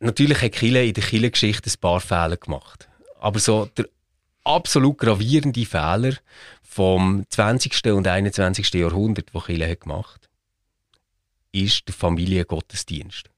natürlich 0.00 0.40
hat 0.40 0.52
Kille 0.52 0.86
in 0.86 0.94
der 0.94 1.04
Kille-Geschichte 1.04 1.68
ein 1.68 1.80
paar 1.80 2.00
Fehler 2.00 2.38
gemacht. 2.38 2.88
Aber 3.20 3.38
so 3.38 3.68
der 3.76 3.86
absolut 4.44 4.96
gravierende 4.96 5.66
Fehler 5.66 6.14
vom 6.62 7.26
20. 7.28 7.92
und 7.92 8.08
21. 8.08 8.72
Jahrhundert, 8.72 9.34
den 9.34 9.42
Kille 9.42 9.68
hat 9.68 9.80
gemacht 9.82 10.22
ist 11.52 11.86
der 11.86 11.94
Familiengottesdienst. 11.94 13.30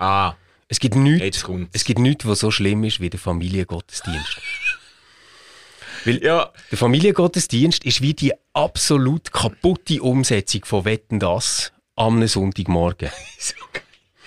Ah, 0.00 0.34
Es 0.68 0.80
gibt 0.80 0.94
nichts, 0.96 1.44
es 1.72 1.84
gibt 1.84 2.00
nichts, 2.00 2.26
was 2.26 2.40
so 2.40 2.50
schlimm 2.50 2.84
ist 2.84 3.00
wie 3.00 3.10
der 3.10 3.20
Familiengottesdienst. 3.20 4.40
Weil 6.06 6.22
Ja, 6.24 6.50
der 6.70 6.78
Familiengottesdienst 6.78 7.84
ist 7.84 8.00
wie 8.00 8.14
die 8.14 8.32
absolut 8.54 9.30
kaputte 9.32 10.00
Umsetzung 10.02 10.64
von 10.64 10.86
Wetten 10.86 11.20
das 11.20 11.72
am 11.96 12.26
Sonntagmorgen. 12.26 13.10
so 13.38 13.54
geil. 13.72 13.82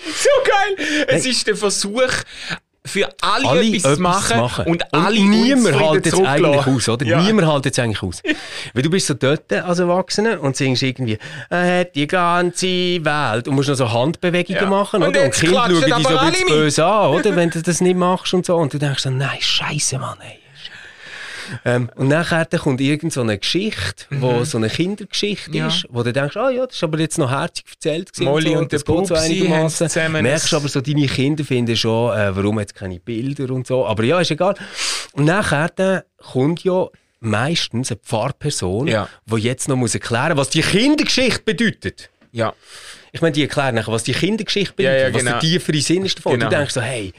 So 0.05 0.29
geil. 0.45 1.05
Es 1.07 1.25
ist 1.25 1.47
der 1.47 1.55
Versuch, 1.55 2.11
für 2.85 3.07
alle, 3.21 3.47
alle 3.47 3.65
etwas, 3.77 3.95
zu 3.95 4.01
machen, 4.01 4.65
und 4.65 4.93
alle 4.93 5.15
niemand 5.19 5.67
unzufrieden 5.67 5.89
hält 5.89 6.05
jetzt 6.05 6.19
eigentlich 6.21 6.67
aus, 6.67 6.89
oder? 6.89 7.05
Ja. 7.05 7.21
Niemand 7.21 7.51
hält 7.51 7.65
jetzt 7.65 7.79
eigentlich 7.79 8.03
aus. 8.03 8.21
Weil 8.73 8.83
du 8.83 8.89
bist 8.89 9.07
so 9.07 9.13
dort 9.13 9.51
als 9.53 9.79
Erwachsener 9.79 10.41
und 10.41 10.55
singst 10.57 10.83
irgendwie 10.83 11.17
äh, 11.49 11.85
die 11.95 12.07
ganze 12.07 12.67
Welt 12.67 13.47
und 13.47 13.55
musst 13.55 13.69
noch 13.69 13.75
so 13.75 13.91
Handbewegungen 13.91 14.61
Ja. 14.63 14.69
machen, 14.69 15.01
Und 15.01 15.09
oder? 15.09 15.23
Und 15.25 15.33
Kinder 15.33 15.67
schauen 15.69 15.81
dich 15.81 16.07
so 16.07 16.17
ein 16.17 16.33
böse 16.47 16.85
an, 16.85 17.09
oder? 17.11 17.35
Wenn 17.35 17.49
du 17.49 17.61
das 17.61 17.79
nicht 17.79 17.95
machst 17.97 18.33
und 18.33 18.45
so. 18.45 18.57
Und 18.57 18.73
du 18.73 18.77
denkst 18.79 19.03
so, 19.03 19.09
nein, 19.09 19.37
scheiße, 19.39 19.97
Mann, 19.99 20.17
ey. 20.21 20.39
Ähm, 21.65 21.89
und 21.95 22.07
nachher 22.07 22.45
dann 22.45 22.59
kommt 22.59 22.81
irgend 22.81 23.13
so 23.13 23.21
eine 23.21 23.37
Geschichte, 23.37 24.05
wo 24.11 24.43
so 24.43 24.57
eine 24.57 24.69
Kindergeschichte 24.69 25.49
Mhm. 25.51 25.55
Ja. 25.55 25.67
ist, 25.67 25.85
wo 25.89 26.03
du 26.03 26.11
denkst, 26.13 26.35
ah 26.37 26.49
ja, 26.49 26.65
das 26.65 26.75
ist 26.75 26.83
aber 26.83 26.99
jetzt 26.99 27.17
noch 27.17 27.29
herzig 27.31 27.65
erzählt 27.71 28.11
gewesen 28.13 28.25
Molly 28.29 28.53
so, 28.53 28.57
und 28.59 28.71
der 28.71 28.79
so 28.79 28.85
Pupsi 28.85 29.47
zusammen 29.69 30.23
Merkst 30.23 30.53
aber 30.53 30.67
so, 30.69 30.81
deine 30.81 31.07
Kinder 31.07 31.43
finden 31.43 31.75
schon, 31.75 32.17
äh, 32.17 32.35
warum 32.35 32.59
jetzt 32.59 32.75
keine 32.75 32.99
Bilder 32.99 33.53
und 33.53 33.67
so. 33.67 33.85
Aber 33.85 34.03
ja, 34.03 34.19
ist 34.19 34.31
egal. 34.31 34.55
Und 35.13 35.25
nachher 35.25 35.69
dann 35.75 36.01
kommt 36.17 36.63
ja 36.63 36.87
meistens 37.19 37.91
eine 37.91 37.99
Pfarrperson, 38.03 38.87
Ja. 38.87 39.07
die 39.25 39.37
jetzt 39.37 39.67
noch 39.69 39.75
muss 39.75 39.93
erklären 39.93 40.35
was 40.37 40.49
die 40.49 40.61
Kindergeschichte 40.61 41.41
bedeutet. 41.43 42.09
Ja. 42.31 42.53
Ich 43.11 43.21
meine, 43.21 43.31
die 43.33 43.43
erklären 43.43 43.75
nachher, 43.75 43.91
was 43.93 44.03
die 44.03 44.11
Kindergeschichte 44.13 44.81
Ja, 44.81 44.89
bedeutet, 44.89 45.07
ja, 45.09 45.13
was 45.13 45.19
genau. 45.19 45.31
der 45.33 45.39
tiefere 45.39 45.79
Sinn 45.81 46.05
ist 46.05 46.17
davon. 46.17 46.33
Genau. 46.33 46.49
Du 46.49 46.55
denkst 46.55 46.73
so, 46.73 46.81
hey, 46.81 47.13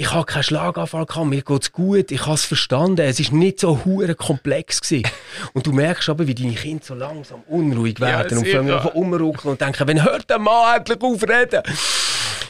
ich 0.00 0.10
habe 0.12 0.24
keinen 0.24 0.42
Schlaganfall 0.44 1.04
gehabt, 1.04 1.26
mir 1.26 1.42
geht's 1.42 1.72
gut, 1.72 2.10
ich 2.10 2.22
habe 2.24 2.34
es 2.34 2.46
verstanden, 2.46 3.02
es 3.02 3.20
ist 3.20 3.32
nicht 3.32 3.60
so 3.60 3.84
hure 3.84 4.14
komplex 4.14 4.80
gewesen. 4.80 5.06
und 5.52 5.66
du 5.66 5.72
merkst 5.72 6.08
aber, 6.08 6.26
wie 6.26 6.34
deine 6.34 6.54
Kinder 6.54 6.82
so 6.82 6.94
langsam 6.94 7.42
unruhig 7.46 7.98
Ja, 7.98 8.06
werden 8.06 8.38
und 8.38 8.44
sicher. 8.44 8.58
fangen 8.58 8.72
einfach 8.72 8.94
umruckeln 8.94 9.50
und 9.52 9.60
denken, 9.60 9.86
wenn 9.86 10.02
hört 10.02 10.30
der 10.30 10.38
Mann 10.38 10.78
endlich 10.78 11.02
auf 11.02 11.22
reden? 11.22 11.62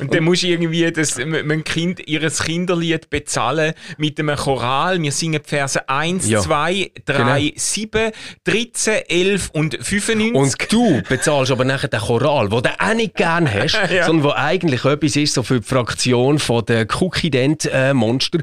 Und 0.01 0.15
dann 0.15 0.25
musst 0.25 0.43
du 0.43 0.47
irgendwie 0.49 0.91
das, 0.91 1.19
mein 1.25 1.63
Kind, 1.65 2.07
ihres 2.09 2.43
Kinderlied 2.43 3.11
bezahlen 3.11 3.75
mit 3.99 4.19
einem 4.19 4.37
Choral. 4.37 5.01
Wir 5.03 5.13
singen 5.13 5.41
die 5.45 5.49
Verse 5.49 5.89
1, 5.89 6.29
Ja. 6.29 6.41
2, 6.41 6.91
3, 7.05 7.17
Genau. 7.41 7.53
7, 7.57 8.11
13, 8.45 8.95
11 9.09 9.51
und 9.53 9.79
95. 9.81 10.35
Und 10.35 10.73
du 10.73 11.03
bezahlst 11.09 11.53
aber 11.53 11.65
nachher 11.65 11.89
den 11.89 12.01
Choral, 12.01 12.49
den 12.49 12.63
du 12.63 12.71
auch 12.81 12.95
nicht 12.95 13.15
gern 13.15 13.53
hast, 13.53 13.79
Ja. 13.91 14.07
sondern 14.07 14.25
wo 14.25 14.33
eigentlich 14.33 14.85
etwas 14.85 15.17
ist 15.17 15.35
so 15.35 15.43
für 15.43 15.61
die 15.61 15.67
Fraktion 15.67 16.39
von 16.39 16.65
der 16.65 16.87
Cookie-Dent-Monster. 17.01 18.39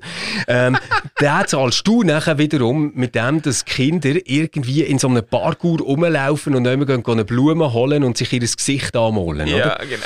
Ähm, 0.48 0.78
den 1.22 1.48
zahlst 1.48 1.88
du 1.88 2.04
nachher 2.04 2.38
wiederum 2.38 2.92
mit 2.96 3.16
dem, 3.16 3.42
dass 3.42 3.66
Kinder 3.66 4.12
irgendwie 4.26 4.84
in 4.84 5.00
so 5.00 5.08
einem 5.08 5.26
Parkour 5.26 5.80
rumlaufen 5.80 6.56
und 6.56 6.66
immer 6.66 6.86
gehen, 6.86 7.04
gehen 7.04 7.14
eine 7.14 7.26
Blume 7.26 7.74
holen 7.74 8.04
und 8.04 8.18
sich 8.18 8.32
ihr 8.34 8.40
Gesicht 8.40 8.96
anmalen. 8.96 9.48
ja, 9.48 9.56
Oder? 9.58 9.80
genau. 9.90 10.06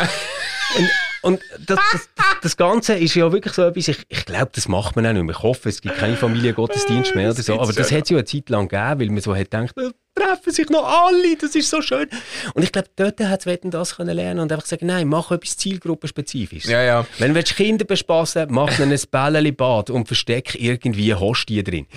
Und, 0.77 0.89
und 1.21 1.39
das, 1.67 1.79
das, 1.91 2.09
das 2.41 2.57
Ganze 2.57 2.95
ist 2.95 3.15
ja 3.15 3.31
wirklich 3.31 3.53
so 3.53 3.63
etwas, 3.63 3.87
ich, 3.87 4.05
ich 4.09 4.25
glaube, 4.25 4.51
das 4.53 4.67
macht 4.67 4.95
man 4.95 5.05
auch 5.05 5.13
nicht 5.13 5.23
mehr. 5.23 5.35
Ich 5.35 5.43
hoffe, 5.43 5.69
es 5.69 5.81
gibt 5.81 5.97
keine 5.97 6.15
Familiengottesdienst 6.15 7.15
mehr 7.15 7.31
oder 7.31 7.41
so. 7.41 7.59
Aber 7.59 7.73
das 7.73 7.91
hat 7.91 8.03
es 8.03 8.09
ja 8.09 8.17
eine 8.17 8.25
Zeit 8.25 8.49
lang 8.49 8.67
gegeben, 8.67 8.99
weil 8.99 9.09
man 9.09 9.21
so 9.21 9.35
hat 9.35 9.51
gedacht, 9.51 9.75
treffen 10.13 10.51
sich 10.51 10.69
noch 10.69 10.83
alle, 10.83 11.35
das 11.37 11.55
ist 11.55 11.69
so 11.69 11.81
schön. 11.81 12.07
Und 12.53 12.63
ich 12.63 12.71
glaube, 12.71 12.89
dort 12.95 13.19
hat 13.19 13.45
es 13.45 13.59
das 13.63 13.95
können 13.95 14.15
lernen 14.15 14.41
und 14.41 14.51
einfach 14.51 14.65
sagen, 14.65 14.87
nein, 14.87 15.07
mach 15.07 15.31
etwas 15.31 15.57
zielgruppenspezifisches. 15.57 16.69
Ja, 16.69 16.83
ja. 16.83 17.07
Wenn 17.17 17.33
du 17.33 17.41
Kinder 17.41 17.85
bespassen 17.85 18.47
mach 18.49 18.77
ihnen 18.79 18.91
ein 18.91 18.99
Bällchen-Bad 19.09 19.89
und 19.89 20.07
versteck 20.07 20.55
irgendwie 20.55 21.13
Hostie 21.13 21.63
drin. 21.63 21.87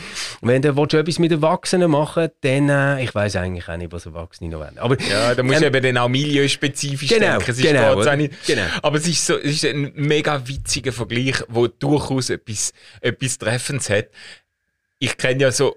Und 0.41 0.49
wenn 0.49 0.63
du 0.63 0.77
willst, 0.77 0.95
etwas 0.95 1.19
mit 1.19 1.33
Erwachsenen 1.33 1.91
machen 1.91 2.29
dann, 2.41 2.69
äh, 2.69 3.03
ich 3.03 3.15
weiß 3.15 3.37
eigentlich 3.37 3.69
auch 3.69 3.77
nicht, 3.77 3.93
was 3.93 4.07
Erwachsene 4.07 4.51
noch 4.51 4.61
wollen. 4.61 4.79
Aber, 4.79 5.01
Ja, 5.01 5.35
da 5.35 5.43
musst 5.43 5.61
du 5.61 5.67
ähm, 5.67 5.75
eben 5.75 5.95
dann 5.95 5.99
auch 5.99 6.09
milieuspezifisch 6.09 7.09
genau, 7.09 7.39
denken. 7.39 7.51
Es 7.51 7.59
genau, 7.59 7.95
Genau. 8.47 8.63
Aber 8.83 8.97
es 8.99 9.09
ist, 9.09 9.27
so, 9.27 9.37
es 9.37 9.63
ist 9.63 9.65
ein 9.65 9.93
mega 9.95 10.47
witziger 10.47 10.93
Vergleich, 10.93 11.43
wo 11.49 11.67
durchaus 11.67 12.31
etwas, 12.31 12.73
etwas 13.01 13.39
Treffendes 13.39 13.91
hat. 13.91 14.07
Ich 14.99 15.17
kenne 15.17 15.43
ja 15.43 15.53
so, 15.53 15.77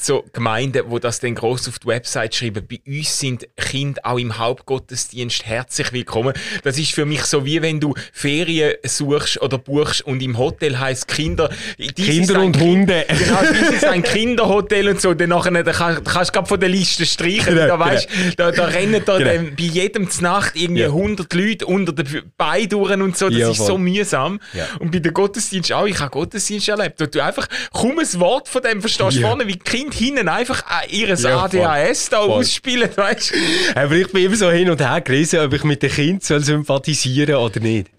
so 0.00 0.24
Gemeinden, 0.32 0.84
wo 0.88 0.98
das 0.98 1.20
dann 1.20 1.34
gross 1.34 1.68
auf 1.68 1.78
die 1.78 1.86
Website 1.88 2.34
schreiben. 2.34 2.64
Bei 2.68 2.78
uns 2.86 3.18
sind 3.18 3.48
Kinder 3.56 4.00
auch 4.04 4.18
im 4.18 4.38
Hauptgottesdienst 4.38 5.44
herzlich 5.46 5.92
willkommen. 5.92 6.32
Das 6.62 6.78
ist 6.78 6.92
für 6.92 7.04
mich 7.04 7.22
so, 7.24 7.44
wie 7.44 7.60
wenn 7.62 7.80
du 7.80 7.94
Ferien 8.12 8.74
suchst 8.84 9.40
oder 9.42 9.58
buchst 9.58 10.02
und 10.02 10.22
im 10.22 10.38
Hotel 10.38 10.78
heißt 10.78 11.08
Kinder. 11.08 11.50
Kinder 11.96 12.40
und 12.42 12.52
Kind- 12.52 12.64
Hunde. 12.64 13.04
Genau, 13.08 13.40
das 13.42 13.70
ist 13.70 13.84
ein 13.84 14.02
Kinderhotel 14.04 14.88
und 14.88 15.00
so. 15.00 15.14
Dann 15.14 15.30
nachher, 15.30 15.62
da 15.64 15.72
kannst, 15.72 16.04
kannst 16.04 16.30
du 16.30 16.32
gerade 16.34 16.46
von 16.48 16.60
der 16.60 16.68
Liste 16.68 17.04
streichen. 17.06 17.54
Genau, 17.54 17.66
da, 17.66 17.78
weißt, 17.78 18.08
da, 18.36 18.50
da 18.52 18.64
rennen 18.66 19.02
da 19.04 19.18
Genau. 19.18 19.30
dann 19.32 19.56
bei 19.56 19.64
jedem 19.64 20.08
Znacht 20.10 20.54
irgendwie 20.54 20.82
Ja. 20.82 20.88
100 20.88 21.32
Leute 21.34 21.66
unter 21.66 21.92
den 21.92 22.30
Beinen 22.36 22.68
durch 22.68 22.92
und 22.94 23.16
so. 23.16 23.28
Das 23.28 23.38
Ja, 23.38 23.50
ist 23.50 23.64
so 23.66 23.78
mühsam. 23.78 24.38
Ja. 24.52 24.66
Und 24.78 24.92
bei 24.92 24.98
den 25.00 25.12
Gottesdienst 25.12 25.72
auch. 25.72 25.86
Ich 25.86 25.98
habe 25.98 26.10
Gottesdienst 26.10 26.68
erlebt. 26.68 27.00
wo 27.00 27.06
du 27.06 27.22
einfach 27.22 27.46
kaum 27.72 27.98
ein 27.98 28.20
Wort 28.20 28.48
von 28.48 28.62
dem 28.62 28.80
verstehst. 28.80 29.16
Ja. 29.18 29.28
Vorne, 29.28 29.46
wie 29.46 29.52
die 29.52 29.58
Kinder 29.90 30.18
hinten 30.18 30.28
einfach 30.28 30.62
äh, 30.62 30.90
ihres 30.90 31.22
Ja, 31.22 31.48
voll. 31.48 31.60
ADHS 31.60 32.10
da 32.10 32.18
Voll. 32.22 32.30
ausspielen, 32.30 32.90
weißt 32.94 33.32
Aber 33.74 33.94
ich 33.94 34.10
bin 34.12 34.24
immer 34.24 34.36
so 34.36 34.50
hin 34.50 34.70
und 34.70 34.80
her 34.80 35.00
gerissen, 35.00 35.40
ob 35.40 35.52
ich 35.52 35.64
mit 35.64 35.82
den 35.82 35.90
Kindern 35.90 36.20
soll 36.20 36.40
sympathisieren 36.40 37.36
oder 37.36 37.60
nicht. 37.60 37.90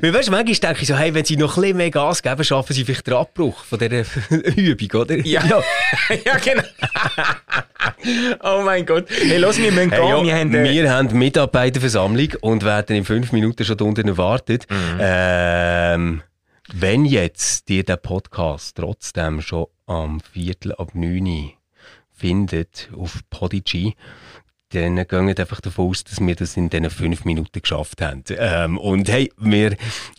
Weil 0.00 0.14
weißt 0.14 0.28
du, 0.28 0.32
manchmal 0.32 0.54
denke 0.54 0.82
ich 0.82 0.88
so, 0.88 0.96
hey, 0.96 1.12
wenn 1.12 1.24
sie 1.24 1.36
noch 1.36 1.56
ein 1.56 1.60
bisschen 1.60 1.76
mehr 1.76 1.90
Gas 1.90 2.22
geben, 2.22 2.42
schaffen 2.42 2.72
sie 2.72 2.84
vielleicht 2.84 3.06
den 3.06 3.14
Abbruch 3.14 3.64
von 3.64 3.78
dieser 3.78 4.04
Übung, 4.56 5.00
oder? 5.00 5.16
Ja. 5.26 5.44
ja, 5.46 6.36
genau. 6.44 6.62
oh 8.42 8.62
mein 8.64 8.86
Gott. 8.86 9.06
Hey, 9.10 9.36
los, 9.36 9.58
wir 9.58 9.70
müssen 9.70 9.90
gehen. 9.90 10.00
Hey, 10.00 10.08
ja, 10.08 10.22
wir 10.22 10.34
haben, 10.36 10.54
äh, 10.54 10.64
wir 10.64 10.90
haben 10.90 11.18
Mitarbeiterversammlung 11.18 12.28
und 12.40 12.64
werden 12.64 12.96
in 12.96 13.04
fünf 13.04 13.32
Minuten 13.32 13.64
schon 13.64 13.78
unten 13.80 14.08
erwartet. 14.08 14.66
Mhm. 14.70 14.98
Ähm, 15.00 16.22
wenn 16.72 17.04
jetzt 17.04 17.68
dir 17.68 17.82
der 17.84 17.96
Podcast 17.96 18.76
trotzdem 18.76 19.40
schon 19.42 19.66
am 19.88 20.20
Viertel 20.20 20.72
ab 20.72 20.94
9 20.94 21.26
Uhr 21.26 21.52
findet 22.12 22.90
auf 22.96 23.20
Podigy, 23.30 23.94
dann 24.70 24.96
gehen 25.06 25.28
einfach 25.28 25.60
davon 25.60 25.88
aus, 25.88 26.04
dass 26.04 26.20
wir 26.20 26.34
das 26.34 26.56
in 26.56 26.68
diesen 26.68 26.90
fünf 26.90 27.24
Minuten 27.24 27.62
geschafft 27.62 28.02
haben. 28.02 28.22
Ähm, 28.30 28.76
und 28.76 29.08
hey, 29.08 29.32
wir 29.38 29.76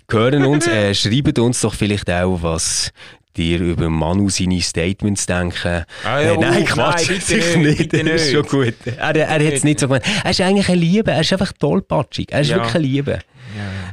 hören 0.09 0.43
uns, 0.45 0.65
äh, 0.67 0.95
schreibt 0.95 1.37
uns 1.37 1.61
doch 1.61 1.75
vielleicht 1.75 2.09
auch, 2.09 2.41
was 2.41 2.91
dir 3.39 3.59
über 3.61 3.89
Manu 3.89 4.29
seine 4.29 4.61
Statements 4.61 5.25
denken. 5.25 5.85
Ah 6.03 6.19
ja, 6.21 6.33
äh, 6.33 6.37
nein, 6.37 6.61
uh, 6.63 6.65
Quatsch, 6.65 7.09
nein, 7.09 7.21
sicher 7.21 7.57
nicht, 7.57 7.91
nicht. 7.93 7.93
Das 8.07 8.21
ist 8.21 8.31
schon 8.31 8.43
gut. 8.45 8.75
Er, 8.85 9.15
er 9.15 9.29
hat 9.29 9.41
es 9.41 9.63
nicht 9.63 9.79
so 9.79 9.87
gemeint. 9.87 10.05
Er 10.23 10.31
ist 10.31 10.41
eigentlich 10.41 10.69
eine 10.69 10.77
Liebe, 10.79 11.11
er 11.11 11.21
ist 11.21 11.31
einfach 11.33 11.53
tollpatschig. 11.53 12.31
Er 12.31 12.41
ist 12.41 12.49
Ja. 12.49 12.57
wirklich 12.57 12.75
eine 12.75 12.83
Liebe. 12.85 13.19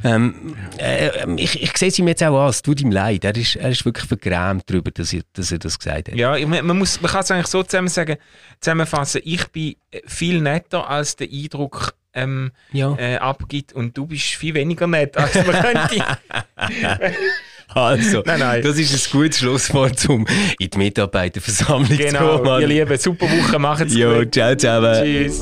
Ähm, 0.03 0.55
äh, 0.77 1.09
ich, 1.37 1.63
ich 1.63 1.75
sehe 1.77 1.87
es 1.87 1.97
ihm 1.97 2.07
jetzt 2.07 2.23
auch 2.23 2.43
an, 2.43 2.49
es 2.49 2.61
tut 2.61 2.79
ihm 2.79 2.91
leid. 2.91 3.25
Er 3.25 3.35
ist, 3.35 3.55
er 3.55 3.69
ist 3.69 3.83
wirklich 3.85 4.05
vergrämt 4.07 4.63
darüber, 4.67 4.91
dass 4.91 5.11
er, 5.11 5.21
dass 5.33 5.51
er 5.51 5.57
das 5.57 5.79
gesagt 5.79 6.09
hat. 6.09 6.15
Ja, 6.15 6.37
man, 6.45 6.63
man, 6.65 6.77
muss, 6.77 7.01
man 7.01 7.09
kann 7.11 7.21
es 7.21 7.31
eigentlich 7.31 7.47
so 7.47 7.63
zusammen 7.63 7.87
sagen, 7.87 8.17
zusammenfassen. 8.61 9.21
Ich 9.25 9.47
bin 9.47 9.75
viel 10.05 10.41
netter, 10.41 10.87
als 10.87 11.15
der 11.15 11.27
Eindruck 11.31 11.95
ähm, 12.13 12.51
Ja. 12.71 12.95
äh, 12.99 13.15
abgibt 13.17 13.73
und 13.73 13.97
du 13.97 14.05
bist 14.05 14.25
viel 14.25 14.53
weniger 14.53 14.85
nett, 14.85 15.17
als 15.17 15.33
man 15.33 15.45
könnte. 15.61 16.03
Also, 17.73 18.23
Nein, 18.25 18.39
nein. 18.39 18.61
das 18.63 18.77
ist 18.77 19.13
ein 19.13 19.19
gutes 19.19 19.39
Schlusswort, 19.39 20.07
um 20.09 20.25
in 20.59 20.69
die 20.69 20.77
Mitarbeiterversammlung 20.77 21.89
zu 21.89 21.97
genau, 21.97 22.39
kommen. 22.39 22.61
ihr 22.61 22.67
Lieben, 22.67 22.97
super 22.97 23.25
Woche, 23.25 23.59
macht's 23.59 23.93
Jo, 23.93 24.19
gut. 24.19 24.33
ciao 24.33 24.55
zusammen. 24.55 25.03
Tschüss. 25.03 25.41